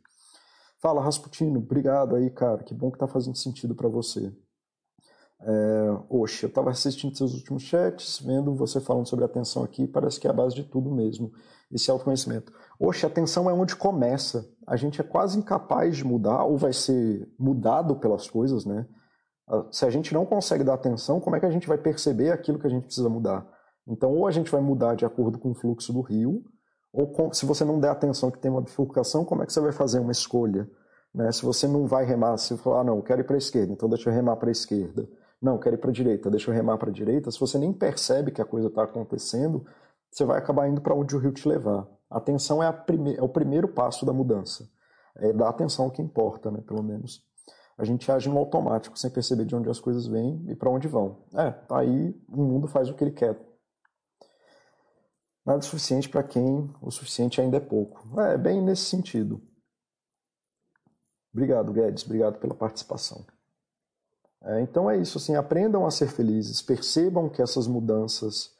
Fala, 0.80 1.02
Rasputino, 1.02 1.58
obrigado 1.58 2.14
aí, 2.14 2.30
cara. 2.30 2.62
Que 2.62 2.72
bom 2.72 2.90
que 2.90 2.98
tá 2.98 3.08
fazendo 3.08 3.36
sentido 3.36 3.74
para 3.74 3.88
você. 3.88 4.32
É, 5.40 6.00
Oxe, 6.08 6.44
eu 6.44 6.48
estava 6.48 6.70
assistindo 6.70 7.16
seus 7.16 7.34
últimos 7.34 7.62
chats, 7.62 8.20
vendo 8.20 8.54
você 8.54 8.80
falando 8.80 9.06
sobre 9.06 9.24
atenção 9.24 9.62
aqui, 9.62 9.86
parece 9.86 10.18
que 10.18 10.26
é 10.26 10.30
a 10.30 10.34
base 10.34 10.54
de 10.54 10.64
tudo 10.64 10.90
mesmo, 10.90 11.32
esse 11.70 11.90
autoconhecimento. 11.90 12.52
Oxe, 12.78 13.06
atenção 13.06 13.48
é 13.48 13.52
onde 13.52 13.76
começa. 13.76 14.48
A 14.66 14.76
gente 14.76 15.00
é 15.00 15.04
quase 15.04 15.38
incapaz 15.38 15.96
de 15.96 16.04
mudar, 16.04 16.44
ou 16.44 16.56
vai 16.56 16.72
ser 16.72 17.28
mudado 17.38 17.96
pelas 17.96 18.28
coisas, 18.28 18.64
né? 18.64 18.86
Se 19.70 19.86
a 19.86 19.90
gente 19.90 20.12
não 20.12 20.26
consegue 20.26 20.62
dar 20.62 20.74
atenção, 20.74 21.20
como 21.20 21.36
é 21.36 21.40
que 21.40 21.46
a 21.46 21.50
gente 21.50 21.66
vai 21.66 21.78
perceber 21.78 22.30
aquilo 22.30 22.58
que 22.58 22.66
a 22.66 22.70
gente 22.70 22.84
precisa 22.84 23.08
mudar? 23.08 23.48
Então, 23.88 24.12
ou 24.12 24.26
a 24.26 24.30
gente 24.30 24.50
vai 24.50 24.60
mudar 24.60 24.94
de 24.94 25.04
acordo 25.04 25.38
com 25.38 25.50
o 25.50 25.54
fluxo 25.54 25.92
do 25.92 26.00
rio, 26.00 26.44
ou 26.92 27.06
com, 27.08 27.32
se 27.32 27.46
você 27.46 27.64
não 27.64 27.80
der 27.80 27.90
atenção 27.90 28.30
que 28.30 28.38
tem 28.38 28.50
uma 28.50 28.60
bifurcação, 28.60 29.24
como 29.24 29.42
é 29.42 29.46
que 29.46 29.52
você 29.52 29.60
vai 29.60 29.72
fazer 29.72 29.98
uma 29.98 30.12
escolha? 30.12 30.68
Né? 31.14 31.32
Se 31.32 31.42
você 31.42 31.66
não 31.66 31.86
vai 31.86 32.04
remar, 32.04 32.36
se 32.36 32.48
você 32.48 32.62
falar, 32.62 32.80
ah, 32.80 32.84
não, 32.84 32.96
eu 32.96 33.02
quero 33.02 33.22
ir 33.22 33.24
para 33.24 33.36
a 33.36 33.38
esquerda, 33.38 33.72
então 33.72 33.88
deixa 33.88 34.10
eu 34.10 34.14
remar 34.14 34.36
para 34.36 34.50
a 34.50 34.52
esquerda 34.52 35.08
não, 35.40 35.56
quero 35.56 35.76
ir 35.76 35.78
para 35.78 35.90
a 35.90 35.92
direita, 35.92 36.30
deixa 36.30 36.50
eu 36.50 36.54
remar 36.54 36.78
para 36.78 36.90
a 36.90 36.92
direita. 36.92 37.30
Se 37.30 37.38
você 37.38 37.58
nem 37.58 37.72
percebe 37.72 38.32
que 38.32 38.42
a 38.42 38.44
coisa 38.44 38.66
está 38.66 38.82
acontecendo, 38.82 39.64
você 40.10 40.24
vai 40.24 40.38
acabar 40.38 40.68
indo 40.68 40.80
para 40.80 40.94
onde 40.94 41.14
o 41.14 41.18
rio 41.18 41.32
te 41.32 41.48
levar. 41.48 41.86
A 42.10 42.18
atenção 42.18 42.62
é, 42.62 42.66
a 42.66 42.72
prime 42.72 43.14
é 43.14 43.22
o 43.22 43.28
primeiro 43.28 43.68
passo 43.68 44.04
da 44.04 44.12
mudança. 44.12 44.68
É 45.16 45.32
dar 45.32 45.48
atenção 45.48 45.86
ao 45.86 45.90
que 45.90 46.02
importa, 46.02 46.50
né, 46.50 46.60
pelo 46.66 46.82
menos. 46.82 47.22
A 47.76 47.84
gente 47.84 48.10
age 48.10 48.28
no 48.28 48.38
automático, 48.38 48.98
sem 48.98 49.10
perceber 49.10 49.44
de 49.44 49.54
onde 49.54 49.70
as 49.70 49.78
coisas 49.78 50.06
vêm 50.08 50.44
e 50.48 50.56
para 50.56 50.70
onde 50.70 50.88
vão. 50.88 51.18
É, 51.32 51.50
tá 51.50 51.78
aí 51.78 52.14
o 52.28 52.42
mundo 52.42 52.66
faz 52.66 52.90
o 52.90 52.94
que 52.94 53.04
ele 53.04 53.12
quer. 53.12 53.38
Nada 55.48 55.62
suficiente 55.62 56.10
para 56.10 56.22
quem 56.22 56.70
o 56.78 56.90
suficiente 56.90 57.40
ainda 57.40 57.56
é 57.56 57.60
pouco. 57.60 58.20
É, 58.20 58.36
bem 58.36 58.60
nesse 58.60 58.82
sentido. 58.82 59.40
Obrigado, 61.32 61.72
Guedes. 61.72 62.04
Obrigado 62.04 62.38
pela 62.38 62.54
participação. 62.54 63.24
É, 64.42 64.60
então 64.60 64.90
é 64.90 64.98
isso, 64.98 65.16
assim, 65.16 65.36
aprendam 65.36 65.86
a 65.86 65.90
ser 65.90 66.08
felizes, 66.08 66.60
percebam 66.60 67.30
que 67.30 67.40
essas 67.40 67.66
mudanças 67.66 68.50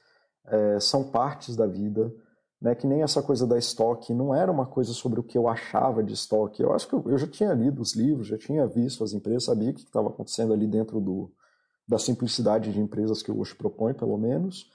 é, 0.47 0.81
são 0.81 1.11
partes 1.11 1.55
da 1.55 1.67
vida, 1.67 2.11
né, 2.59 2.75
que 2.75 2.87
nem 2.87 3.03
essa 3.03 3.23
coisa 3.23 3.47
da 3.47 3.59
estoque 3.59 4.15
não 4.15 4.35
era 4.35 4.51
uma 4.51 4.65
coisa 4.65 4.95
sobre 4.95 5.21
o 5.21 5.23
que 5.23 5.37
eu 5.37 5.47
achava 5.47 6.03
de 6.03 6.15
estoque. 6.15 6.63
Eu 6.63 6.73
acho 6.73 6.89
que 6.89 6.95
eu, 6.95 7.05
eu 7.05 7.19
já 7.19 7.27
tinha 7.27 7.53
lido 7.53 7.83
os 7.83 7.95
livros, 7.95 8.29
já 8.29 8.39
tinha 8.39 8.67
visto 8.67 9.05
as 9.05 9.13
empresas, 9.13 9.45
sabia 9.45 9.73
o 9.73 9.75
que 9.75 9.83
estava 9.83 10.09
acontecendo 10.09 10.55
ali 10.55 10.67
dentro 10.67 11.03
do, 11.03 11.31
da 11.87 11.99
simplicidade 11.99 12.73
de 12.73 12.81
empresas 12.81 13.23
que 13.23 13.31
o 13.31 13.39
Osho 13.39 13.57
propõe, 13.57 13.93
pelo 13.93 14.17
menos. 14.17 14.71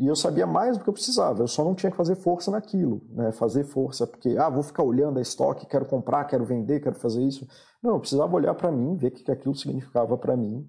E 0.00 0.06
eu 0.06 0.16
sabia 0.16 0.46
mais 0.46 0.78
do 0.78 0.82
que 0.82 0.88
eu 0.88 0.94
precisava, 0.94 1.42
eu 1.42 1.46
só 1.46 1.62
não 1.62 1.74
tinha 1.74 1.90
que 1.90 1.96
fazer 1.96 2.14
força 2.14 2.50
naquilo, 2.50 3.02
né? 3.10 3.32
fazer 3.32 3.64
força, 3.64 4.06
porque, 4.06 4.34
ah, 4.38 4.48
vou 4.48 4.62
ficar 4.62 4.82
olhando 4.82 5.18
a 5.18 5.20
estoque, 5.22 5.66
quero 5.66 5.84
comprar, 5.84 6.24
quero 6.24 6.42
vender, 6.42 6.80
quero 6.80 6.94
fazer 6.94 7.22
isso. 7.22 7.46
Não, 7.82 7.96
eu 7.96 8.00
precisava 8.00 8.34
olhar 8.34 8.54
para 8.54 8.72
mim, 8.72 8.96
ver 8.96 9.08
o 9.08 9.10
que 9.10 9.30
aquilo 9.30 9.54
significava 9.54 10.16
para 10.16 10.34
mim, 10.34 10.66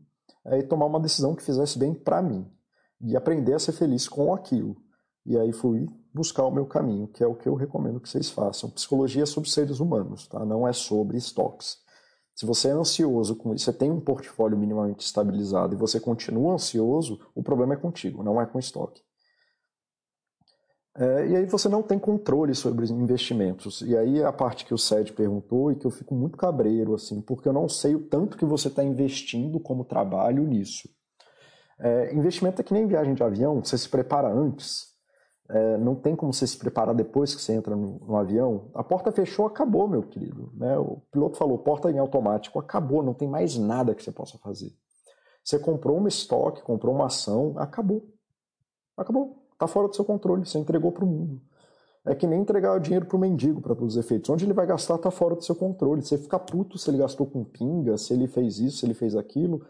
é, 0.47 0.59
e 0.59 0.63
tomar 0.63 0.85
uma 0.85 0.99
decisão 0.99 1.33
que 1.33 1.41
fizesse 1.41 1.79
bem 1.79 1.93
para 1.93 2.21
mim, 2.21 2.45
e 2.99 3.15
aprender 3.15 3.53
a 3.53 3.59
ser 3.59 3.71
feliz 3.71 4.05
com 4.05 4.33
aquilo. 4.33 4.75
E 5.25 5.37
aí 5.37 5.53
fui 5.53 5.87
buscar 6.13 6.43
o 6.43 6.51
meu 6.51 6.65
caminho, 6.65 7.07
que 7.07 7.23
é 7.23 7.27
o 7.27 7.33
que 7.33 7.47
eu 7.47 7.55
recomendo 7.55 8.01
que 8.01 8.09
vocês 8.09 8.29
façam. 8.29 8.69
Psicologia 8.71 9.23
é 9.23 9.25
sobre 9.25 9.49
seres 9.49 9.79
humanos, 9.79 10.27
tá? 10.27 10.43
não 10.45 10.67
é 10.67 10.73
sobre 10.73 11.15
estoques. 11.15 11.77
Se 12.35 12.45
você 12.45 12.67
é 12.67 12.71
ansioso 12.71 13.39
você 13.45 13.71
tem 13.71 13.91
um 13.91 14.01
portfólio 14.01 14.57
minimamente 14.57 15.05
estabilizado 15.05 15.73
e 15.73 15.77
você 15.77 16.01
continua 16.01 16.55
ansioso, 16.55 17.17
o 17.33 17.41
problema 17.41 17.75
é 17.75 17.77
contigo, 17.77 18.23
não 18.23 18.41
é 18.41 18.45
com 18.45 18.59
estoque. 18.59 19.01
É, 20.95 21.27
e 21.27 21.35
aí 21.37 21.45
você 21.45 21.69
não 21.69 21.81
tem 21.81 21.97
controle 21.97 22.53
sobre 22.53 22.83
os 22.83 22.91
investimentos. 22.91 23.81
E 23.81 23.97
aí 23.97 24.19
é 24.19 24.25
a 24.25 24.33
parte 24.33 24.65
que 24.65 24.73
o 24.73 24.77
Sed 24.77 25.13
perguntou 25.13 25.71
e 25.71 25.75
que 25.75 25.85
eu 25.85 25.91
fico 25.91 26.13
muito 26.13 26.37
cabreiro, 26.37 26.93
assim, 26.93 27.21
porque 27.21 27.47
eu 27.47 27.53
não 27.53 27.69
sei 27.69 27.95
o 27.95 28.07
tanto 28.07 28.37
que 28.37 28.45
você 28.45 28.67
está 28.67 28.83
investindo 28.83 29.59
como 29.59 29.85
trabalho 29.85 30.43
nisso. 30.43 30.89
É, 31.79 32.13
investimento 32.13 32.61
é 32.61 32.63
que 32.63 32.73
nem 32.73 32.87
viagem 32.87 33.13
de 33.13 33.23
avião, 33.23 33.63
você 33.63 33.77
se 33.77 33.89
prepara 33.89 34.31
antes. 34.31 34.91
É, 35.49 35.77
não 35.77 35.95
tem 35.95 36.15
como 36.15 36.31
você 36.33 36.47
se 36.47 36.57
preparar 36.57 36.95
depois 36.95 37.35
que 37.35 37.41
você 37.41 37.53
entra 37.53 37.75
no, 37.75 37.99
no, 37.99 38.15
avião. 38.15 38.69
A 38.73 38.83
porta 38.83 39.11
fechou, 39.11 39.45
acabou, 39.45 39.87
meu 39.87 40.03
querido. 40.03 40.51
Né? 40.53 40.77
O 40.77 41.01
piloto 41.11 41.37
falou, 41.37 41.57
porta 41.57 41.91
em 41.91 41.97
automático, 41.97 42.59
acabou, 42.59 43.03
não 43.03 43.13
tem 43.13 43.27
mais 43.27 43.57
nada 43.57 43.93
que 43.93 44.03
você 44.03 44.11
possa 44.11 44.37
fazer. 44.37 44.71
Você 45.43 45.57
comprou 45.57 45.99
um 45.99 46.07
estoque, 46.07 46.61
comprou 46.61 46.93
uma 46.93 47.07
ação, 47.07 47.55
acabou. 47.57 48.07
Acabou. 48.95 49.40
Está 49.61 49.67
fora 49.67 49.87
do 49.87 49.95
seu 49.95 50.03
controle, 50.03 50.43
você 50.43 50.57
entregou 50.57 50.91
para 50.91 51.05
o 51.05 51.07
mundo. 51.07 51.39
É 52.03 52.15
que 52.15 52.25
nem 52.25 52.41
entregar 52.41 52.75
o 52.75 52.79
dinheiro 52.79 53.05
para 53.05 53.15
o 53.15 53.19
mendigo, 53.19 53.61
para 53.61 53.75
todos 53.75 53.95
os 53.95 54.03
efeitos. 54.03 54.27
Onde 54.27 54.43
ele 54.43 54.53
vai 54.53 54.65
gastar 54.65 54.95
está 54.95 55.11
fora 55.11 55.35
do 55.35 55.43
seu 55.43 55.53
controle. 55.53 56.01
Você 56.01 56.17
fica 56.17 56.39
puto 56.39 56.79
se 56.79 56.89
ele 56.89 56.97
gastou 56.97 57.27
com 57.27 57.43
pinga, 57.43 57.95
se 57.95 58.11
ele 58.11 58.27
fez 58.27 58.57
isso, 58.57 58.77
se 58.77 58.87
ele 58.87 58.95
fez 58.95 59.15
aquilo. 59.15 59.63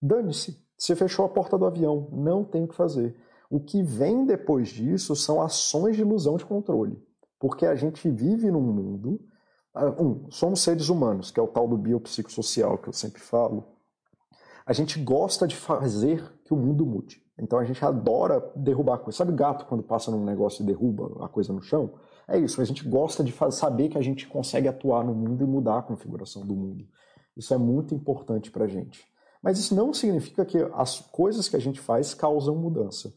Dane-se. 0.00 0.64
Você 0.78 0.94
fechou 0.94 1.24
a 1.24 1.28
porta 1.28 1.58
do 1.58 1.66
avião. 1.66 2.08
Não 2.12 2.44
tem 2.44 2.62
o 2.62 2.68
que 2.68 2.74
fazer. 2.76 3.16
O 3.50 3.58
que 3.58 3.82
vem 3.82 4.24
depois 4.24 4.68
disso 4.68 5.16
são 5.16 5.42
ações 5.42 5.96
de 5.96 6.02
ilusão 6.02 6.36
de 6.36 6.46
controle. 6.46 7.02
Porque 7.40 7.66
a 7.66 7.74
gente 7.74 8.08
vive 8.08 8.48
num 8.48 8.60
mundo. 8.60 9.20
Ah, 9.74 9.90
um, 10.00 10.30
somos 10.30 10.60
seres 10.60 10.88
humanos, 10.88 11.32
que 11.32 11.40
é 11.40 11.42
o 11.42 11.48
tal 11.48 11.66
do 11.66 11.76
biopsicossocial 11.76 12.78
que 12.78 12.88
eu 12.88 12.92
sempre 12.92 13.20
falo. 13.20 13.64
A 14.64 14.72
gente 14.72 15.00
gosta 15.00 15.48
de 15.48 15.56
fazer 15.56 16.22
que 16.44 16.54
o 16.54 16.56
mundo 16.56 16.86
mude. 16.86 17.20
Então 17.42 17.58
a 17.58 17.64
gente 17.64 17.84
adora 17.84 18.40
derrubar 18.54 18.98
coisa. 18.98 19.18
Sabe 19.18 19.32
gato 19.32 19.66
quando 19.66 19.82
passa 19.82 20.12
num 20.12 20.24
negócio 20.24 20.62
e 20.62 20.66
derruba 20.66 21.24
a 21.24 21.28
coisa 21.28 21.52
no 21.52 21.60
chão? 21.60 21.90
É 22.28 22.38
isso, 22.38 22.60
a 22.60 22.64
gente 22.64 22.88
gosta 22.88 23.24
de 23.24 23.34
saber 23.50 23.88
que 23.88 23.98
a 23.98 24.00
gente 24.00 24.28
consegue 24.28 24.68
atuar 24.68 25.04
no 25.04 25.12
mundo 25.12 25.42
e 25.42 25.46
mudar 25.46 25.80
a 25.80 25.82
configuração 25.82 26.46
do 26.46 26.54
mundo. 26.54 26.86
Isso 27.36 27.52
é 27.52 27.58
muito 27.58 27.96
importante 27.96 28.48
para 28.48 28.66
a 28.66 28.68
gente. 28.68 29.04
Mas 29.42 29.58
isso 29.58 29.74
não 29.74 29.92
significa 29.92 30.44
que 30.44 30.56
as 30.72 31.00
coisas 31.00 31.48
que 31.48 31.56
a 31.56 31.60
gente 31.60 31.80
faz 31.80 32.14
causam 32.14 32.54
mudança. 32.54 33.12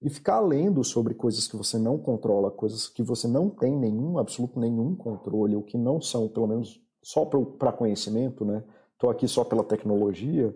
E 0.00 0.08
ficar 0.08 0.40
lendo 0.40 0.82
sobre 0.82 1.12
coisas 1.12 1.46
que 1.46 1.56
você 1.56 1.78
não 1.78 1.98
controla, 1.98 2.50
coisas 2.50 2.88
que 2.88 3.02
você 3.02 3.28
não 3.28 3.50
tem 3.50 3.76
nenhum, 3.76 4.18
absoluto 4.18 4.58
nenhum 4.58 4.94
controle, 4.94 5.54
ou 5.54 5.62
que 5.62 5.76
não 5.76 6.00
são, 6.00 6.28
pelo 6.28 6.46
menos, 6.46 6.80
só 7.02 7.26
para 7.26 7.72
conhecimento, 7.72 8.42
né? 8.42 8.64
Estou 8.94 9.10
aqui 9.10 9.28
só 9.28 9.44
pela 9.44 9.62
tecnologia. 9.62 10.54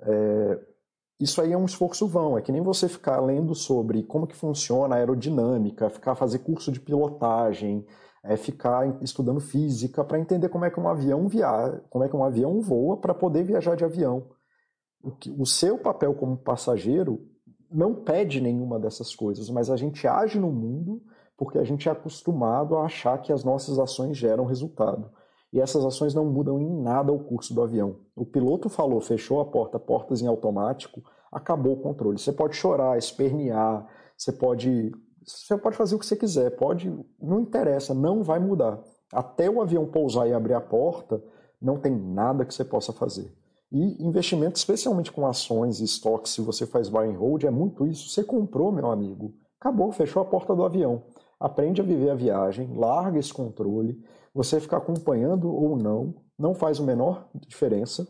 É, 0.00 0.60
isso 1.18 1.40
aí 1.40 1.52
é 1.52 1.56
um 1.56 1.64
esforço 1.64 2.06
vão, 2.06 2.36
é 2.36 2.42
que 2.42 2.52
nem 2.52 2.60
você 2.60 2.88
ficar 2.88 3.20
lendo 3.20 3.54
sobre 3.54 4.02
como 4.02 4.26
que 4.26 4.36
funciona 4.36 4.94
a 4.94 4.98
aerodinâmica, 4.98 5.88
ficar 5.88 6.14
fazer 6.14 6.40
curso 6.40 6.70
de 6.70 6.80
pilotagem, 6.80 7.86
é 8.22 8.36
ficar 8.36 9.00
estudando 9.02 9.40
física 9.40 10.04
para 10.04 10.18
entender 10.18 10.48
como 10.48 10.64
é 10.64 10.70
que 10.70 10.80
um 10.80 10.88
avião 10.88 11.26
via, 11.28 11.82
como 11.88 12.04
é 12.04 12.08
que 12.08 12.16
um 12.16 12.24
avião 12.24 12.60
voa 12.60 12.96
para 12.96 13.14
poder 13.14 13.44
viajar 13.44 13.76
de 13.76 13.84
avião. 13.84 14.28
O, 15.02 15.12
que, 15.12 15.30
o 15.38 15.46
seu 15.46 15.78
papel 15.78 16.14
como 16.14 16.36
passageiro 16.36 17.24
não 17.70 17.94
pede 17.94 18.40
nenhuma 18.40 18.78
dessas 18.78 19.14
coisas, 19.14 19.48
mas 19.48 19.70
a 19.70 19.76
gente 19.76 20.06
age 20.06 20.38
no 20.38 20.50
mundo 20.50 21.02
porque 21.36 21.58
a 21.58 21.64
gente 21.64 21.88
é 21.88 21.92
acostumado 21.92 22.76
a 22.76 22.84
achar 22.84 23.18
que 23.18 23.32
as 23.32 23.44
nossas 23.44 23.78
ações 23.78 24.16
geram 24.16 24.44
resultado. 24.44 25.10
E 25.52 25.60
essas 25.60 25.84
ações 25.84 26.14
não 26.14 26.24
mudam 26.24 26.60
em 26.60 26.82
nada 26.82 27.12
o 27.12 27.18
curso 27.18 27.54
do 27.54 27.62
avião. 27.62 27.96
O 28.14 28.24
piloto 28.24 28.68
falou, 28.68 29.00
fechou 29.00 29.40
a 29.40 29.44
porta, 29.44 29.78
portas 29.78 30.20
em 30.20 30.26
automático, 30.26 31.02
acabou 31.30 31.74
o 31.74 31.80
controle. 31.80 32.18
Você 32.18 32.32
pode 32.32 32.56
chorar, 32.56 32.98
espernear, 32.98 33.86
você 34.16 34.32
pode, 34.32 34.92
você 35.24 35.56
pode 35.56 35.76
fazer 35.76 35.94
o 35.94 35.98
que 35.98 36.06
você 36.06 36.16
quiser, 36.16 36.56
pode, 36.56 36.92
não 37.20 37.40
interessa, 37.40 37.94
não 37.94 38.22
vai 38.22 38.38
mudar. 38.38 38.82
Até 39.12 39.48
o 39.48 39.60
avião 39.60 39.86
pousar 39.86 40.28
e 40.28 40.32
abrir 40.32 40.54
a 40.54 40.60
porta, 40.60 41.22
não 41.60 41.78
tem 41.78 41.94
nada 41.94 42.44
que 42.44 42.52
você 42.52 42.64
possa 42.64 42.92
fazer. 42.92 43.32
E 43.70 44.04
investimento, 44.04 44.56
especialmente 44.56 45.10
com 45.10 45.26
ações 45.26 45.80
e 45.80 45.84
estoques, 45.84 46.32
se 46.32 46.40
você 46.40 46.66
faz 46.66 46.88
buy 46.88 47.08
and 47.08 47.18
hold, 47.18 47.44
é 47.44 47.50
muito 47.50 47.86
isso. 47.86 48.08
Você 48.08 48.22
comprou, 48.22 48.70
meu 48.70 48.90
amigo, 48.90 49.34
acabou, 49.60 49.90
fechou 49.92 50.22
a 50.22 50.24
porta 50.24 50.54
do 50.54 50.64
avião. 50.64 51.02
Aprende 51.38 51.80
a 51.80 51.84
viver 51.84 52.10
a 52.10 52.14
viagem, 52.14 52.74
larga 52.74 53.18
esse 53.18 53.32
controle. 53.32 54.02
Você 54.36 54.60
ficar 54.60 54.76
acompanhando 54.76 55.50
ou 55.50 55.78
não, 55.78 56.14
não 56.38 56.54
faz 56.54 56.78
a 56.78 56.82
menor 56.82 57.26
diferença. 57.48 58.06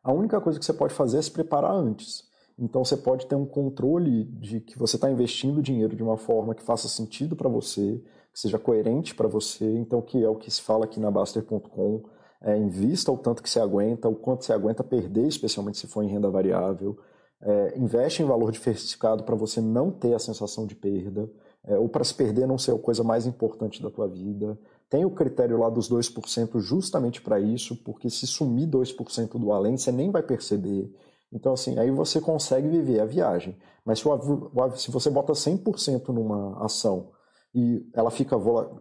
A 0.00 0.12
única 0.12 0.40
coisa 0.40 0.60
que 0.60 0.64
você 0.64 0.72
pode 0.72 0.94
fazer 0.94 1.18
é 1.18 1.22
se 1.22 1.30
preparar 1.32 1.72
antes. 1.72 2.22
Então 2.56 2.84
você 2.84 2.96
pode 2.96 3.26
ter 3.26 3.34
um 3.34 3.44
controle 3.44 4.26
de 4.26 4.60
que 4.60 4.78
você 4.78 4.94
está 4.94 5.10
investindo 5.10 5.60
dinheiro 5.60 5.96
de 5.96 6.04
uma 6.04 6.16
forma 6.16 6.54
que 6.54 6.62
faça 6.62 6.86
sentido 6.86 7.34
para 7.34 7.48
você, 7.48 8.00
que 8.32 8.38
seja 8.38 8.60
coerente 8.60 9.12
para 9.12 9.26
você. 9.26 9.68
Então, 9.76 10.00
que 10.00 10.22
é 10.22 10.28
o 10.28 10.36
que 10.36 10.48
se 10.48 10.62
fala 10.62 10.84
aqui 10.84 11.00
na 11.00 11.10
Baster.com. 11.10 12.04
É, 12.40 12.56
invista 12.56 13.10
o 13.10 13.18
tanto 13.18 13.42
que 13.42 13.50
você 13.50 13.58
aguenta, 13.58 14.08
o 14.08 14.14
quanto 14.14 14.44
você 14.44 14.52
aguenta 14.52 14.84
perder, 14.84 15.26
especialmente 15.26 15.78
se 15.78 15.88
for 15.88 16.04
em 16.04 16.08
renda 16.08 16.30
variável. 16.30 16.96
É, 17.42 17.76
investe 17.76 18.22
em 18.22 18.24
valor 18.24 18.52
diversificado 18.52 19.24
para 19.24 19.34
você 19.34 19.60
não 19.60 19.90
ter 19.90 20.14
a 20.14 20.18
sensação 20.20 20.64
de 20.64 20.76
perda, 20.76 21.28
é, 21.64 21.76
ou 21.76 21.88
para 21.88 22.04
se 22.04 22.14
perder 22.14 22.46
não 22.46 22.56
ser 22.56 22.72
a 22.72 22.78
coisa 22.78 23.02
mais 23.02 23.26
importante 23.26 23.82
da 23.82 23.90
tua 23.90 24.06
vida. 24.06 24.56
Tem 24.88 25.04
o 25.04 25.10
critério 25.10 25.58
lá 25.58 25.68
dos 25.70 25.90
2% 25.90 26.60
justamente 26.60 27.20
para 27.20 27.40
isso, 27.40 27.76
porque 27.82 28.08
se 28.10 28.26
sumir 28.26 28.68
2% 28.68 29.38
do 29.38 29.52
além, 29.52 29.76
você 29.76 29.90
nem 29.90 30.10
vai 30.10 30.22
perceber. 30.22 30.94
Então, 31.32 31.52
assim, 31.52 31.78
aí 31.78 31.90
você 31.90 32.20
consegue 32.20 32.68
viver 32.68 33.00
a 33.00 33.04
viagem. 33.04 33.56
Mas 33.84 33.98
se, 33.98 34.08
o, 34.08 34.70
se 34.76 34.90
você 34.90 35.10
bota 35.10 35.32
100% 35.32 36.08
numa 36.08 36.64
ação 36.64 37.10
e 37.54 37.88
ela 37.92 38.10
fica 38.10 38.36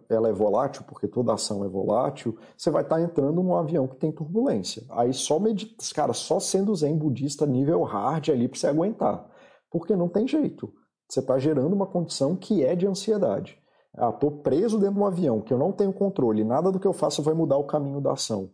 ela 0.10 0.30
é 0.30 0.34
volátil, 0.34 0.84
porque 0.88 1.08
toda 1.08 1.34
ação 1.34 1.64
é 1.64 1.68
volátil, 1.68 2.38
você 2.56 2.70
vai 2.70 2.84
estar 2.84 2.96
tá 2.96 3.02
entrando 3.02 3.42
num 3.42 3.56
avião 3.56 3.88
que 3.88 3.98
tem 3.98 4.12
turbulência. 4.12 4.84
Aí 4.92 5.14
só 5.14 5.40
medita, 5.40 5.84
cara, 5.94 6.14
só 6.14 6.40
sendo 6.40 6.76
zen 6.76 6.98
budista 6.98 7.46
nível 7.46 7.84
hard 7.84 8.30
ali 8.30 8.48
para 8.48 8.60
você 8.60 8.68
aguentar. 8.68 9.30
Porque 9.72 9.96
não 9.96 10.08
tem 10.08 10.28
jeito. 10.28 10.72
Você 11.10 11.20
está 11.20 11.38
gerando 11.38 11.74
uma 11.74 11.88
condição 11.88 12.36
que 12.36 12.64
é 12.64 12.76
de 12.76 12.88
ansiedade. 12.88 13.58
Ah, 13.96 14.12
preso 14.12 14.80
dentro 14.80 14.96
de 14.96 15.02
um 15.02 15.06
avião 15.06 15.40
que 15.40 15.54
eu 15.54 15.58
não 15.58 15.72
tenho 15.72 15.94
controle, 15.94 16.44
nada 16.44 16.72
do 16.72 16.80
que 16.80 16.88
eu 16.88 16.94
faço 16.94 17.22
vai 17.22 17.34
mudar 17.34 17.58
o 17.58 17.66
caminho 17.66 18.02
da 18.02 18.14
ação. 18.14 18.50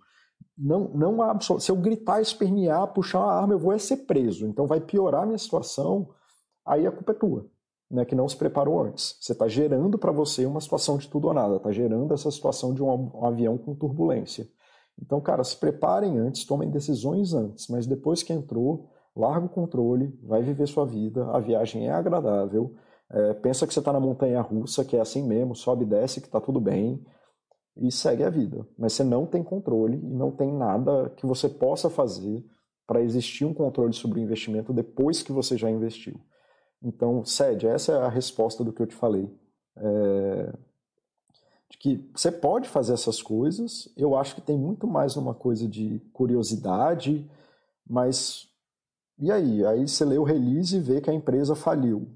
Não, 0.58 0.90
não 0.90 1.40
se 1.40 1.72
eu 1.72 1.76
gritar, 1.78 2.22
espernear, 2.22 2.92
puxar 2.94 3.20
uma 3.20 3.34
arma, 3.34 3.54
eu 3.54 3.60
vou 3.60 3.72
é 3.72 3.78
ser 3.78 3.98
preso. 3.98 4.46
Então 4.46 4.68
vai 4.68 4.82
piorar 4.82 5.24
a 5.24 5.26
minha 5.26 5.38
situação, 5.38 6.10
aí 6.66 6.86
a 6.86 6.92
culpa 6.92 7.14
é 7.14 7.16
tua, 7.16 7.46
né, 7.90 8.04
que 8.04 8.16
não 8.16 8.28
se 8.28 8.36
preparou 8.36 8.82
antes. 8.82 9.16
Você 9.22 9.32
está 9.32 9.48
gerando 9.48 9.98
para 9.98 10.12
você 10.12 10.46
uma 10.46 10.60
situação 10.60 10.98
de 10.98 11.08
tudo 11.08 11.30
ou 11.30 11.34
nada, 11.34 11.56
está 11.56 11.72
gerando 11.72 12.14
essa 12.14 12.30
situação 12.30 12.74
de 12.74 12.84
um 12.84 13.26
avião 13.26 13.58
com 13.58 13.74
turbulência. 13.74 14.46
Então, 15.02 15.22
cara, 15.22 15.44
se 15.46 15.56
preparem 15.56 16.20
antes, 16.20 16.46
tomem 16.46 16.70
decisões 16.70 17.34
antes, 17.34 17.70
mas 17.70 17.88
depois 17.88 18.22
que 18.22 18.34
entrou, 18.34 18.90
larga 19.16 19.46
o 19.46 19.50
controle, 19.50 20.20
vai 20.22 20.42
viver 20.42 20.68
sua 20.68 20.86
vida, 20.86 21.26
a 21.32 21.40
viagem 21.40 21.88
é 21.88 21.92
agradável, 21.92 22.76
é, 23.12 23.34
pensa 23.34 23.66
que 23.66 23.74
você 23.74 23.80
está 23.80 23.92
na 23.92 24.00
montanha 24.00 24.42
russa, 24.42 24.86
que 24.86 24.96
é 24.96 25.02
assim 25.02 25.24
mesmo, 25.24 25.56
sobe 25.56 25.84
e 25.84 25.88
desce, 25.88 26.22
que 26.22 26.28
está 26.28 26.40
tudo 26.40 26.60
bem, 26.60 27.04
e 27.76 27.92
segue 27.92 28.24
a 28.24 28.30
vida. 28.30 28.68
Mas 28.78 28.94
você 28.94 29.04
não 29.04 29.26
tem 29.26 29.44
controle 29.44 29.98
e 29.98 30.14
não 30.14 30.32
tem 30.32 30.52
nada 30.52 31.10
que 31.16 31.26
você 31.26 31.50
possa 31.50 31.90
fazer 31.90 32.46
para 32.86 33.02
existir 33.02 33.46
um 33.46 33.54
controle 33.54 33.94
sobre 33.94 34.20
o 34.20 34.24
investimento 34.24 34.74
depois 34.74 35.22
que 35.24 35.32
você 35.32 35.58
já 35.58 35.70
investiu. 35.70 36.20
Então, 36.82 37.24
cede, 37.26 37.68
essa 37.68 37.94
é 37.94 37.96
a 37.98 38.10
resposta 38.10 38.64
do 38.64 38.74
que 38.74 38.82
eu 38.82 38.88
te 38.88 38.96
falei. 38.96 39.30
É, 39.78 40.54
de 41.70 41.78
que 41.78 42.10
você 42.16 42.32
pode 42.32 42.68
fazer 42.68 42.94
essas 42.94 43.22
coisas, 43.22 43.92
eu 43.96 44.16
acho 44.16 44.36
que 44.36 44.42
tem 44.42 44.58
muito 44.58 44.88
mais 44.88 45.16
uma 45.16 45.34
coisa 45.34 45.68
de 45.68 46.00
curiosidade, 46.12 47.30
mas 47.88 48.50
e 49.20 49.32
aí? 49.32 49.66
Aí 49.66 49.88
você 49.88 50.06
lê 50.06 50.18
o 50.18 50.24
release 50.24 50.78
e 50.78 50.80
vê 50.80 51.02
que 51.02 51.10
a 51.10 51.14
empresa 51.14 51.54
faliu. 51.54 52.08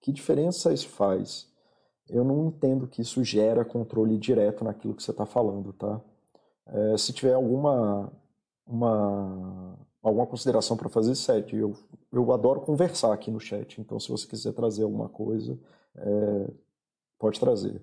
Que 0.00 0.12
diferença 0.12 0.72
isso 0.72 0.88
faz? 0.88 1.48
Eu 2.08 2.24
não 2.24 2.46
entendo 2.46 2.86
que 2.86 3.02
isso 3.02 3.22
gera 3.22 3.64
controle 3.64 4.16
direto 4.16 4.64
naquilo 4.64 4.94
que 4.94 5.02
você 5.02 5.10
está 5.10 5.26
falando, 5.26 5.72
tá? 5.72 6.00
É, 6.66 6.96
se 6.98 7.12
tiver 7.12 7.34
alguma 7.34 8.12
uma, 8.66 9.78
alguma 10.02 10.26
consideração 10.26 10.76
para 10.76 10.88
fazer, 10.88 11.14
sete. 11.14 11.56
Eu, 11.56 11.74
eu 12.12 12.32
adoro 12.32 12.60
conversar 12.60 13.12
aqui 13.12 13.30
no 13.30 13.40
chat, 13.40 13.80
então 13.80 13.98
se 13.98 14.10
você 14.10 14.26
quiser 14.26 14.52
trazer 14.52 14.82
alguma 14.84 15.08
coisa, 15.08 15.58
é, 15.96 16.50
pode 17.18 17.40
trazer. 17.40 17.82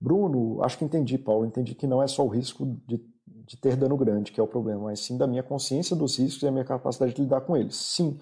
Bruno, 0.00 0.62
acho 0.64 0.78
que 0.78 0.84
entendi, 0.84 1.18
Paulo. 1.18 1.46
Entendi 1.46 1.74
que 1.74 1.86
não 1.86 2.02
é 2.02 2.06
só 2.06 2.24
o 2.24 2.28
risco 2.28 2.66
de 2.86 2.98
de 3.46 3.56
ter 3.56 3.76
dano 3.76 3.96
grande, 3.96 4.32
que 4.32 4.40
é 4.40 4.42
o 4.42 4.46
problema, 4.46 4.84
mas 4.84 5.00
sim 5.00 5.16
da 5.16 5.26
minha 5.26 5.42
consciência 5.42 5.96
dos 5.96 6.18
riscos 6.18 6.42
e 6.42 6.46
a 6.46 6.50
minha 6.50 6.64
capacidade 6.64 7.14
de 7.14 7.22
lidar 7.22 7.42
com 7.42 7.56
eles. 7.56 7.76
Sim. 7.76 8.18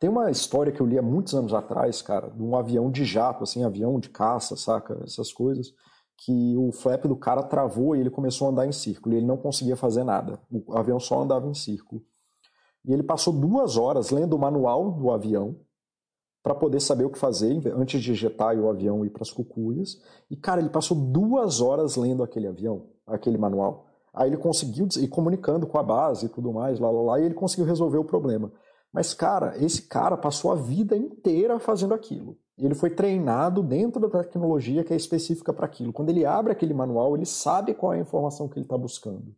Tem 0.00 0.08
uma 0.08 0.30
história 0.30 0.72
que 0.72 0.80
eu 0.80 0.86
li 0.86 0.98
há 0.98 1.02
muitos 1.02 1.34
anos 1.34 1.52
atrás, 1.52 2.00
cara, 2.00 2.30
de 2.30 2.42
um 2.42 2.56
avião 2.56 2.90
de 2.90 3.04
jato, 3.04 3.44
assim, 3.44 3.62
avião 3.62 4.00
de 4.00 4.08
caça, 4.08 4.56
saca? 4.56 4.98
Essas 5.04 5.30
coisas, 5.30 5.74
que 6.16 6.56
o 6.56 6.72
flap 6.72 7.04
do 7.04 7.14
cara 7.14 7.42
travou 7.42 7.94
e 7.94 8.00
ele 8.00 8.08
começou 8.08 8.48
a 8.48 8.50
andar 8.50 8.66
em 8.66 8.72
círculo 8.72 9.14
e 9.14 9.18
ele 9.18 9.26
não 9.26 9.36
conseguia 9.36 9.76
fazer 9.76 10.02
nada. 10.02 10.40
O 10.50 10.74
avião 10.74 10.98
só 10.98 11.20
andava 11.20 11.46
em 11.46 11.52
círculo. 11.52 12.02
E 12.82 12.94
ele 12.94 13.02
passou 13.02 13.30
duas 13.30 13.76
horas 13.76 14.08
lendo 14.08 14.34
o 14.34 14.38
manual 14.38 14.90
do 14.90 15.10
avião 15.10 15.54
para 16.42 16.54
poder 16.54 16.80
saber 16.80 17.04
o 17.04 17.10
que 17.10 17.18
fazer 17.18 17.60
antes 17.76 18.02
de 18.02 18.12
ejetar 18.12 18.58
o 18.58 18.70
avião 18.70 19.04
e 19.04 19.08
ir 19.08 19.10
para 19.10 19.22
as 19.22 19.30
cucuias. 19.30 20.00
E, 20.30 20.36
cara, 20.36 20.62
ele 20.62 20.70
passou 20.70 20.96
duas 20.96 21.60
horas 21.60 21.96
lendo 21.96 22.22
aquele 22.22 22.46
avião, 22.46 22.86
aquele 23.06 23.36
manual. 23.36 23.84
Aí 24.14 24.30
ele 24.30 24.38
conseguiu, 24.38 24.88
e 24.98 25.06
comunicando 25.06 25.66
com 25.66 25.78
a 25.78 25.82
base 25.82 26.24
e 26.24 26.28
tudo 26.30 26.50
mais, 26.54 26.80
lá, 26.80 26.90
lá, 26.90 27.02
lá, 27.02 27.20
e 27.20 27.24
ele 27.24 27.34
conseguiu 27.34 27.66
resolver 27.66 27.98
o 27.98 28.04
problema. 28.04 28.50
Mas, 28.92 29.14
cara, 29.14 29.56
esse 29.62 29.82
cara 29.82 30.16
passou 30.16 30.50
a 30.50 30.56
vida 30.56 30.96
inteira 30.96 31.58
fazendo 31.58 31.94
aquilo. 31.94 32.36
Ele 32.58 32.74
foi 32.74 32.90
treinado 32.90 33.62
dentro 33.62 34.00
da 34.00 34.22
tecnologia 34.22 34.84
que 34.84 34.92
é 34.92 34.96
específica 34.96 35.52
para 35.52 35.66
aquilo. 35.66 35.92
Quando 35.92 36.10
ele 36.10 36.26
abre 36.26 36.52
aquele 36.52 36.74
manual, 36.74 37.16
ele 37.16 37.24
sabe 37.24 37.72
qual 37.72 37.92
é 37.92 37.98
a 37.98 38.00
informação 38.00 38.48
que 38.48 38.58
ele 38.58 38.66
está 38.66 38.76
buscando. 38.76 39.34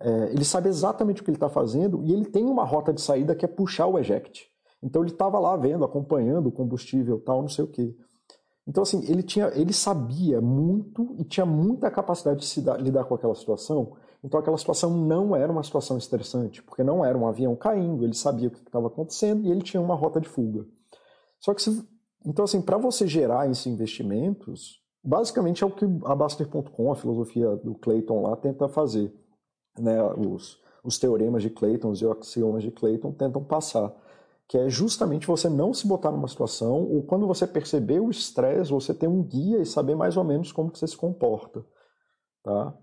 É, 0.00 0.32
ele 0.32 0.44
sabe 0.44 0.68
exatamente 0.68 1.20
o 1.20 1.24
que 1.24 1.30
ele 1.30 1.36
está 1.36 1.48
fazendo 1.48 2.02
e 2.04 2.12
ele 2.12 2.24
tem 2.24 2.44
uma 2.44 2.64
rota 2.64 2.92
de 2.92 3.00
saída 3.00 3.34
que 3.34 3.44
é 3.44 3.48
puxar 3.48 3.86
o 3.86 3.98
eject. 3.98 4.48
Então 4.82 5.02
ele 5.02 5.12
estava 5.12 5.38
lá 5.38 5.56
vendo, 5.56 5.84
acompanhando 5.84 6.48
o 6.48 6.52
combustível, 6.52 7.20
tal, 7.20 7.42
não 7.42 7.48
sei 7.48 7.64
o 7.64 7.68
que. 7.68 7.96
Então, 8.66 8.82
assim, 8.82 9.04
ele, 9.10 9.22
tinha, 9.22 9.50
ele 9.54 9.72
sabia 9.72 10.40
muito 10.40 11.14
e 11.18 11.24
tinha 11.24 11.44
muita 11.44 11.90
capacidade 11.90 12.40
de 12.40 12.46
se 12.46 12.60
dar, 12.60 12.80
lidar 12.80 13.04
com 13.04 13.14
aquela 13.14 13.34
situação. 13.34 13.96
Então, 14.22 14.38
aquela 14.38 14.58
situação 14.58 14.96
não 14.96 15.34
era 15.34 15.50
uma 15.50 15.62
situação 15.62 15.96
estressante, 15.96 16.62
porque 16.62 16.84
não 16.84 17.04
era 17.04 17.16
um 17.16 17.26
avião 17.26 17.56
caindo, 17.56 18.04
ele 18.04 18.14
sabia 18.14 18.48
o 18.48 18.50
que 18.50 18.58
estava 18.58 18.88
acontecendo 18.88 19.46
e 19.46 19.50
ele 19.50 19.62
tinha 19.62 19.80
uma 19.80 19.94
rota 19.94 20.20
de 20.20 20.28
fuga. 20.28 20.66
Só 21.38 21.54
que, 21.54 21.62
se, 21.62 21.88
então, 22.24 22.44
assim, 22.44 22.60
para 22.60 22.76
você 22.76 23.06
gerar 23.06 23.50
esses 23.50 23.66
investimentos, 23.66 24.82
basicamente 25.02 25.64
é 25.64 25.66
o 25.66 25.70
que 25.70 25.86
a 26.04 26.14
Baster.com, 26.14 26.92
a 26.92 26.96
filosofia 26.96 27.56
do 27.56 27.74
Clayton 27.76 28.22
lá, 28.22 28.36
tenta 28.36 28.68
fazer. 28.68 29.10
Né? 29.78 30.02
Os, 30.02 30.58
os 30.84 30.98
teoremas 30.98 31.42
de 31.42 31.48
Clayton, 31.48 31.90
os 31.90 32.02
axiomas 32.02 32.62
de 32.62 32.70
Clayton 32.70 33.12
tentam 33.12 33.42
passar 33.42 33.94
que 34.50 34.58
é 34.58 34.68
justamente 34.68 35.28
você 35.28 35.48
não 35.48 35.72
se 35.72 35.86
botar 35.86 36.10
numa 36.10 36.26
situação, 36.26 36.82
ou 36.82 37.04
quando 37.04 37.24
você 37.24 37.46
perceber 37.46 38.00
o 38.00 38.10
estresse, 38.10 38.72
você 38.72 38.92
ter 38.92 39.06
um 39.06 39.22
guia 39.22 39.58
e 39.58 39.64
saber 39.64 39.94
mais 39.94 40.16
ou 40.16 40.24
menos 40.24 40.50
como 40.50 40.72
que 40.72 40.76
você 40.76 40.88
se 40.88 40.96
comporta. 40.96 41.64
Tá? 42.42 42.76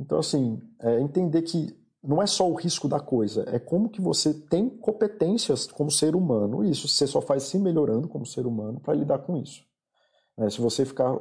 Então, 0.00 0.18
assim, 0.18 0.58
é 0.80 0.98
entender 0.98 1.42
que 1.42 1.78
não 2.02 2.22
é 2.22 2.26
só 2.26 2.50
o 2.50 2.54
risco 2.54 2.88
da 2.88 2.98
coisa, 2.98 3.44
é 3.48 3.58
como 3.58 3.90
que 3.90 4.00
você 4.00 4.32
tem 4.32 4.70
competências 4.70 5.66
como 5.66 5.90
ser 5.90 6.16
humano, 6.16 6.64
e 6.64 6.70
isso 6.70 6.88
você 6.88 7.06
só 7.06 7.20
faz 7.20 7.42
se 7.42 7.58
melhorando 7.58 8.08
como 8.08 8.24
ser 8.24 8.46
humano 8.46 8.80
para 8.80 8.94
lidar 8.94 9.18
com 9.18 9.36
isso. 9.36 9.62
É, 10.38 10.48
se 10.48 10.58
você 10.58 10.86
ficar 10.86 11.20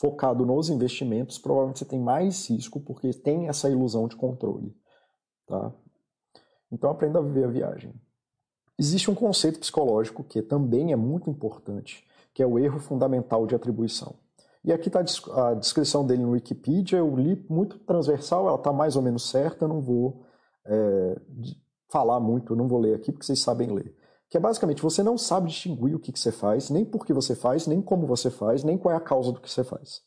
focado 0.00 0.46
nos 0.46 0.70
investimentos, 0.70 1.38
provavelmente 1.38 1.80
você 1.80 1.84
tem 1.84 2.00
mais 2.00 2.48
risco, 2.48 2.80
porque 2.80 3.12
tem 3.12 3.48
essa 3.48 3.68
ilusão 3.68 4.08
de 4.08 4.16
controle. 4.16 4.74
Tá? 5.46 5.70
Então 6.72 6.90
aprenda 6.90 7.18
a 7.18 7.22
viver 7.22 7.44
a 7.44 7.48
viagem. 7.48 7.94
existe 8.78 9.10
um 9.10 9.14
conceito 9.14 9.60
psicológico 9.60 10.24
que 10.24 10.40
também 10.42 10.92
é 10.92 10.96
muito 10.96 11.28
importante, 11.28 12.04
que 12.32 12.42
é 12.42 12.46
o 12.46 12.58
erro 12.58 12.80
fundamental 12.80 13.46
de 13.46 13.54
atribuição. 13.54 14.16
E 14.66 14.72
aqui 14.72 14.88
está 14.88 15.00
a 15.32 15.54
descrição 15.54 16.04
dele 16.04 16.22
no 16.22 16.32
Wikipedia, 16.32 16.98
eu 16.98 17.14
li 17.14 17.46
muito 17.48 17.78
transversal, 17.78 18.48
ela 18.48 18.56
está 18.56 18.72
mais 18.72 18.96
ou 18.96 19.02
menos 19.02 19.30
certa, 19.30 19.64
eu 19.64 19.68
não 19.68 19.80
vou 19.80 20.24
é, 20.66 21.20
falar 21.88 22.18
muito, 22.18 22.52
eu 22.52 22.56
não 22.56 22.66
vou 22.66 22.80
ler 22.80 22.96
aqui 22.96 23.12
porque 23.12 23.24
vocês 23.24 23.38
sabem 23.38 23.72
ler. 23.72 23.94
Que 24.28 24.36
é 24.36 24.40
basicamente, 24.40 24.82
você 24.82 25.04
não 25.04 25.16
sabe 25.16 25.50
distinguir 25.50 25.94
o 25.94 26.00
que, 26.00 26.10
que 26.10 26.18
você 26.18 26.32
faz, 26.32 26.68
nem 26.68 26.84
por 26.84 27.06
que 27.06 27.12
você 27.12 27.36
faz, 27.36 27.68
nem 27.68 27.80
como 27.80 28.08
você 28.08 28.28
faz, 28.28 28.64
nem 28.64 28.76
qual 28.76 28.92
é 28.92 28.96
a 28.96 29.00
causa 29.00 29.30
do 29.30 29.40
que 29.40 29.48
você 29.48 29.62
faz. 29.62 30.00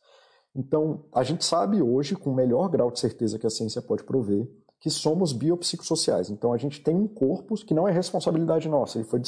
Então, 0.54 1.06
a 1.16 1.24
gente 1.24 1.46
sabe 1.46 1.82
hoje, 1.82 2.18
com 2.18 2.30
o 2.30 2.36
melhor 2.36 2.68
grau 2.68 2.92
de 2.92 3.00
certeza 3.00 3.40
que 3.40 3.48
a 3.48 3.50
ciência 3.50 3.82
pode 3.82 4.04
prover, 4.04 4.46
que 4.82 4.90
somos 4.90 5.32
biopsicossociais. 5.32 6.30
Então, 6.30 6.52
a 6.52 6.58
gente 6.58 6.84
tem 6.84 6.98
um 6.98 7.08
corpo 7.08 7.56
que 7.56 7.74
não 7.74 7.88
é 7.88 7.94
responsabilidade 7.94 8.68
nossa, 8.68 8.98
ele 8.98 9.08
foi 9.08 9.22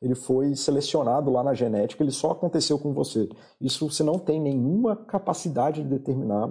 ele 0.00 0.14
foi 0.14 0.54
selecionado 0.54 1.30
lá 1.30 1.42
na 1.42 1.54
genética, 1.54 2.02
ele 2.02 2.10
só 2.10 2.30
aconteceu 2.30 2.78
com 2.78 2.92
você. 2.92 3.28
Isso 3.60 3.90
você 3.90 4.02
não 4.02 4.18
tem 4.18 4.40
nenhuma 4.40 4.96
capacidade 4.96 5.82
de 5.82 5.88
determinar. 5.88 6.50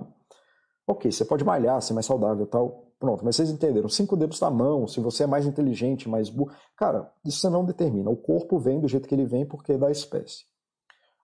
Ok, 0.87 1.11
você 1.11 1.25
pode 1.25 1.43
malhar, 1.43 1.81
ser 1.81 1.93
mais 1.93 2.05
saudável 2.05 2.45
tal. 2.45 2.85
Pronto, 2.99 3.23
mas 3.23 3.37
vocês 3.37 3.49
entenderam. 3.49 3.87
Cinco 3.87 4.17
dedos 4.17 4.39
da 4.39 4.51
mão, 4.51 4.85
se 4.85 4.99
você 4.99 5.23
é 5.23 5.27
mais 5.27 5.45
inteligente, 5.45 6.09
mais 6.09 6.29
burro. 6.29 6.51
Cara, 6.75 7.11
isso 7.25 7.39
você 7.39 7.49
não 7.49 7.63
determina. 7.63 8.09
O 8.09 8.17
corpo 8.17 8.59
vem 8.59 8.79
do 8.79 8.87
jeito 8.87 9.07
que 9.07 9.15
ele 9.15 9.25
vem 9.25 9.45
porque 9.45 9.73
é 9.73 9.77
da 9.77 9.89
espécie. 9.89 10.43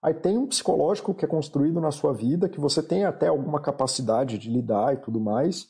Aí 0.02 0.14
tem 0.14 0.38
um 0.38 0.46
psicológico 0.46 1.14
que 1.14 1.24
é 1.24 1.28
construído 1.28 1.80
na 1.80 1.90
sua 1.90 2.12
vida, 2.12 2.48
que 2.48 2.60
você 2.60 2.82
tem 2.82 3.04
até 3.04 3.28
alguma 3.28 3.60
capacidade 3.60 4.38
de 4.38 4.50
lidar 4.50 4.94
e 4.94 4.98
tudo 4.98 5.20
mais, 5.20 5.68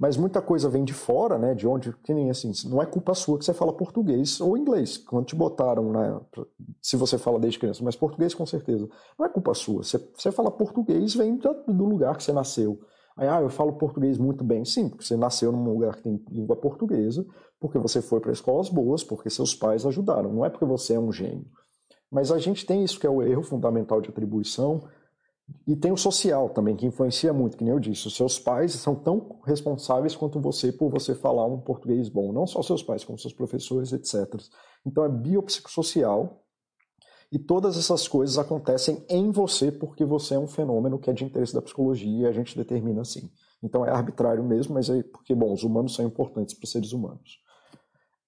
mas 0.00 0.16
muita 0.16 0.40
coisa 0.40 0.66
vem 0.66 0.82
de 0.82 0.94
fora, 0.94 1.38
né? 1.38 1.54
De 1.54 1.68
onde, 1.68 1.92
que 1.92 2.14
nem 2.14 2.30
assim, 2.30 2.50
não 2.70 2.80
é 2.80 2.86
culpa 2.86 3.12
sua 3.12 3.38
que 3.38 3.44
você 3.44 3.52
fala 3.52 3.70
português 3.70 4.40
ou 4.40 4.56
inglês. 4.56 4.96
Quando 4.96 5.26
te 5.26 5.36
botaram, 5.36 5.92
né? 5.92 6.18
Se 6.80 6.96
você 6.96 7.18
fala 7.18 7.38
desde 7.38 7.58
criança, 7.58 7.84
mas 7.84 7.94
português 7.94 8.32
com 8.32 8.46
certeza. 8.46 8.88
Não 9.18 9.26
é 9.26 9.28
culpa 9.28 9.52
sua. 9.52 9.82
Você, 9.82 9.98
você 10.16 10.32
fala 10.32 10.50
português, 10.50 11.14
vem 11.14 11.36
do 11.36 11.84
lugar 11.84 12.16
que 12.16 12.24
você 12.24 12.32
nasceu. 12.32 12.80
Aí, 13.14 13.28
ah, 13.28 13.42
eu 13.42 13.50
falo 13.50 13.74
português 13.74 14.16
muito 14.16 14.42
bem. 14.42 14.64
Sim, 14.64 14.88
porque 14.88 15.04
você 15.04 15.18
nasceu 15.18 15.52
num 15.52 15.70
lugar 15.70 15.96
que 15.96 16.04
tem 16.04 16.24
língua 16.30 16.56
portuguesa, 16.56 17.26
porque 17.60 17.78
você 17.78 18.00
foi 18.00 18.20
para 18.20 18.32
escolas 18.32 18.70
boas, 18.70 19.04
porque 19.04 19.28
seus 19.28 19.54
pais 19.54 19.84
ajudaram. 19.84 20.32
Não 20.32 20.46
é 20.46 20.48
porque 20.48 20.64
você 20.64 20.94
é 20.94 20.98
um 20.98 21.12
gênio. 21.12 21.44
Mas 22.10 22.32
a 22.32 22.38
gente 22.38 22.64
tem 22.64 22.82
isso 22.82 22.98
que 22.98 23.06
é 23.06 23.10
o 23.10 23.20
erro 23.20 23.42
fundamental 23.42 24.00
de 24.00 24.08
atribuição, 24.08 24.80
e 25.66 25.76
tem 25.76 25.92
o 25.92 25.96
social 25.96 26.50
também, 26.50 26.74
que 26.74 26.86
influencia 26.86 27.32
muito, 27.32 27.56
que 27.56 27.64
nem 27.64 27.72
eu 27.72 27.78
disse. 27.78 28.06
Os 28.06 28.16
seus 28.16 28.38
pais 28.38 28.72
são 28.72 28.94
tão 28.94 29.40
responsáveis 29.44 30.16
quanto 30.16 30.40
você 30.40 30.72
por 30.72 30.90
você 30.90 31.14
falar 31.14 31.46
um 31.46 31.60
português 31.60 32.08
bom. 32.08 32.32
Não 32.32 32.46
só 32.46 32.62
seus 32.62 32.82
pais, 32.82 33.04
como 33.04 33.18
seus 33.18 33.32
professores, 33.32 33.92
etc. 33.92 34.34
Então 34.84 35.04
é 35.04 35.08
biopsicossocial. 35.08 36.44
E 37.32 37.38
todas 37.38 37.78
essas 37.78 38.08
coisas 38.08 38.38
acontecem 38.38 39.04
em 39.08 39.30
você 39.30 39.70
porque 39.70 40.04
você 40.04 40.34
é 40.34 40.38
um 40.38 40.48
fenômeno 40.48 40.98
que 40.98 41.08
é 41.08 41.12
de 41.12 41.24
interesse 41.24 41.54
da 41.54 41.62
psicologia 41.62 42.22
e 42.22 42.26
a 42.26 42.32
gente 42.32 42.56
determina 42.56 43.02
assim. 43.02 43.30
Então 43.62 43.86
é 43.86 43.90
arbitrário 43.90 44.42
mesmo, 44.42 44.74
mas 44.74 44.90
é 44.90 45.02
porque, 45.04 45.34
bom, 45.34 45.52
os 45.52 45.62
humanos 45.62 45.94
são 45.94 46.04
importantes 46.04 46.54
para 46.54 46.64
os 46.64 46.72
seres 46.72 46.92
humanos. 46.92 47.38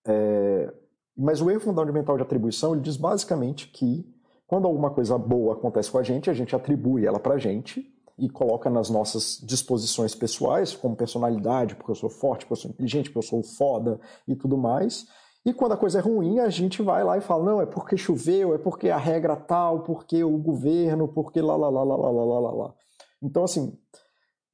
É... 0.07 0.73
Mas 1.16 1.41
o 1.41 1.51
erro 1.51 1.61
fundamental 1.61 2.16
de 2.16 2.23
atribuição, 2.23 2.73
ele 2.73 2.83
diz 2.83 2.97
basicamente 2.97 3.68
que 3.68 4.07
quando 4.53 4.67
alguma 4.67 4.91
coisa 4.91 5.17
boa 5.17 5.55
acontece 5.55 5.91
com 5.91 5.97
a 5.97 6.03
gente, 6.03 6.29
a 6.29 6.35
gente 6.35 6.55
atribui 6.55 7.07
ela 7.07 7.19
para 7.19 7.37
a 7.37 7.39
gente 7.39 7.91
e 8.19 8.29
coloca 8.29 8.69
nas 8.69 8.91
nossas 8.91 9.41
disposições 9.43 10.15
pessoais, 10.15 10.75
como 10.75 10.95
personalidade, 10.95 11.75
porque 11.75 11.91
eu 11.91 11.95
sou 11.95 12.11
forte, 12.11 12.41
porque 12.45 12.53
eu 12.53 12.57
sou 12.57 12.71
inteligente, 12.71 13.09
porque 13.09 13.21
eu 13.21 13.31
sou 13.31 13.43
foda 13.43 13.99
e 14.29 14.37
tudo 14.37 14.59
mais. 14.59 15.07
E 15.43 15.55
quando 15.55 15.73
a 15.73 15.77
coisa 15.79 16.01
é 16.01 16.03
ruim, 16.03 16.39
a 16.39 16.51
gente 16.51 16.83
vai 16.83 17.03
lá 17.03 17.17
e 17.17 17.23
fala: 17.23 17.47
não, 17.47 17.63
é 17.63 17.65
porque 17.65 17.97
choveu, 17.97 18.53
é 18.53 18.59
porque 18.59 18.91
a 18.91 18.99
regra 18.99 19.37
tal, 19.37 19.85
porque 19.85 20.23
o 20.23 20.37
governo, 20.37 21.09
porque 21.09 21.41
lá, 21.41 21.57
lá, 21.57 21.71
lá, 21.71 21.83
lá, 21.83 21.97
lá, 21.97 22.11
lá, 22.11 22.41
lá, 22.41 22.51
lá. 22.51 22.75
Então, 23.23 23.45
assim, 23.45 23.73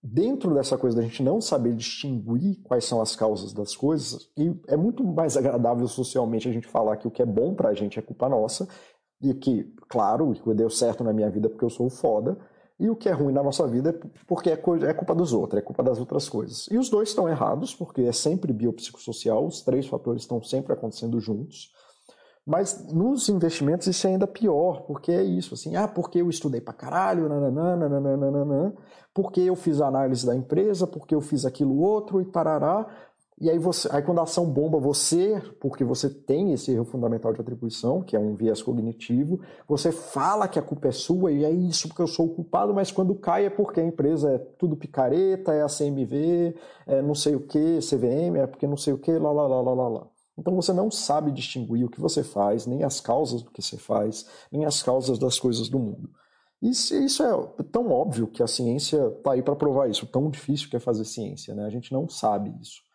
dentro 0.00 0.54
dessa 0.54 0.78
coisa 0.78 0.96
da 0.96 1.02
gente 1.02 1.24
não 1.24 1.40
saber 1.40 1.74
distinguir 1.74 2.62
quais 2.62 2.84
são 2.84 3.00
as 3.00 3.16
causas 3.16 3.52
das 3.52 3.74
coisas, 3.74 4.30
e 4.36 4.54
é 4.68 4.76
muito 4.76 5.02
mais 5.02 5.36
agradável 5.36 5.88
socialmente 5.88 6.48
a 6.48 6.52
gente 6.52 6.68
falar 6.68 6.96
que 6.98 7.08
o 7.08 7.10
que 7.10 7.20
é 7.20 7.26
bom 7.26 7.52
pra 7.52 7.74
gente 7.74 7.98
é 7.98 8.02
culpa 8.02 8.28
nossa, 8.28 8.68
e 9.20 9.34
que, 9.34 9.64
claro, 9.88 10.32
deu 10.54 10.70
certo 10.70 11.02
na 11.02 11.12
minha 11.12 11.30
vida 11.30 11.48
porque 11.48 11.64
eu 11.64 11.70
sou 11.70 11.90
foda, 11.90 12.38
e 12.78 12.88
o 12.88 12.94
que 12.94 13.08
é 13.08 13.12
ruim 13.12 13.32
na 13.32 13.42
nossa 13.42 13.66
vida 13.66 13.90
é 13.90 14.08
porque 14.26 14.50
é, 14.50 14.52
é 14.52 14.94
culpa 14.94 15.14
dos 15.14 15.32
outros, 15.32 15.58
é 15.58 15.62
culpa 15.62 15.82
das 15.82 15.98
outras 15.98 16.28
coisas. 16.28 16.68
E 16.70 16.78
os 16.78 16.88
dois 16.88 17.08
estão 17.08 17.28
errados, 17.28 17.74
porque 17.74 18.02
é 18.02 18.12
sempre 18.12 18.52
biopsicossocial, 18.52 19.44
os 19.44 19.62
três 19.62 19.88
fatores 19.88 20.22
estão 20.22 20.40
sempre 20.42 20.72
acontecendo 20.72 21.18
juntos. 21.18 21.72
Mas 22.46 22.90
nos 22.92 23.28
investimentos 23.28 23.86
isso 23.88 24.06
é 24.06 24.10
ainda 24.10 24.26
pior, 24.26 24.82
porque 24.86 25.12
é 25.12 25.22
isso, 25.22 25.52
assim, 25.52 25.76
ah, 25.76 25.86
porque 25.86 26.22
eu 26.22 26.30
estudei 26.30 26.62
pra 26.62 26.72
caralho, 26.72 27.28
nananã, 27.28 27.76
nananã, 27.76 28.16
nananã, 28.16 28.72
porque 29.12 29.40
eu 29.40 29.54
fiz 29.54 29.82
a 29.82 29.88
análise 29.88 30.24
da 30.24 30.34
empresa, 30.34 30.86
porque 30.86 31.14
eu 31.14 31.20
fiz 31.20 31.44
aquilo 31.44 31.78
outro 31.78 32.22
e 32.22 32.24
parará, 32.24 32.86
e 33.40 33.48
aí, 33.48 33.58
você, 33.58 33.88
aí 33.92 34.02
quando 34.02 34.18
a 34.18 34.24
ação 34.24 34.50
bomba, 34.50 34.80
você, 34.80 35.40
porque 35.60 35.84
você 35.84 36.10
tem 36.10 36.52
esse 36.52 36.72
erro 36.72 36.84
fundamental 36.84 37.32
de 37.32 37.40
atribuição, 37.40 38.02
que 38.02 38.16
é 38.16 38.18
um 38.18 38.34
viés 38.34 38.60
cognitivo, 38.60 39.40
você 39.66 39.92
fala 39.92 40.48
que 40.48 40.58
a 40.58 40.62
culpa 40.62 40.88
é 40.88 40.92
sua 40.92 41.30
e 41.30 41.44
é 41.44 41.50
isso 41.50 41.86
porque 41.86 42.02
eu 42.02 42.08
sou 42.08 42.26
o 42.26 42.34
culpado, 42.34 42.74
mas 42.74 42.90
quando 42.90 43.14
cai 43.14 43.46
é 43.46 43.50
porque 43.50 43.80
a 43.80 43.84
empresa 43.84 44.32
é 44.32 44.38
tudo 44.38 44.76
picareta, 44.76 45.52
é 45.52 45.62
a 45.62 45.68
CMV, 45.68 46.56
é 46.86 47.00
não 47.00 47.14
sei 47.14 47.36
o 47.36 47.40
que, 47.40 47.78
CVM, 47.78 48.36
é 48.38 48.46
porque 48.46 48.66
não 48.66 48.76
sei 48.76 48.92
o 48.92 48.98
que, 48.98 49.12
lá, 49.12 49.30
lá, 49.30 49.46
lá, 49.46 49.60
lá, 49.60 49.72
lá, 49.72 49.88
lá. 49.88 50.06
Então 50.36 50.54
você 50.54 50.72
não 50.72 50.90
sabe 50.90 51.30
distinguir 51.30 51.84
o 51.84 51.90
que 51.90 52.00
você 52.00 52.24
faz, 52.24 52.66
nem 52.66 52.82
as 52.82 53.00
causas 53.00 53.42
do 53.42 53.50
que 53.50 53.62
você 53.62 53.76
faz, 53.76 54.26
nem 54.50 54.64
as 54.64 54.82
causas 54.82 55.18
das 55.18 55.38
coisas 55.38 55.68
do 55.68 55.78
mundo. 55.78 56.10
Isso, 56.60 56.92
isso 56.94 57.22
é 57.22 57.62
tão 57.70 57.88
óbvio 57.90 58.26
que 58.26 58.42
a 58.42 58.48
ciência 58.48 59.14
está 59.16 59.32
aí 59.32 59.42
para 59.42 59.54
provar 59.54 59.88
isso, 59.88 60.06
tão 60.06 60.28
difícil 60.28 60.68
que 60.68 60.76
é 60.76 60.80
fazer 60.80 61.04
ciência, 61.04 61.54
né? 61.54 61.64
A 61.64 61.70
gente 61.70 61.92
não 61.92 62.08
sabe 62.08 62.52
isso. 62.60 62.87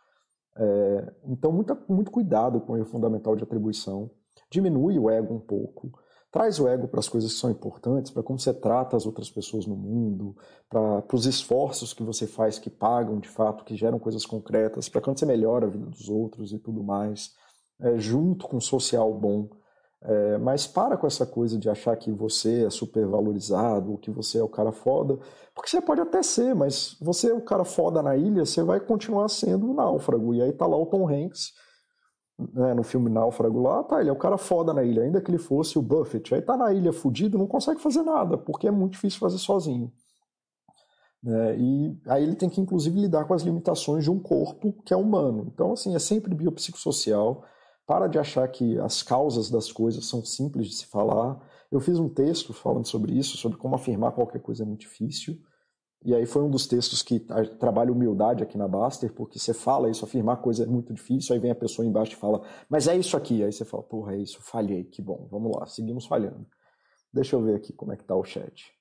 É, 0.56 1.14
então, 1.26 1.52
muita, 1.52 1.78
muito 1.88 2.12
cuidado 2.12 2.62
com 2.62 2.74
o 2.74 2.78
erro 2.78 2.86
fundamental 2.86 3.36
de 3.36 3.44
atribuição. 3.44 4.10
Diminui 4.50 5.00
o 5.00 5.10
ego 5.10 5.34
um 5.34 5.40
pouco. 5.40 5.92
Traz 6.32 6.60
o 6.60 6.68
ego 6.68 6.88
para 6.88 7.00
as 7.00 7.08
coisas 7.08 7.32
que 7.32 7.40
são 7.40 7.52
importantes, 7.52 8.12
para 8.12 8.24
como 8.24 8.40
você 8.40 8.52
trata 8.52 8.98
as 8.98 9.06
outras 9.06 9.30
pessoas 9.30 9.68
no 9.68 9.76
mundo, 9.76 10.36
para 10.68 11.04
os 11.14 11.28
esforços 11.28 11.94
que 11.94 12.02
você 12.02 12.26
faz 12.26 12.58
que 12.58 12.72
pagam 12.72 13.20
de 13.20 13.30
fato, 13.30 13.64
que 13.64 13.76
geram 13.76 14.00
coisas 14.00 14.26
concretas, 14.26 14.90
para 14.90 15.00
quando 15.00 15.20
você 15.20 15.28
melhora 15.28 15.68
a 15.68 15.70
vida 15.70 15.86
dos 15.86 16.10
outros 16.10 16.52
e 16.52 16.58
tudo 16.58 16.84
mais, 16.84 17.36
é, 17.80 18.00
junto 18.00 18.48
com 18.48 18.58
um 18.58 18.62
social 18.62 19.14
bom. 19.14 19.48
É, 20.06 20.38
mas 20.38 20.68
para 20.68 20.98
com 20.98 21.08
essa 21.08 21.26
coisa 21.26 21.58
de 21.58 21.70
achar 21.70 21.96
que 21.96 22.12
você 22.12 22.66
é 22.66 22.70
super 22.70 23.08
valorizado, 23.08 23.92
ou 23.92 23.98
que 23.98 24.12
você 24.12 24.38
é 24.38 24.44
o 24.44 24.50
cara 24.50 24.74
foda, 24.74 25.18
porque 25.56 25.70
você 25.70 25.82
pode 25.82 26.02
até 26.02 26.22
ser, 26.22 26.54
mas 26.54 26.98
você 27.00 27.32
é 27.32 27.34
o 27.34 27.42
cara 27.42 27.64
foda 27.64 28.04
na 28.04 28.18
ilha, 28.18 28.46
você 28.46 28.62
vai 28.64 28.82
continuar 28.82 29.30
sendo 29.30 29.70
um 29.70 29.74
náufrago. 29.74 30.34
E 30.34 30.42
aí 30.42 30.52
tá 30.52 30.68
lá 30.68 30.76
o 30.76 30.86
Tom 30.88 31.08
Hanks, 31.08 31.54
né, 32.54 32.74
no 32.74 32.84
filme 32.84 33.10
Náufrago 33.10 33.62
lá, 33.62 33.84
tá, 33.84 34.02
ele 34.02 34.10
é 34.10 34.14
o 34.14 34.18
cara 34.18 34.38
foda 34.38 34.74
na 34.74 34.84
ilha, 34.84 35.04
ainda 35.04 35.22
que 35.22 35.32
ele 35.32 35.38
fosse 35.38 35.80
o 35.80 35.82
Buffett. 35.82 36.36
Aí 36.36 36.42
tá 36.42 36.58
na 36.58 36.74
ilha 36.74 36.92
fudido, 36.92 37.38
não 37.38 37.48
consegue 37.48 37.80
fazer 37.80 38.02
nada, 38.02 38.38
porque 38.38 38.68
é 38.68 38.72
muito 38.72 38.94
difícil 38.94 39.20
fazer 39.20 39.38
sozinho. 39.38 39.90
É, 41.26 41.56
e 41.58 41.98
aí 42.08 42.24
ele 42.24 42.36
tem 42.36 42.50
que, 42.50 42.60
inclusive, 42.60 43.00
lidar 43.00 43.24
com 43.26 43.34
as 43.34 43.44
limitações 43.44 44.04
de 44.04 44.12
um 44.12 44.20
corpo 44.20 44.74
que 44.84 44.94
é 44.94 44.98
humano. 44.98 45.46
Então, 45.54 45.72
assim, 45.72 45.96
é 45.96 46.00
sempre 46.00 46.36
biopsicossocial 46.36 47.46
para 47.86 48.08
de 48.08 48.18
achar 48.18 48.48
que 48.48 48.78
as 48.80 49.04
causas 49.04 49.50
das 49.50 49.72
coisas 49.72 50.06
são 50.06 50.24
simples 50.24 50.68
de 50.68 50.76
se 50.76 50.86
falar. 50.88 51.42
Eu 51.72 51.80
fiz 51.80 52.00
um 52.00 52.10
texto 52.10 52.54
falando 52.54 52.88
sobre 52.88 53.14
isso, 53.14 53.38
sobre 53.38 53.58
como 53.58 53.76
afirmar 53.76 54.14
qualquer 54.14 54.42
coisa 54.42 54.64
é 54.64 54.66
muito 54.66 54.82
difícil. 54.82 55.40
E 56.06 56.14
aí 56.14 56.26
foi 56.26 56.44
um 56.44 56.50
dos 56.50 56.68
textos 56.68 57.02
que 57.02 57.20
trabalha 57.60 57.92
humildade 57.92 58.44
aqui 58.44 58.58
na 58.58 58.68
Baster, 58.68 59.14
porque 59.14 59.40
você 59.40 59.54
fala 59.54 59.90
isso, 59.90 60.04
afirmar 60.04 60.42
coisa 60.42 60.64
é 60.64 60.66
muito 60.66 60.94
difícil, 60.94 61.34
aí 61.34 61.40
vem 61.40 61.52
a 61.52 61.56
pessoa 61.56 61.86
embaixo 61.86 62.14
e 62.14 62.18
fala, 62.18 62.46
mas 62.70 62.88
é 62.88 62.96
isso 62.98 63.16
aqui. 63.16 63.42
Aí 63.42 63.54
você 63.54 63.64
fala, 63.64 63.84
porra, 63.84 64.14
é 64.14 64.18
isso, 64.18 64.42
falhei, 64.42 64.84
que 64.84 65.02
bom, 65.02 65.28
vamos 65.32 65.56
lá, 65.56 65.66
seguimos 65.66 66.06
falhando. 66.06 66.46
Deixa 67.14 67.36
eu 67.38 67.42
ver 67.42 67.56
aqui 67.56 67.72
como 67.72 67.94
é 67.94 67.98
que 67.98 68.04
tá 68.04 68.16
o 68.16 68.24
chat. 68.24 68.74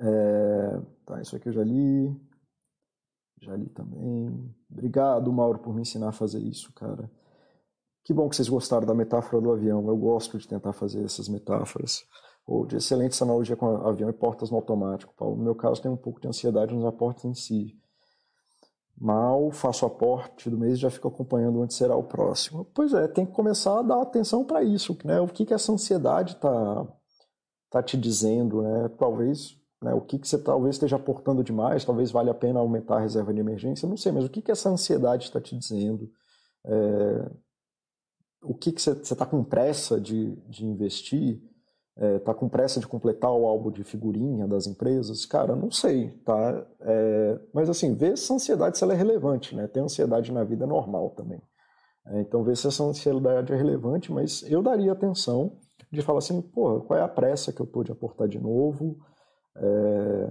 É... 0.00 0.80
Tá, 1.04 1.20
isso 1.20 1.36
aqui 1.36 1.48
eu 1.48 1.52
já 1.52 1.62
li. 1.62 2.16
Já 3.42 3.54
li 3.54 3.68
também. 3.68 4.54
Obrigado, 4.70 5.30
Mauro, 5.32 5.58
por 5.58 5.74
me 5.74 5.82
ensinar 5.82 6.08
a 6.08 6.12
fazer 6.12 6.40
isso, 6.40 6.72
cara. 6.72 7.10
Que 8.04 8.12
bom 8.12 8.28
que 8.28 8.36
vocês 8.36 8.48
gostaram 8.48 8.86
da 8.86 8.94
metáfora 8.94 9.40
do 9.40 9.50
avião. 9.50 9.88
Eu 9.88 9.96
gosto 9.96 10.38
de 10.38 10.46
tentar 10.46 10.74
fazer 10.74 11.02
essas 11.04 11.28
metáforas. 11.28 12.04
Ou 12.46 12.66
de 12.66 12.76
excelente 12.76 13.20
analogia 13.22 13.56
com 13.56 13.66
avião 13.86 14.10
e 14.10 14.12
portas 14.12 14.50
no 14.50 14.56
automático. 14.56 15.14
Paulo. 15.16 15.36
No 15.36 15.42
meu 15.42 15.54
caso, 15.54 15.80
tem 15.80 15.90
um 15.90 15.96
pouco 15.96 16.20
de 16.20 16.28
ansiedade 16.28 16.74
nos 16.74 16.84
aportes 16.84 17.24
em 17.24 17.34
si. 17.34 17.74
Mal 18.96 19.50
faço 19.50 19.86
aporte 19.86 20.48
do 20.50 20.58
mês 20.58 20.74
e 20.74 20.82
já 20.82 20.90
fico 20.90 21.08
acompanhando 21.08 21.60
onde 21.60 21.72
será 21.72 21.96
o 21.96 22.04
próximo. 22.04 22.66
Pois 22.74 22.92
é, 22.92 23.08
tem 23.08 23.24
que 23.24 23.32
começar 23.32 23.80
a 23.80 23.82
dar 23.82 24.02
atenção 24.02 24.44
para 24.44 24.62
isso. 24.62 24.96
Né? 25.02 25.18
O 25.20 25.26
que, 25.26 25.46
que 25.46 25.54
essa 25.54 25.72
ansiedade 25.72 26.34
está 26.34 26.86
tá 27.70 27.82
te 27.82 27.96
dizendo? 27.96 28.62
Né? 28.62 28.88
Talvez 28.98 29.58
né, 29.84 29.92
o 29.92 30.00
que, 30.00 30.18
que 30.18 30.28
você 30.28 30.38
talvez 30.38 30.76
esteja 30.76 30.96
aportando 30.96 31.44
demais, 31.44 31.84
talvez 31.84 32.10
valha 32.10 32.32
a 32.32 32.34
pena 32.34 32.58
aumentar 32.58 32.96
a 32.96 33.00
reserva 33.00 33.34
de 33.34 33.40
emergência, 33.40 33.86
não 33.86 33.98
sei, 33.98 34.12
mas 34.12 34.24
o 34.24 34.30
que, 34.30 34.40
que 34.40 34.50
essa 34.50 34.70
ansiedade 34.70 35.24
está 35.24 35.38
te 35.38 35.56
dizendo? 35.58 36.10
É, 36.64 37.30
o 38.44 38.54
que, 38.54 38.70
você 38.70 38.92
está 38.92 39.26
com 39.26 39.42
pressa 39.42 40.00
de, 40.00 40.36
de 40.48 40.64
investir, 40.64 41.42
está 41.96 42.06
é, 42.06 42.18
tá 42.18 42.34
com 42.34 42.48
pressa 42.48 42.80
de 42.80 42.86
completar 42.86 43.30
o 43.30 43.46
álbum 43.46 43.70
de 43.70 43.84
figurinha 43.84 44.46
das 44.46 44.66
empresas? 44.66 45.24
Cara, 45.24 45.54
não 45.56 45.70
sei, 45.70 46.10
tá? 46.24 46.66
É, 46.80 47.40
mas 47.52 47.70
assim, 47.70 47.94
vê 47.94 48.16
se 48.16 48.24
essa 48.24 48.34
ansiedade 48.34 48.78
se 48.78 48.84
ela 48.84 48.94
é 48.94 48.96
relevante, 48.96 49.54
né? 49.54 49.66
Tem 49.66 49.82
ansiedade 49.82 50.32
na 50.32 50.44
vida 50.44 50.66
normal 50.66 51.10
também. 51.10 51.40
É, 52.06 52.20
então 52.20 52.44
vê 52.44 52.54
se 52.54 52.66
essa 52.66 52.84
ansiedade 52.84 53.52
é 53.52 53.56
relevante, 53.56 54.12
mas 54.12 54.42
eu 54.50 54.62
daria 54.62 54.92
atenção 54.92 55.58
de 55.90 56.02
falar 56.02 56.18
assim, 56.18 56.40
pô, 56.42 56.80
qual 56.82 56.98
é 56.98 57.02
a 57.02 57.08
pressa 57.08 57.52
que 57.52 57.60
eu 57.60 57.66
tô 57.66 57.82
de 57.82 57.92
aportar 57.92 58.28
de 58.28 58.38
novo? 58.38 58.98
É, 59.56 60.30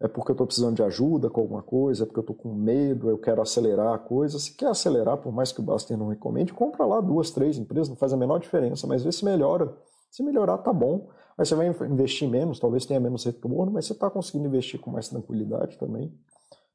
é 0.00 0.08
porque 0.08 0.32
eu 0.32 0.34
estou 0.34 0.46
precisando 0.46 0.76
de 0.76 0.82
ajuda 0.82 1.30
com 1.30 1.40
alguma 1.40 1.62
coisa, 1.62 2.02
é 2.02 2.06
porque 2.06 2.18
eu 2.18 2.22
estou 2.22 2.36
com 2.36 2.52
medo, 2.52 3.08
eu 3.08 3.18
quero 3.18 3.40
acelerar 3.40 3.94
a 3.94 3.98
coisa. 3.98 4.38
Se 4.38 4.54
quer 4.54 4.68
acelerar, 4.68 5.18
por 5.18 5.32
mais 5.32 5.52
que 5.52 5.60
o 5.60 5.62
Baster 5.62 5.96
não 5.96 6.08
recomende, 6.08 6.52
compra 6.52 6.84
lá 6.84 7.00
duas, 7.00 7.30
três 7.30 7.56
empresas, 7.56 7.88
não 7.88 7.96
faz 7.96 8.12
a 8.12 8.16
menor 8.16 8.38
diferença, 8.38 8.86
mas 8.86 9.02
vê 9.02 9.12
se 9.12 9.24
melhora. 9.24 9.74
Se 10.10 10.22
melhorar, 10.22 10.58
tá 10.58 10.72
bom. 10.72 11.08
Aí 11.38 11.44
você 11.44 11.54
vai 11.54 11.68
investir 11.68 12.28
menos, 12.28 12.60
talvez 12.60 12.86
tenha 12.86 13.00
menos 13.00 13.24
retorno, 13.24 13.72
mas 13.72 13.86
você 13.86 13.92
está 13.92 14.10
conseguindo 14.10 14.46
investir 14.46 14.80
com 14.80 14.90
mais 14.90 15.08
tranquilidade 15.08 15.78
também. 15.78 16.12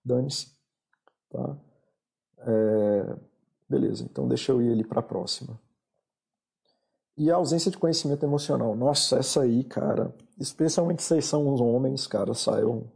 Dane-se. 0.03 0.47
Tá? 1.29 1.57
É... 2.39 3.15
Beleza, 3.69 4.03
então 4.03 4.27
deixa 4.27 4.51
eu 4.51 4.61
ir 4.61 4.71
ali 4.71 4.83
para 4.83 4.99
a 4.99 5.03
próxima. 5.03 5.59
E 7.15 7.29
a 7.29 7.35
ausência 7.35 7.69
de 7.69 7.77
conhecimento 7.77 8.25
emocional. 8.25 8.75
Nossa, 8.75 9.17
essa 9.17 9.41
aí, 9.41 9.63
cara, 9.63 10.15
especialmente 10.39 11.03
vocês 11.03 11.25
são 11.25 11.53
os 11.53 11.61
homens, 11.61 12.07
cara, 12.07 12.33
saiam 12.33 12.89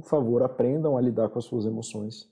por 0.00 0.08
favor, 0.08 0.42
aprendam 0.42 0.96
a 0.96 1.00
lidar 1.00 1.28
com 1.28 1.38
as 1.38 1.44
suas 1.44 1.64
emoções. 1.64 2.28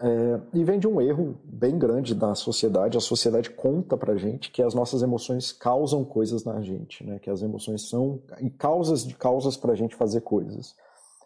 É, 0.00 0.40
e 0.54 0.62
vem 0.62 0.78
de 0.78 0.86
um 0.86 1.00
erro 1.00 1.36
bem 1.42 1.76
grande 1.76 2.14
da 2.14 2.32
sociedade. 2.34 2.96
A 2.96 3.00
sociedade 3.00 3.50
conta 3.50 3.96
pra 3.96 4.16
gente 4.16 4.52
que 4.52 4.62
as 4.62 4.72
nossas 4.72 5.02
emoções 5.02 5.50
causam 5.50 6.04
coisas 6.04 6.44
na 6.44 6.60
gente, 6.62 7.04
né? 7.04 7.18
Que 7.18 7.28
as 7.28 7.42
emoções 7.42 7.88
são 7.88 8.20
causas 8.56 9.04
de 9.04 9.14
causas 9.14 9.56
pra 9.56 9.74
gente 9.74 9.96
fazer 9.96 10.20
coisas. 10.20 10.76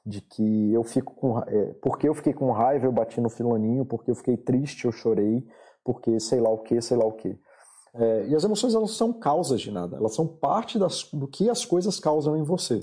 De 0.05 0.23
que 0.23 0.73
eu 0.73 0.83
fico 0.83 1.15
com. 1.15 1.39
É, 1.41 1.75
porque 1.83 2.09
eu 2.09 2.15
fiquei 2.15 2.33
com 2.33 2.51
raiva, 2.51 2.87
eu 2.87 2.93
bati 2.93 3.21
no 3.21 3.29
filaninho, 3.29 3.85
porque 3.85 4.11
eu 4.11 4.15
fiquei 4.15 4.39
triste, 4.39 4.87
eu 4.87 4.93
chorei, 4.93 5.47
porque 5.85 6.19
sei 6.19 6.41
lá 6.41 6.49
o 6.49 6.59
que, 6.59 6.81
sei 6.81 6.97
lá 6.97 7.05
o 7.05 7.13
que. 7.13 7.39
É, 7.95 8.27
e 8.29 8.35
as 8.35 8.43
emoções 8.43 8.75
elas 8.75 8.93
são 8.93 9.13
causas 9.13 9.61
de 9.61 9.71
nada, 9.71 9.99
elas 9.99 10.15
são 10.15 10.27
parte 10.27 10.79
das, 10.79 11.07
do 11.13 11.29
que 11.29 11.51
as 11.51 11.65
coisas 11.65 12.01
causam 12.01 12.37
em 12.39 12.43
você. 12.43 12.83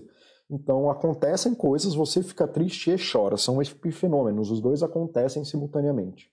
Então 0.50 0.90
acontecem 0.90 1.54
coisas, 1.54 1.94
você 1.94 2.24
fica 2.24 2.48
triste 2.48 2.90
e 2.92 2.96
chora. 2.98 3.38
São 3.38 3.58
fenômenos, 3.92 4.50
os 4.50 4.60
dois 4.60 4.82
acontecem 4.82 5.46
simultaneamente. 5.46 6.32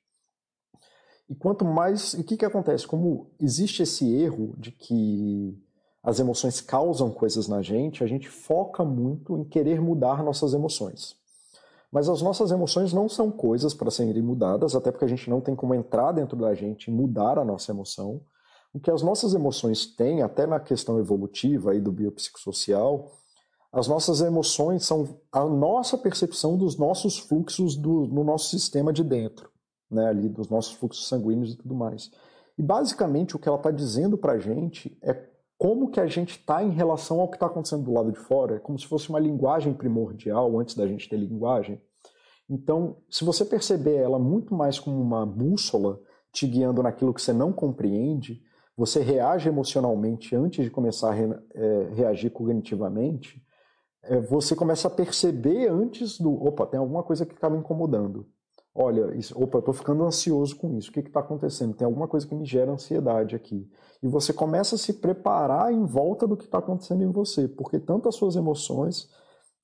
E 1.29 1.35
quanto 1.35 1.65
mais. 1.65 2.15
E 2.15 2.21
o 2.21 2.25
que, 2.25 2.37
que 2.37 2.45
acontece? 2.45 2.87
Como 2.87 3.31
existe 3.39 3.83
esse 3.83 4.11
erro 4.15 4.55
de 4.57 4.71
que 4.71 5.61
as 6.03 6.21
emoções 6.21 6.61
causam 6.61 7.11
coisas 7.11 7.49
na 7.49 7.61
gente, 7.61 8.05
a 8.05 8.07
gente 8.07 8.29
foca 8.29 8.85
muito 8.85 9.37
em 9.37 9.45
querer 9.45 9.81
mudar 9.81 10.23
nossas 10.23 10.55
emoções. 10.55 11.17
Mas 11.91 12.09
as 12.09 12.23
nossas 12.23 12.51
emoções 12.51 12.93
não 12.93 13.09
são 13.09 13.31
coisas 13.31 13.75
para 13.75 13.91
serem 13.91 14.23
mudadas, 14.23 14.77
até 14.77 14.93
porque 14.93 15.05
a 15.05 15.09
gente 15.09 15.29
não 15.29 15.41
tem 15.41 15.57
como 15.57 15.75
entrar 15.75 16.13
dentro 16.13 16.37
da 16.37 16.55
gente 16.55 16.89
e 16.89 16.95
mudar 16.95 17.39
a 17.39 17.45
nossa 17.45 17.73
emoção. 17.73 18.21
O 18.73 18.79
que 18.79 18.91
as 18.91 19.03
nossas 19.03 19.35
emoções 19.35 19.87
têm, 19.87 20.23
até 20.23 20.47
na 20.47 20.61
questão 20.61 20.99
evolutiva 20.99 21.73
aí 21.73 21.81
do 21.81 21.91
biopsicossocial, 21.91 23.11
as 23.77 23.87
nossas 23.87 24.23
emoções 24.23 24.87
são 24.87 25.21
a 25.31 25.45
nossa 25.45 25.99
percepção 25.99 26.57
dos 26.57 26.79
nossos 26.79 27.19
fluxos 27.19 27.77
do, 27.77 28.07
no 28.07 28.25
nosso 28.25 28.49
sistema 28.49 28.91
de 28.91 29.05
dentro, 29.05 29.51
né, 29.91 30.09
ali 30.09 30.31
dos 30.31 30.49
nossos 30.49 30.73
fluxos 30.73 31.07
sanguíneos 31.07 31.53
e 31.53 31.57
tudo 31.59 31.75
mais. 31.75 32.11
E 32.57 32.63
basicamente 32.63 33.37
o 33.37 33.39
que 33.39 33.47
ela 33.47 33.59
está 33.59 33.71
dizendo 33.71 34.17
para 34.17 34.33
a 34.33 34.39
gente 34.39 34.97
é 35.03 35.29
como 35.59 35.91
que 35.91 36.01
a 36.01 36.07
gente 36.07 36.39
está 36.39 36.65
em 36.65 36.71
relação 36.71 37.21
ao 37.21 37.29
que 37.29 37.37
está 37.37 37.45
acontecendo 37.45 37.85
do 37.85 37.93
lado 37.93 38.11
de 38.11 38.19
fora, 38.19 38.57
é 38.57 38.59
como 38.59 38.79
se 38.79 38.87
fosse 38.87 39.11
uma 39.11 39.21
linguagem 39.21 39.75
primordial 39.75 40.59
antes 40.59 40.75
da 40.75 40.87
gente 40.87 41.07
ter 41.07 41.19
linguagem. 41.19 41.79
Então, 42.49 42.97
se 43.11 43.27
você 43.27 43.45
perceber 43.45 43.97
ela 43.97 44.19
muito 44.19 44.55
mais 44.55 44.79
como 44.79 44.99
uma 44.99 45.27
bússola 45.27 46.01
te 46.33 46.47
guiando 46.47 46.83
naquilo 46.83 47.13
que 47.13 47.21
você 47.21 47.33
não 47.35 47.53
compreende, 47.53 48.41
você 48.75 49.03
reage 49.03 49.51
emocionalmente 49.51 50.35
antes 50.35 50.65
de 50.65 50.71
começar 50.71 51.13
a 51.13 51.17
é, 51.19 51.91
reagir 51.95 52.31
cognitivamente, 52.31 53.45
você 54.29 54.55
começa 54.55 54.89
a 54.89 54.91
perceber 54.91 55.69
antes 55.69 56.19
do. 56.19 56.33
Opa, 56.33 56.67
tem 56.67 56.79
alguma 56.79 57.03
coisa 57.03 57.27
que 57.27 57.35
está 57.35 57.51
me 57.51 57.59
incomodando. 57.59 58.27
Olha, 58.75 59.17
isso, 59.17 59.35
opa, 59.43 59.57
eu 59.57 59.61
estou 59.61 59.75
ficando 59.75 60.05
ansioso 60.05 60.55
com 60.57 60.75
isso. 60.75 60.91
O 60.91 60.93
que 60.93 61.01
está 61.01 61.21
acontecendo? 61.21 61.75
Tem 61.75 61.87
alguma 61.87 62.07
coisa 62.07 62.27
que 62.27 62.35
me 62.35 62.45
gera 62.45 62.71
ansiedade 62.71 63.35
aqui. 63.35 63.67
E 64.03 64.07
você 64.07 64.33
começa 64.33 64.75
a 64.75 64.79
se 64.79 64.95
preparar 64.95 65.73
em 65.73 65.85
volta 65.85 66.27
do 66.27 66.37
que 66.37 66.45
está 66.45 66.59
acontecendo 66.59 67.03
em 67.03 67.11
você, 67.11 67.49
porque 67.49 67.79
tanto 67.79 68.09
as 68.09 68.15
suas 68.15 68.37
emoções 68.37 69.09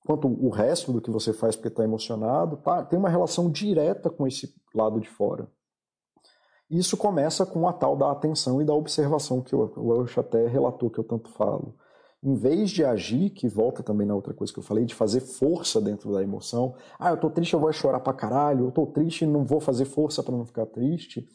quanto 0.05 0.27
o 0.27 0.49
resto 0.49 0.91
do 0.91 0.99
que 0.99 1.11
você 1.11 1.31
faz 1.31 1.55
porque 1.55 1.69
está 1.69 1.83
emocionado 1.83 2.57
tá, 2.57 2.83
tem 2.83 2.99
uma 2.99 3.07
relação 3.07 3.49
direta 3.49 4.09
com 4.09 4.27
esse 4.27 4.53
lado 4.73 4.99
de 4.99 5.07
fora. 5.07 5.47
Isso 6.69 6.97
começa 6.97 7.45
com 7.45 7.67
a 7.67 7.73
tal 7.73 7.95
da 7.95 8.11
atenção 8.11 8.61
e 8.61 8.65
da 8.65 8.73
observação 8.73 9.41
que 9.41 9.55
o 9.55 9.71
Welsh 9.77 10.17
até 10.17 10.47
relatou 10.47 10.89
que 10.89 10.99
eu 10.99 11.03
tanto 11.03 11.29
falo 11.29 11.75
em 12.23 12.35
vez 12.35 12.71
de 12.71 12.85
agir, 12.85 13.31
que 13.31 13.49
volta 13.49 13.83
também 13.83 14.07
na 14.07 14.15
outra 14.15 14.33
coisa 14.33 14.53
que 14.53 14.59
eu 14.59 14.63
falei, 14.63 14.85
de 14.85 14.95
fazer 14.95 15.19
força 15.19 15.81
dentro 15.81 16.13
da 16.13 16.23
emoção. 16.23 16.73
Ah, 16.97 17.09
eu 17.09 17.17
tô 17.17 17.29
triste, 17.29 17.53
eu 17.53 17.59
vou 17.59 17.73
chorar 17.73 17.99
pra 17.99 18.13
caralho. 18.13 18.67
Eu 18.67 18.71
tô 18.71 18.85
triste 18.85 19.25
não 19.25 19.43
vou 19.43 19.59
fazer 19.59 19.83
força 19.83 20.23
para 20.23 20.35
não 20.35 20.45
ficar 20.45 20.65
triste. 20.67 21.27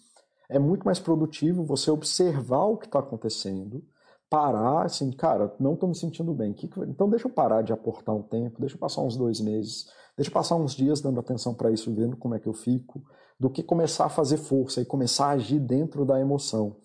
É 0.49 0.59
muito 0.59 0.85
mais 0.85 0.99
produtivo 0.99 1.63
você 1.63 1.91
observar 1.91 2.65
o 2.65 2.79
que 2.79 2.87
está 2.87 3.01
acontecendo, 3.01 3.85
parar, 4.31 4.87
assim, 4.87 5.11
cara, 5.13 5.55
não 5.61 5.77
tô 5.77 5.87
me 5.87 5.95
sentindo 5.95 6.33
bem. 6.33 6.55
Então 6.89 7.11
deixa 7.11 7.29
eu 7.29 7.33
parar 7.33 7.61
de 7.61 7.71
aportar 7.71 8.15
um 8.15 8.23
tempo, 8.23 8.59
deixa 8.59 8.75
eu 8.75 8.81
passar 8.81 9.03
uns 9.03 9.15
dois 9.15 9.41
meses, 9.41 9.91
deixa 10.17 10.31
eu 10.31 10.35
passar 10.35 10.57
uns 10.57 10.75
dias 10.75 11.03
dando 11.03 11.21
atenção 11.21 11.53
para 11.53 11.71
isso, 11.71 11.95
vendo 11.95 12.17
como 12.17 12.35
é 12.35 12.39
que 12.39 12.49
eu 12.49 12.55
fico, 12.55 13.03
do 13.39 13.51
que 13.51 13.63
começar 13.63 14.07
a 14.07 14.09
fazer 14.09 14.39
força 14.39 14.81
e 14.81 14.87
começar 14.87 15.27
a 15.27 15.33
agir 15.33 15.61
dentro 15.61 16.07
da 16.07 16.19
emoção. 16.19 16.77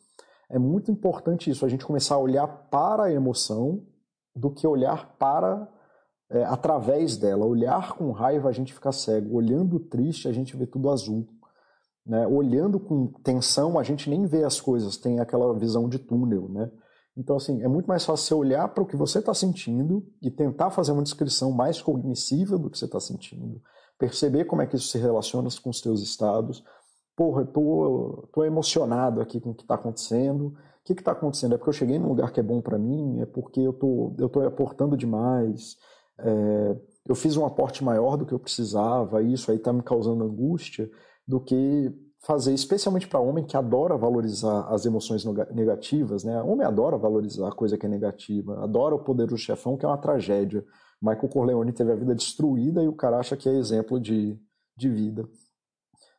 É 0.49 0.59
muito 0.59 0.91
importante 0.91 1.49
isso, 1.49 1.65
a 1.65 1.69
gente 1.69 1.85
começar 1.85 2.15
a 2.15 2.19
olhar 2.19 2.45
para 2.69 3.03
a 3.03 3.13
emoção 3.13 3.81
do 4.35 4.51
que 4.51 4.65
olhar 4.67 5.15
para 5.17 5.67
é, 6.29 6.43
através 6.45 7.17
dela. 7.17 7.45
Olhar 7.45 7.93
com 7.93 8.11
raiva 8.11 8.49
a 8.49 8.51
gente 8.51 8.73
fica 8.73 8.91
cego, 8.91 9.35
olhando 9.35 9.79
triste 9.79 10.27
a 10.27 10.31
gente 10.31 10.55
vê 10.57 10.65
tudo 10.65 10.89
azul. 10.89 11.27
Né? 12.05 12.27
Olhando 12.27 12.79
com 12.79 13.07
tensão 13.23 13.77
a 13.79 13.83
gente 13.83 14.09
nem 14.09 14.25
vê 14.25 14.43
as 14.43 14.59
coisas, 14.59 14.97
tem 14.97 15.19
aquela 15.19 15.53
visão 15.57 15.87
de 15.87 15.99
túnel. 15.99 16.49
Né? 16.49 16.71
Então, 17.15 17.35
assim, 17.35 17.61
é 17.61 17.67
muito 17.67 17.85
mais 17.85 18.03
fácil 18.03 18.25
você 18.25 18.33
olhar 18.33 18.67
para 18.69 18.83
o 18.83 18.87
que 18.87 18.95
você 18.95 19.19
está 19.19 19.33
sentindo 19.33 20.05
e 20.21 20.31
tentar 20.31 20.71
fazer 20.71 20.91
uma 20.91 21.03
descrição 21.03 21.51
mais 21.51 21.81
cognitiva 21.81 22.57
do 22.57 22.69
que 22.69 22.77
você 22.77 22.85
está 22.85 22.99
sentindo, 22.99 23.61
perceber 23.99 24.45
como 24.45 24.61
é 24.61 24.67
que 24.67 24.75
isso 24.75 24.87
se 24.87 24.97
relaciona 24.97 25.47
com 25.61 25.69
os 25.69 25.79
teus 25.79 26.01
estados. 26.01 26.63
Porra, 27.15 27.41
eu 27.41 27.47
tô, 27.47 28.29
tô 28.33 28.43
emocionado 28.43 29.21
aqui 29.21 29.39
com 29.39 29.51
o 29.51 29.53
que 29.53 29.61
está 29.61 29.75
acontecendo 29.75 30.55
que 30.83 30.93
está 30.93 31.13
acontecendo? 31.13 31.55
É 31.55 31.57
porque 31.57 31.69
eu 31.69 31.73
cheguei 31.73 31.97
num 31.97 32.09
lugar 32.09 32.31
que 32.31 32.39
é 32.39 32.43
bom 32.43 32.61
para 32.61 32.77
mim? 32.77 33.21
É 33.21 33.25
porque 33.25 33.61
eu 33.61 33.73
tô, 33.73 34.13
eu 34.19 34.27
tô 34.27 34.41
aportando 34.41 34.97
demais? 34.97 35.77
É, 36.19 36.77
eu 37.07 37.15
fiz 37.15 37.37
um 37.37 37.45
aporte 37.45 37.83
maior 37.83 38.17
do 38.17 38.25
que 38.25 38.33
eu 38.33 38.39
precisava, 38.39 39.21
isso 39.21 39.49
aí 39.49 39.57
está 39.57 39.71
me 39.71 39.81
causando 39.81 40.23
angústia, 40.23 40.89
do 41.27 41.39
que 41.39 41.91
fazer, 42.25 42.53
especialmente 42.53 43.07
para 43.07 43.19
homem 43.19 43.45
que 43.45 43.57
adora 43.57 43.97
valorizar 43.97 44.67
as 44.69 44.85
emoções 44.85 45.25
negativas, 45.53 46.23
né? 46.23 46.41
Homem 46.41 46.65
adora 46.65 46.97
valorizar 46.97 47.49
a 47.49 47.55
coisa 47.55 47.77
que 47.77 47.85
é 47.85 47.89
negativa, 47.89 48.63
adora 48.63 48.95
o 48.95 49.03
poder 49.03 49.27
do 49.27 49.37
chefão, 49.37 49.77
que 49.77 49.85
é 49.85 49.87
uma 49.87 49.97
tragédia. 49.97 50.63
Michael 51.01 51.29
Corleone 51.29 51.73
teve 51.73 51.91
a 51.91 51.95
vida 51.95 52.15
destruída 52.15 52.81
e 52.81 52.87
o 52.87 52.93
cara 52.93 53.19
acha 53.19 53.35
que 53.35 53.49
é 53.49 53.53
exemplo 53.53 53.99
de, 53.99 54.39
de 54.77 54.89
vida 54.89 55.27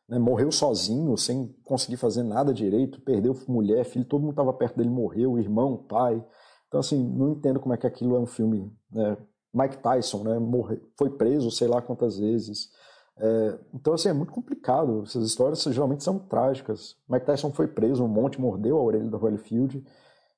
né, 0.07 0.19
morreu 0.19 0.51
sozinho, 0.51 1.17
sem 1.17 1.53
conseguir 1.63 1.97
fazer 1.97 2.23
nada 2.23 2.53
direito, 2.53 3.01
perdeu 3.01 3.35
mulher, 3.47 3.83
filho, 3.85 4.05
todo 4.05 4.21
mundo 4.21 4.31
estava 4.31 4.53
perto 4.53 4.77
dele, 4.77 4.89
morreu, 4.89 5.37
irmão, 5.39 5.77
pai. 5.77 6.23
Então, 6.67 6.79
assim, 6.79 7.03
não 7.03 7.31
entendo 7.31 7.59
como 7.59 7.73
é 7.73 7.77
que 7.77 7.87
aquilo 7.87 8.15
é 8.15 8.19
um 8.19 8.25
filme. 8.25 8.71
Né? 8.91 9.17
Mike 9.53 9.77
Tyson, 9.77 10.23
né, 10.23 10.37
morreu, 10.37 10.79
foi 10.97 11.09
preso 11.09 11.49
sei 11.49 11.67
lá 11.67 11.81
quantas 11.81 12.19
vezes. 12.19 12.69
É, 13.17 13.57
então, 13.73 13.93
assim, 13.93 14.09
é 14.09 14.13
muito 14.13 14.33
complicado. 14.33 15.03
Essas 15.03 15.25
histórias 15.25 15.63
geralmente 15.63 16.03
são 16.03 16.19
trágicas. 16.19 16.95
Mike 17.09 17.25
Tyson 17.25 17.51
foi 17.51 17.67
preso, 17.67 18.03
um 18.03 18.07
monte 18.07 18.39
mordeu 18.39 18.77
a 18.77 18.83
orelha 18.83 19.09
do 19.09 19.17
Holyfield. 19.17 19.83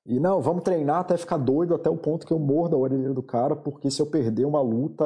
E 0.06 0.18
não, 0.18 0.40
vamos 0.40 0.62
treinar 0.62 1.00
até 1.00 1.16
ficar 1.16 1.36
doido 1.36 1.74
até 1.74 1.90
o 1.90 1.96
ponto 1.96 2.26
que 2.26 2.32
eu 2.32 2.38
morda 2.38 2.76
a 2.76 2.78
orelha 2.78 3.12
do 3.12 3.22
cara, 3.22 3.54
porque 3.54 3.90
se 3.90 4.00
eu 4.00 4.06
perder 4.06 4.46
uma 4.46 4.60
luta, 4.62 5.04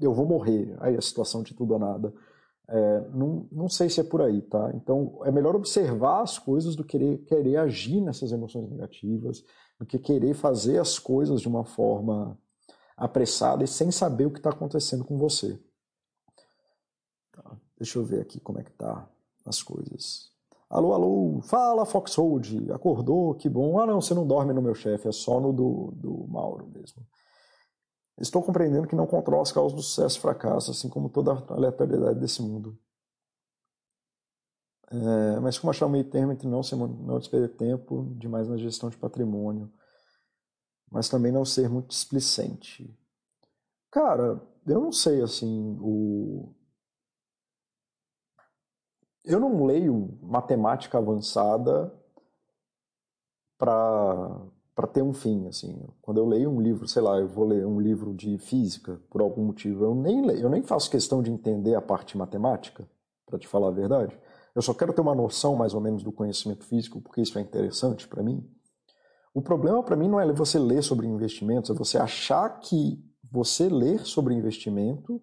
eu 0.00 0.12
vou 0.14 0.24
morrer. 0.24 0.76
Aí 0.78 0.96
a 0.96 1.00
situação 1.00 1.42
de 1.42 1.52
tudo 1.52 1.72
ou 1.72 1.80
nada. 1.80 2.12
É, 2.68 3.00
não, 3.10 3.46
não 3.52 3.68
sei 3.68 3.88
se 3.88 4.00
é 4.00 4.04
por 4.04 4.20
aí, 4.20 4.42
tá? 4.42 4.72
Então 4.74 5.20
é 5.24 5.30
melhor 5.30 5.54
observar 5.54 6.22
as 6.22 6.38
coisas 6.38 6.74
do 6.74 6.82
que 6.84 7.18
querer, 7.18 7.56
agir 7.58 8.00
nessas 8.00 8.32
emoções 8.32 8.68
negativas, 8.68 9.44
do 9.78 9.86
que 9.86 9.98
querer 9.98 10.34
fazer 10.34 10.78
as 10.78 10.98
coisas 10.98 11.40
de 11.40 11.48
uma 11.48 11.64
forma 11.64 12.36
apressada 12.96 13.62
e 13.62 13.68
sem 13.68 13.90
saber 13.90 14.26
o 14.26 14.30
que 14.30 14.38
está 14.38 14.50
acontecendo 14.50 15.04
com 15.04 15.16
você. 15.16 15.60
Tá, 17.30 17.56
deixa 17.76 17.98
eu 17.98 18.04
ver 18.04 18.22
aqui 18.22 18.40
como 18.40 18.58
é 18.58 18.64
que 18.64 18.72
tá 18.72 19.08
as 19.44 19.62
coisas. 19.62 20.32
Alô, 20.68 20.92
alô, 20.92 21.40
fala 21.42 21.86
Foxhold, 21.86 22.72
acordou, 22.72 23.32
que 23.34 23.48
bom. 23.48 23.78
Ah, 23.78 23.86
não, 23.86 24.00
você 24.00 24.12
não 24.12 24.26
dorme 24.26 24.52
no 24.52 24.60
meu 24.60 24.74
chefe, 24.74 25.06
é 25.06 25.12
só 25.12 25.38
no 25.38 25.52
do, 25.52 25.92
do 25.94 26.26
Mauro 26.26 26.66
mesmo. 26.66 27.06
Estou 28.18 28.42
compreendendo 28.42 28.88
que 28.88 28.96
não 28.96 29.06
controla 29.06 29.42
as 29.42 29.52
causas 29.52 29.76
do 29.76 29.82
sucesso 29.82 30.18
e 30.18 30.20
fracasso, 30.20 30.70
assim 30.70 30.88
como 30.88 31.10
toda 31.10 31.32
a 31.32 31.52
aleatoriedade 31.52 32.18
desse 32.18 32.40
mundo. 32.42 32.78
É, 34.90 35.40
mas 35.40 35.58
como 35.58 35.70
achar 35.70 35.86
o 35.86 35.90
meio 35.90 36.08
termo 36.08 36.32
entre 36.32 36.48
não, 36.48 36.62
ser, 36.62 36.76
não 36.76 37.18
despender 37.18 37.56
tempo 37.56 38.04
demais 38.16 38.48
na 38.48 38.56
gestão 38.56 38.88
de 38.88 38.96
patrimônio, 38.96 39.70
mas 40.90 41.08
também 41.08 41.32
não 41.32 41.44
ser 41.44 41.68
muito 41.68 41.88
displicente? 41.88 42.96
Cara, 43.90 44.40
eu 44.66 44.80
não 44.80 44.92
sei, 44.92 45.22
assim, 45.22 45.76
o... 45.80 46.54
Eu 49.24 49.40
não 49.40 49.64
leio 49.66 50.18
matemática 50.22 50.98
avançada 50.98 51.92
para 53.58 54.40
para 54.76 54.86
ter 54.86 55.02
um 55.02 55.14
fim, 55.14 55.48
assim. 55.48 55.74
Quando 56.02 56.18
eu 56.18 56.26
leio 56.26 56.50
um 56.50 56.60
livro, 56.60 56.86
sei 56.86 57.00
lá, 57.00 57.18
eu 57.18 57.26
vou 57.26 57.46
ler 57.46 57.66
um 57.66 57.80
livro 57.80 58.12
de 58.14 58.36
física 58.36 59.00
por 59.08 59.22
algum 59.22 59.42
motivo, 59.42 59.82
eu 59.82 59.94
nem 59.94 60.24
leio, 60.24 60.42
eu 60.42 60.50
nem 60.50 60.62
faço 60.62 60.90
questão 60.90 61.22
de 61.22 61.32
entender 61.32 61.74
a 61.74 61.80
parte 61.80 62.16
matemática, 62.16 62.86
para 63.24 63.38
te 63.38 63.48
falar 63.48 63.68
a 63.68 63.72
verdade. 63.72 64.16
Eu 64.54 64.60
só 64.60 64.74
quero 64.74 64.92
ter 64.92 65.00
uma 65.00 65.14
noção 65.14 65.56
mais 65.56 65.72
ou 65.72 65.80
menos 65.80 66.02
do 66.02 66.12
conhecimento 66.12 66.62
físico, 66.64 67.00
porque 67.00 67.22
isso 67.22 67.38
é 67.38 67.42
interessante 67.42 68.06
para 68.06 68.22
mim. 68.22 68.46
O 69.34 69.40
problema 69.40 69.82
para 69.82 69.96
mim 69.96 70.08
não 70.08 70.20
é 70.20 70.30
você 70.30 70.58
ler 70.58 70.82
sobre 70.82 71.06
investimentos, 71.06 71.70
é 71.70 71.74
você 71.74 71.96
achar 71.96 72.60
que 72.60 73.02
você 73.32 73.70
ler 73.70 74.00
sobre 74.00 74.34
investimento 74.34 75.22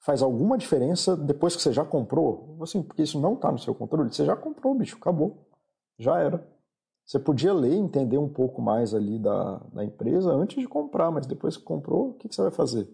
faz 0.00 0.22
alguma 0.22 0.58
diferença 0.58 1.16
depois 1.16 1.56
que 1.56 1.62
você 1.62 1.72
já 1.72 1.84
comprou. 1.84 2.58
Assim, 2.62 2.82
porque 2.82 3.02
isso 3.02 3.20
não 3.20 3.34
está 3.34 3.52
no 3.52 3.58
seu 3.58 3.74
controle. 3.74 4.12
Você 4.12 4.24
já 4.24 4.36
comprou, 4.36 4.74
bicho, 4.74 4.96
acabou. 4.96 5.46
Já 5.98 6.18
era. 6.18 6.46
Você 7.04 7.18
podia 7.18 7.52
ler 7.52 7.74
entender 7.74 8.16
um 8.16 8.28
pouco 8.28 8.62
mais 8.62 8.94
ali 8.94 9.18
da, 9.18 9.58
da 9.72 9.84
empresa 9.84 10.32
antes 10.32 10.60
de 10.60 10.66
comprar, 10.66 11.10
mas 11.10 11.26
depois 11.26 11.56
que 11.56 11.62
comprou, 11.62 12.10
o 12.10 12.14
que, 12.14 12.28
que 12.28 12.34
você 12.34 12.42
vai 12.42 12.50
fazer? 12.50 12.88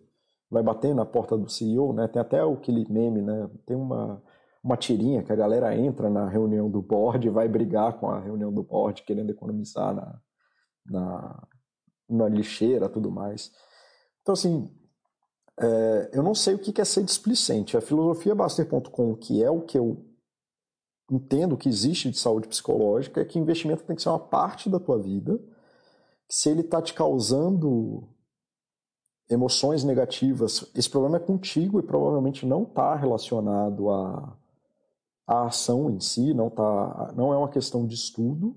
Vai 0.50 0.62
bater 0.62 0.94
na 0.94 1.06
porta 1.06 1.38
do 1.38 1.48
CEO, 1.48 1.92
né? 1.92 2.08
Tem 2.08 2.20
até 2.20 2.40
aquele 2.40 2.84
meme, 2.90 3.22
né? 3.22 3.48
Tem 3.64 3.76
uma, 3.76 4.20
uma 4.64 4.76
tirinha 4.76 5.22
que 5.22 5.32
a 5.32 5.36
galera 5.36 5.76
entra 5.76 6.10
na 6.10 6.28
reunião 6.28 6.68
do 6.68 6.82
board 6.82 7.24
e 7.24 7.30
vai 7.30 7.48
brigar 7.48 8.00
com 8.00 8.10
a 8.10 8.18
reunião 8.18 8.52
do 8.52 8.64
board, 8.64 9.02
querendo 9.04 9.30
economizar 9.30 9.94
na, 9.94 10.20
na, 10.84 11.48
na 12.08 12.28
lixeira 12.28 12.88
tudo 12.88 13.12
mais. 13.12 13.52
Então, 14.22 14.32
assim, 14.32 14.68
é, 15.60 16.10
eu 16.12 16.22
não 16.24 16.34
sei 16.34 16.54
o 16.54 16.58
que 16.58 16.80
é 16.80 16.84
ser 16.84 17.04
displicente. 17.04 17.76
A 17.76 17.80
filosofia 17.80 18.34
Baster.com, 18.34 19.14
que 19.14 19.42
é 19.44 19.48
o 19.48 19.60
que 19.60 19.78
eu 19.78 20.09
entendo 21.10 21.56
que 21.56 21.68
existe 21.68 22.10
de 22.10 22.18
saúde 22.18 22.48
psicológica 22.48 23.20
é 23.20 23.24
que 23.24 23.38
investimento 23.38 23.82
tem 23.82 23.96
que 23.96 24.02
ser 24.02 24.08
uma 24.08 24.18
parte 24.18 24.70
da 24.70 24.78
tua 24.78 24.98
vida. 24.98 25.38
Que 26.28 26.34
se 26.34 26.48
ele 26.48 26.60
está 26.60 26.80
te 26.80 26.94
causando 26.94 28.08
emoções 29.28 29.84
negativas, 29.84 30.70
esse 30.74 30.88
problema 30.88 31.16
é 31.16 31.20
contigo 31.20 31.78
e 31.78 31.82
provavelmente 31.82 32.46
não 32.46 32.62
está 32.62 32.94
relacionado 32.94 33.90
à, 33.90 34.36
à 35.26 35.46
ação 35.46 35.90
em 35.90 36.00
si, 36.00 36.34
não, 36.34 36.50
tá, 36.50 37.12
não 37.16 37.32
é 37.32 37.36
uma 37.36 37.48
questão 37.48 37.86
de 37.86 37.94
estudo 37.94 38.56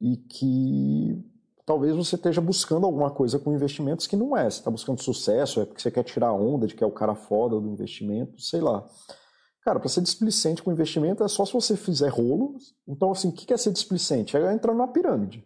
e 0.00 0.16
que 0.16 1.24
talvez 1.64 1.96
você 1.96 2.16
esteja 2.16 2.40
buscando 2.40 2.86
alguma 2.86 3.10
coisa 3.10 3.38
com 3.38 3.52
investimentos 3.52 4.06
que 4.06 4.16
não 4.16 4.36
é. 4.36 4.44
Você 4.44 4.58
está 4.58 4.70
buscando 4.70 5.02
sucesso, 5.02 5.60
é 5.60 5.64
porque 5.64 5.80
você 5.80 5.90
quer 5.90 6.04
tirar 6.04 6.28
a 6.28 6.34
onda 6.34 6.66
de 6.66 6.74
que 6.74 6.84
é 6.84 6.86
o 6.86 6.92
cara 6.92 7.14
foda 7.14 7.58
do 7.58 7.68
investimento, 7.68 8.40
sei 8.40 8.60
lá. 8.60 8.86
Cara, 9.66 9.80
para 9.80 9.88
ser 9.88 10.00
displicente 10.00 10.62
com 10.62 10.70
investimento 10.70 11.24
é 11.24 11.28
só 11.28 11.44
se 11.44 11.52
você 11.52 11.76
fizer 11.76 12.08
rolo. 12.08 12.54
Então, 12.86 13.10
assim, 13.10 13.30
o 13.30 13.32
que 13.32 13.52
é 13.52 13.56
ser 13.56 13.72
displicente? 13.72 14.36
É 14.36 14.52
entrar 14.52 14.72
na 14.72 14.86
pirâmide. 14.86 15.44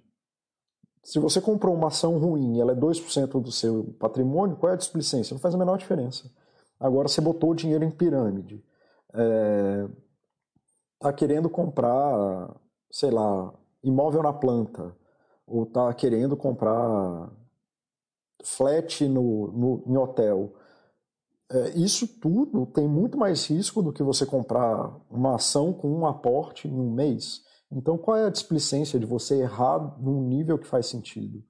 Se 1.02 1.18
você 1.18 1.40
comprou 1.40 1.74
uma 1.74 1.86
ação 1.88 2.18
ruim 2.18 2.58
e 2.58 2.60
ela 2.60 2.72
é 2.72 2.74
2% 2.74 3.40
do 3.40 3.50
seu 3.50 3.94
patrimônio, 3.98 4.58
qual 4.58 4.72
é 4.72 4.74
a 4.74 4.76
displicência? 4.76 5.32
Não 5.32 5.40
faz 5.40 5.54
a 5.54 5.58
menor 5.58 5.78
diferença. 5.78 6.30
Agora 6.78 7.08
você 7.08 7.18
botou 7.22 7.52
o 7.52 7.54
dinheiro 7.54 7.82
em 7.82 7.90
pirâmide. 7.90 8.62
É... 9.14 9.88
Tá 10.98 11.14
querendo 11.14 11.48
comprar, 11.48 12.54
sei 12.90 13.10
lá, 13.10 13.54
imóvel 13.82 14.22
na 14.22 14.34
planta. 14.34 14.94
Ou 15.46 15.64
tá 15.64 15.94
querendo 15.94 16.36
comprar 16.36 17.32
flat 18.44 19.08
no, 19.08 19.50
no, 19.50 19.84
em 19.86 19.96
hotel 19.96 20.52
é, 21.50 21.70
isso 21.70 22.06
tudo 22.06 22.64
tem 22.64 22.86
muito 22.86 23.18
mais 23.18 23.44
risco 23.46 23.82
do 23.82 23.92
que 23.92 24.04
você 24.04 24.24
comprar 24.24 24.96
uma 25.10 25.34
ação 25.34 25.72
com 25.72 25.90
um 25.90 26.06
aporte 26.06 26.68
em 26.68 26.72
um 26.72 26.92
mês. 26.92 27.42
Então, 27.72 27.98
qual 27.98 28.16
é 28.16 28.26
a 28.26 28.30
displicência 28.30 29.00
de 29.00 29.06
você 29.06 29.40
errar 29.40 30.00
num 30.00 30.22
nível 30.22 30.58
que 30.58 30.66
faz 30.66 30.86
sentido? 30.86 31.42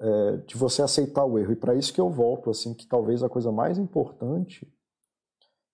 É, 0.00 0.36
de 0.38 0.56
você 0.56 0.82
aceitar 0.82 1.24
o 1.24 1.36
erro. 1.36 1.52
E 1.52 1.56
para 1.56 1.74
isso 1.74 1.92
que 1.92 2.00
eu 2.00 2.10
volto, 2.10 2.48
assim, 2.48 2.74
que 2.74 2.86
talvez 2.86 3.22
a 3.24 3.28
coisa 3.28 3.50
mais 3.50 3.76
importante 3.76 4.72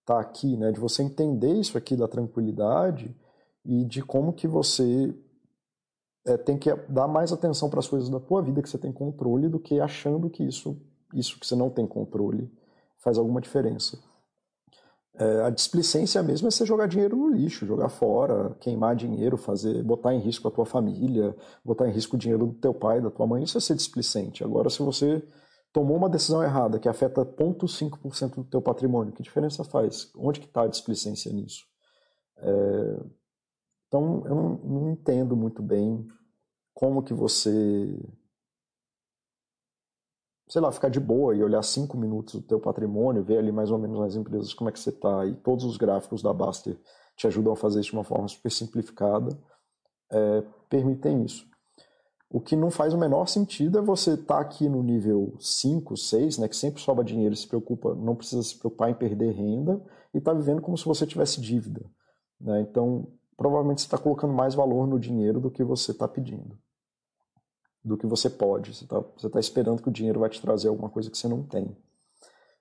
está 0.00 0.18
aqui, 0.18 0.56
né? 0.56 0.72
De 0.72 0.80
você 0.80 1.02
entender 1.02 1.52
isso 1.52 1.76
aqui 1.76 1.96
da 1.96 2.08
tranquilidade 2.08 3.14
e 3.64 3.84
de 3.84 4.02
como 4.02 4.32
que 4.32 4.48
você 4.48 5.14
é, 6.26 6.38
tem 6.38 6.56
que 6.58 6.74
dar 6.88 7.08
mais 7.08 7.30
atenção 7.30 7.68
para 7.68 7.80
as 7.80 7.88
coisas 7.88 8.08
da 8.08 8.20
tua 8.20 8.40
vida 8.40 8.62
que 8.62 8.70
você 8.70 8.78
tem 8.78 8.92
controle 8.92 9.48
do 9.50 9.60
que 9.60 9.80
achando 9.80 10.30
que 10.30 10.44
isso, 10.44 10.80
isso 11.12 11.38
que 11.38 11.46
você 11.46 11.54
não 11.54 11.68
tem 11.68 11.86
controle 11.86 12.50
faz 13.00 13.18
alguma 13.18 13.40
diferença. 13.40 13.98
É, 15.14 15.42
a 15.42 15.50
displicência 15.50 16.22
mesmo 16.22 16.48
é 16.48 16.50
você 16.50 16.64
jogar 16.64 16.86
dinheiro 16.86 17.16
no 17.16 17.28
lixo, 17.28 17.66
jogar 17.66 17.88
fora, 17.88 18.56
queimar 18.60 18.96
dinheiro, 18.96 19.36
fazer, 19.36 19.82
botar 19.82 20.14
em 20.14 20.20
risco 20.20 20.48
a 20.48 20.50
tua 20.50 20.64
família, 20.64 21.36
botar 21.64 21.88
em 21.88 21.92
risco 21.92 22.16
o 22.16 22.18
dinheiro 22.18 22.46
do 22.46 22.54
teu 22.54 22.72
pai, 22.72 23.00
da 23.00 23.10
tua 23.10 23.26
mãe, 23.26 23.42
isso 23.42 23.58
é 23.58 23.60
ser 23.60 23.74
displicente. 23.74 24.44
Agora, 24.44 24.70
se 24.70 24.82
você 24.82 25.22
tomou 25.72 25.96
uma 25.96 26.08
decisão 26.08 26.42
errada 26.42 26.78
que 26.78 26.88
afeta 26.88 27.24
0,5% 27.24 28.36
do 28.36 28.44
teu 28.44 28.62
patrimônio, 28.62 29.12
que 29.12 29.22
diferença 29.22 29.64
faz? 29.64 30.10
Onde 30.16 30.40
que 30.40 30.46
está 30.46 30.62
a 30.62 30.68
displicência 30.68 31.32
nisso? 31.32 31.64
É, 32.38 33.00
então, 33.88 34.22
eu 34.24 34.34
não, 34.34 34.48
não 34.58 34.90
entendo 34.90 35.36
muito 35.36 35.62
bem 35.62 36.06
como 36.72 37.02
que 37.02 37.12
você 37.12 37.94
sei 40.50 40.60
lá, 40.60 40.72
ficar 40.72 40.88
de 40.88 40.98
boa 40.98 41.34
e 41.34 41.44
olhar 41.44 41.62
cinco 41.62 41.96
minutos 41.96 42.34
do 42.34 42.42
teu 42.42 42.58
patrimônio, 42.58 43.22
ver 43.22 43.38
ali 43.38 43.52
mais 43.52 43.70
ou 43.70 43.78
menos 43.78 44.00
nas 44.00 44.16
empresas 44.16 44.52
como 44.52 44.68
é 44.68 44.72
que 44.72 44.80
você 44.80 44.90
está 44.90 45.24
e 45.24 45.36
todos 45.36 45.64
os 45.64 45.76
gráficos 45.76 46.22
da 46.22 46.32
Baster 46.32 46.76
te 47.16 47.28
ajudam 47.28 47.52
a 47.52 47.56
fazer 47.56 47.78
isso 47.78 47.90
de 47.90 47.96
uma 47.96 48.02
forma 48.02 48.26
super 48.26 48.50
simplificada, 48.50 49.38
é, 50.10 50.42
permitem 50.68 51.22
isso. 51.22 51.48
O 52.28 52.40
que 52.40 52.56
não 52.56 52.68
faz 52.68 52.92
o 52.92 52.98
menor 52.98 53.26
sentido 53.28 53.78
é 53.78 53.82
você 53.82 54.14
estar 54.14 54.36
tá 54.36 54.40
aqui 54.40 54.68
no 54.68 54.82
nível 54.82 55.36
5, 55.38 55.96
6, 55.96 56.38
né, 56.38 56.48
que 56.48 56.56
sempre 56.56 56.80
sobra 56.80 57.04
dinheiro 57.04 57.32
e 57.32 57.36
se 57.36 57.46
preocupa, 57.46 57.94
não 57.94 58.16
precisa 58.16 58.42
se 58.42 58.58
preocupar 58.58 58.90
em 58.90 58.94
perder 58.94 59.32
renda 59.32 59.80
e 60.12 60.18
está 60.18 60.32
vivendo 60.32 60.60
como 60.60 60.76
se 60.76 60.84
você 60.84 61.06
tivesse 61.06 61.40
dívida. 61.40 61.84
Né? 62.40 62.60
Então, 62.62 63.06
provavelmente 63.36 63.82
você 63.82 63.86
está 63.86 63.98
colocando 63.98 64.32
mais 64.32 64.54
valor 64.54 64.88
no 64.88 64.98
dinheiro 64.98 65.38
do 65.38 65.50
que 65.50 65.62
você 65.62 65.92
está 65.92 66.08
pedindo 66.08 66.58
do 67.84 67.96
que 67.96 68.06
você 68.06 68.28
pode. 68.28 68.74
Você 68.74 68.84
está 68.84 69.02
tá 69.30 69.40
esperando 69.40 69.82
que 69.82 69.88
o 69.88 69.92
dinheiro 69.92 70.20
vai 70.20 70.28
te 70.28 70.40
trazer 70.40 70.68
alguma 70.68 70.88
coisa 70.88 71.10
que 71.10 71.18
você 71.18 71.28
não 71.28 71.42
tem. 71.42 71.76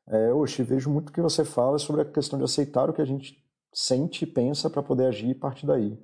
É, 0.07 0.33
Oxi, 0.33 0.63
vejo 0.63 0.89
muito 0.89 1.11
que 1.11 1.21
você 1.21 1.45
fala 1.45 1.77
sobre 1.77 2.01
a 2.01 2.05
questão 2.05 2.39
de 2.39 2.45
aceitar 2.45 2.89
o 2.89 2.93
que 2.93 3.01
a 3.01 3.05
gente 3.05 3.37
sente 3.71 4.23
e 4.23 4.27
pensa 4.27 4.69
para 4.69 4.81
poder 4.81 5.05
agir 5.05 5.29
e 5.29 5.35
partir 5.35 5.67
daí. 5.67 5.97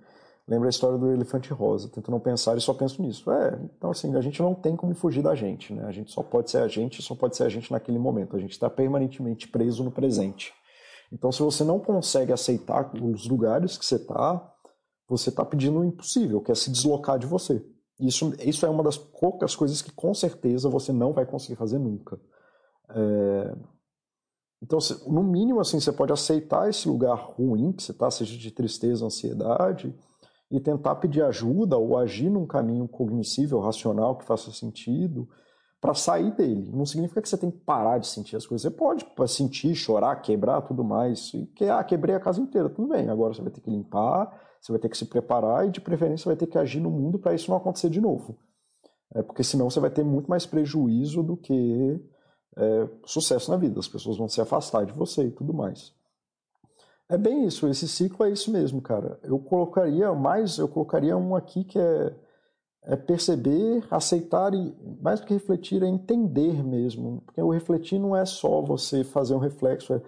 Lembra 0.48 0.68
a 0.68 0.70
história 0.70 0.98
do 0.98 1.12
elefante 1.12 1.52
rosa, 1.52 1.90
tento 1.90 2.12
não 2.12 2.20
pensar 2.20 2.56
e 2.56 2.62
só 2.62 2.72
penso 2.72 3.02
nisso. 3.02 3.32
É, 3.32 3.60
então 3.76 3.90
assim, 3.90 4.16
a 4.16 4.22
gente 4.22 4.40
não 4.42 4.54
tem 4.54 4.76
como 4.76 4.94
fugir 4.94 5.24
da 5.24 5.34
gente, 5.34 5.74
né? 5.74 5.86
A 5.86 5.92
gente 5.92 6.12
só 6.12 6.22
pode 6.22 6.52
ser 6.52 6.60
a 6.60 6.68
gente, 6.68 7.02
só 7.02 7.16
pode 7.16 7.36
ser 7.36 7.44
a 7.44 7.50
gente 7.50 7.72
naquele 7.72 7.98
momento. 7.98 8.36
A 8.36 8.40
gente 8.40 8.52
está 8.52 8.70
permanentemente 8.70 9.48
preso 9.48 9.84
no 9.84 9.92
presente. 9.92 10.54
Então, 11.12 11.32
se 11.32 11.42
você 11.42 11.64
não 11.64 11.80
consegue 11.80 12.34
aceitar 12.34 12.92
os 12.94 13.28
lugares 13.28 13.78
que 13.78 13.86
você 13.86 13.96
está, 13.96 14.54
você 15.08 15.30
está 15.30 15.46
pedindo 15.46 15.80
o 15.80 15.86
impossível, 15.86 16.42
que 16.42 16.52
é 16.52 16.56
se 16.56 16.72
deslocar 16.72 17.20
de 17.20 17.28
você. 17.28 17.64
Isso, 18.00 18.34
isso 18.40 18.66
é 18.66 18.70
uma 18.70 18.84
das 18.84 18.98
poucas 18.98 19.56
coisas 19.56 19.82
que 19.82 19.92
com 19.92 20.14
certeza 20.14 20.70
você 20.70 20.92
não 20.92 21.14
vai 21.14 21.26
conseguir 21.26 21.56
fazer 21.56 21.80
nunca. 21.80 22.20
É... 22.90 23.56
Então, 24.62 24.80
no 25.08 25.24
mínimo, 25.24 25.60
assim, 25.60 25.80
você 25.80 25.92
pode 25.92 26.12
aceitar 26.12 26.70
esse 26.70 26.88
lugar 26.88 27.16
ruim 27.16 27.72
que 27.72 27.84
você 27.84 27.92
está, 27.92 28.10
seja 28.10 28.38
de 28.38 28.52
tristeza, 28.52 29.06
ansiedade, 29.06 29.94
e 30.50 30.60
tentar 30.60 30.96
pedir 30.96 31.22
ajuda 31.24 31.78
ou 31.78 31.98
agir 31.98 32.30
num 32.30 32.46
caminho 32.46 32.88
cognoscível, 32.88 33.60
racional, 33.60 34.18
que 34.18 34.26
faça 34.26 34.52
sentido, 34.52 35.28
para 35.82 35.94
sair 35.94 36.32
dele. 36.32 36.72
Não 36.74 36.86
significa 36.86 37.22
que 37.22 37.30
você 37.30 37.38
tem 37.38 37.52
que 37.52 37.60
parar 37.60 38.00
de 38.00 38.08
sentir 38.08 38.36
as 38.36 38.46
coisas. 38.46 38.64
Você 38.64 38.76
pode 38.76 39.06
sentir, 39.28 39.76
chorar, 39.76 40.16
quebrar, 40.18 40.62
tudo 40.62 40.84
mais. 40.84 41.34
E 41.34 41.46
que, 41.48 41.66
ah, 41.66 41.84
quebrei 41.84 42.16
a 42.16 42.20
casa 42.20 42.42
inteira, 42.42 42.70
tudo 42.70 42.88
bem. 42.88 43.10
Agora 43.10 43.34
você 43.34 43.42
vai 43.42 43.52
ter 43.52 43.62
que 43.62 43.70
limpar, 43.70 44.32
você 44.62 44.72
vai 44.72 44.80
ter 44.80 44.90
que 44.90 44.98
se 44.98 45.06
preparar 45.06 45.68
e, 45.68 45.72
de 45.72 45.82
preferência, 45.82 46.30
vai 46.30 46.36
ter 46.36 46.48
que 46.48 46.58
agir 46.58 46.80
no 46.80 46.90
mundo 46.90 47.20
para 47.20 47.34
isso 47.34 47.50
não 47.50 47.58
acontecer 47.58 47.90
de 47.90 48.02
novo. 48.02 48.38
É, 49.14 49.22
porque 49.22 49.44
senão 49.44 49.70
você 49.70 49.80
vai 49.80 49.90
ter 49.90 50.04
muito 50.04 50.30
mais 50.30 50.46
prejuízo 50.46 51.22
do 51.22 51.38
que 51.38 52.02
é, 52.58 52.90
sucesso 53.06 53.52
na 53.52 53.58
vida. 53.58 53.80
As 53.80 53.88
pessoas 53.88 54.18
vão 54.18 54.28
se 54.28 54.42
afastar 54.42 54.86
de 54.86 54.94
você 54.94 55.24
e 55.26 55.32
tudo 55.32 55.54
mais. 55.54 55.94
É 57.08 57.18
bem 57.18 57.46
isso, 57.46 57.68
esse 57.68 57.88
ciclo 57.88 58.26
é 58.26 58.32
isso 58.32 58.52
mesmo, 58.52 58.82
cara. 58.82 59.20
Eu 59.22 59.38
colocaria 59.38 60.12
mais, 60.14 60.58
eu 60.58 60.68
colocaria 60.68 61.16
um 61.16 61.36
aqui 61.36 61.64
que 61.64 61.78
é, 61.78 62.16
é 62.86 62.96
perceber, 62.96 63.86
aceitar 63.92 64.54
e, 64.56 64.76
mais 65.02 65.20
do 65.20 65.28
que 65.28 65.34
refletir, 65.34 65.84
é 65.84 65.88
entender 65.88 66.64
mesmo. 66.64 67.22
Porque 67.22 67.42
o 67.42 67.52
refletir 67.52 68.00
não 68.00 68.16
é 68.16 68.26
só 68.26 68.60
você 68.62 69.04
fazer 69.04 69.36
um 69.36 69.40
reflexo, 69.40 69.94
é, 69.94 70.02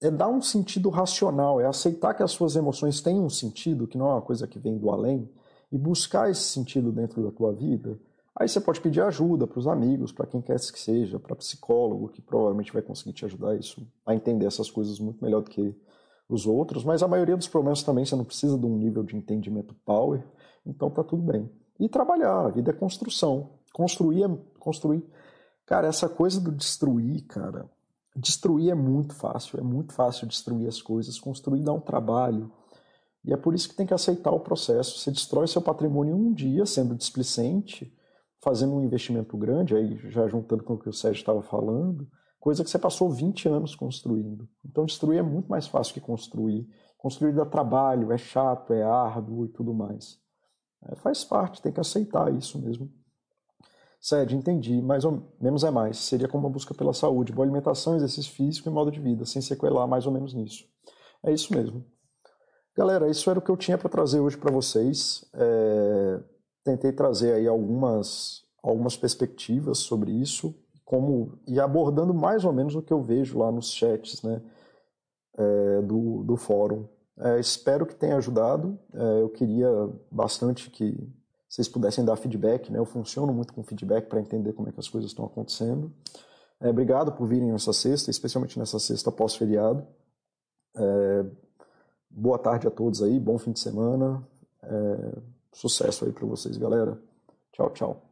é 0.00 0.10
dar 0.10 0.28
um 0.28 0.40
sentido 0.40 0.88
racional, 0.88 1.60
é 1.60 1.66
aceitar 1.66 2.14
que 2.14 2.22
as 2.22 2.30
suas 2.30 2.56
emoções 2.56 3.00
têm 3.00 3.20
um 3.20 3.28
sentido, 3.28 3.86
que 3.86 3.98
não 3.98 4.08
é 4.08 4.12
uma 4.14 4.22
coisa 4.22 4.46
que 4.46 4.58
vem 4.58 4.78
do 4.78 4.90
além, 4.90 5.28
e 5.70 5.78
buscar 5.78 6.30
esse 6.30 6.42
sentido 6.42 6.90
dentro 6.90 7.22
da 7.22 7.30
tua 7.30 7.52
vida. 7.52 7.98
Aí 8.34 8.48
você 8.48 8.60
pode 8.60 8.80
pedir 8.80 9.02
ajuda 9.02 9.46
para 9.46 9.58
os 9.58 9.66
amigos, 9.66 10.12
para 10.12 10.26
quem 10.26 10.40
quer 10.40 10.58
que 10.58 10.80
seja, 10.80 11.18
para 11.18 11.36
psicólogo, 11.36 12.08
que 12.08 12.22
provavelmente 12.22 12.72
vai 12.72 12.80
conseguir 12.80 13.12
te 13.12 13.24
ajudar 13.24 13.54
isso, 13.56 13.86
a 14.06 14.14
entender 14.14 14.46
essas 14.46 14.70
coisas 14.70 14.98
muito 14.98 15.22
melhor 15.22 15.42
do 15.42 15.50
que 15.50 15.76
os 16.28 16.46
outros, 16.46 16.84
mas 16.84 17.02
a 17.02 17.08
maioria 17.08 17.36
dos 17.36 17.48
problemas 17.48 17.82
também 17.82 18.04
você 18.04 18.16
não 18.16 18.24
precisa 18.24 18.56
de 18.56 18.64
um 18.64 18.76
nível 18.76 19.02
de 19.02 19.16
entendimento 19.16 19.74
power, 19.84 20.24
então 20.64 20.88
tá 20.88 21.02
tudo 21.04 21.22
bem. 21.22 21.50
E 21.78 21.88
trabalhar, 21.88 22.46
a 22.46 22.50
vida 22.50 22.70
é 22.70 22.74
construção. 22.74 23.50
Construir 23.72 24.24
é 24.24 24.38
construir. 24.58 25.04
Cara, 25.66 25.86
essa 25.88 26.08
coisa 26.08 26.40
do 26.40 26.52
destruir, 26.52 27.24
cara, 27.26 27.68
destruir 28.16 28.70
é 28.70 28.74
muito 28.74 29.14
fácil, 29.14 29.58
é 29.58 29.62
muito 29.62 29.92
fácil 29.92 30.26
destruir 30.26 30.68
as 30.68 30.82
coisas, 30.82 31.18
construir 31.18 31.62
dá 31.62 31.72
um 31.72 31.80
trabalho. 31.80 32.52
E 33.24 33.32
é 33.32 33.36
por 33.36 33.54
isso 33.54 33.68
que 33.68 33.76
tem 33.76 33.86
que 33.86 33.94
aceitar 33.94 34.30
o 34.30 34.40
processo. 34.40 34.98
Você 34.98 35.10
destrói 35.10 35.46
seu 35.46 35.60
patrimônio 35.60 36.16
um 36.16 36.32
dia, 36.32 36.64
sendo 36.64 36.94
displicente, 36.94 37.92
fazendo 38.42 38.74
um 38.74 38.82
investimento 38.82 39.36
grande, 39.36 39.76
aí 39.76 39.96
já 40.10 40.26
juntando 40.26 40.64
com 40.64 40.74
o 40.74 40.78
que 40.78 40.88
o 40.88 40.92
Sérgio 40.92 41.20
estava 41.20 41.42
falando, 41.42 42.08
coisa 42.38 42.64
que 42.64 42.70
você 42.70 42.78
passou 42.78 43.10
20 43.10 43.48
anos 43.48 43.74
construindo. 43.74 44.48
Então, 44.64 44.86
destruir 44.86 45.18
é 45.18 45.22
muito 45.22 45.48
mais 45.48 45.66
fácil 45.66 45.92
que 45.92 46.00
construir. 46.00 46.66
Construir 46.96 47.34
dá 47.34 47.44
trabalho, 47.44 48.12
é 48.12 48.18
chato, 48.18 48.72
é 48.72 48.82
árduo 48.82 49.44
e 49.44 49.48
tudo 49.48 49.74
mais. 49.74 50.18
É, 50.88 50.96
faz 50.96 51.22
parte, 51.22 51.60
tem 51.60 51.72
que 51.72 51.80
aceitar 51.80 52.34
isso 52.34 52.58
mesmo. 52.58 52.90
Sérgio, 54.00 54.38
entendi, 54.38 54.80
mais 54.80 55.04
ou 55.04 55.22
menos 55.40 55.62
é 55.62 55.70
mais. 55.70 55.98
Seria 55.98 56.26
como 56.26 56.46
uma 56.46 56.52
busca 56.52 56.72
pela 56.72 56.92
saúde, 56.92 57.32
boa 57.32 57.44
alimentação, 57.44 57.96
exercício 57.96 58.32
físico 58.32 58.68
e 58.68 58.72
modo 58.72 58.90
de 58.90 59.00
vida, 59.00 59.26
sem 59.26 59.42
sequelar 59.42 59.86
mais 59.86 60.06
ou 60.06 60.12
menos 60.12 60.32
nisso. 60.32 60.64
É 61.22 61.32
isso 61.32 61.54
mesmo. 61.54 61.84
Galera, 62.74 63.10
isso 63.10 63.28
era 63.28 63.38
o 63.38 63.42
que 63.42 63.50
eu 63.50 63.56
tinha 63.56 63.76
para 63.76 63.90
trazer 63.90 64.20
hoje 64.20 64.38
para 64.38 64.50
vocês. 64.50 65.24
É 65.34 66.20
tentei 66.64 66.92
trazer 66.92 67.34
aí 67.34 67.46
algumas, 67.46 68.42
algumas 68.62 68.96
perspectivas 68.96 69.78
sobre 69.78 70.10
isso, 70.12 70.54
como 70.84 71.38
e 71.46 71.60
abordando 71.60 72.12
mais 72.12 72.44
ou 72.44 72.52
menos 72.52 72.74
o 72.74 72.82
que 72.82 72.92
eu 72.92 73.02
vejo 73.02 73.38
lá 73.38 73.50
nos 73.50 73.72
chats 73.72 74.22
né, 74.22 74.42
é, 75.36 75.82
do, 75.82 76.24
do 76.24 76.36
fórum. 76.36 76.86
É, 77.18 77.38
espero 77.38 77.86
que 77.86 77.94
tenha 77.94 78.16
ajudado. 78.16 78.78
É, 78.92 79.22
eu 79.22 79.28
queria 79.28 79.68
bastante 80.10 80.70
que 80.70 80.96
vocês 81.50 81.68
pudessem 81.68 82.04
dar 82.04 82.16
feedback. 82.16 82.70
Né? 82.72 82.78
Eu 82.78 82.86
funciono 82.86 83.32
muito 83.32 83.52
com 83.52 83.62
feedback 83.62 84.06
para 84.06 84.20
entender 84.20 84.54
como 84.54 84.68
é 84.68 84.72
que 84.72 84.80
as 84.80 84.88
coisas 84.88 85.10
estão 85.10 85.26
acontecendo. 85.26 85.92
É, 86.60 86.70
obrigado 86.70 87.12
por 87.12 87.26
virem 87.26 87.50
nessa 87.50 87.72
sexta, 87.72 88.10
especialmente 88.10 88.58
nessa 88.58 88.78
sexta 88.78 89.10
pós-feriado. 89.10 89.86
É, 90.76 91.24
boa 92.08 92.38
tarde 92.38 92.66
a 92.66 92.70
todos 92.70 93.02
aí, 93.02 93.18
bom 93.18 93.36
fim 93.36 93.52
de 93.52 93.60
semana. 93.60 94.26
É, 94.62 95.20
Sucesso 95.52 96.04
aí 96.04 96.12
para 96.12 96.26
vocês, 96.26 96.56
galera. 96.56 96.98
Tchau, 97.52 97.70
tchau. 97.70 98.09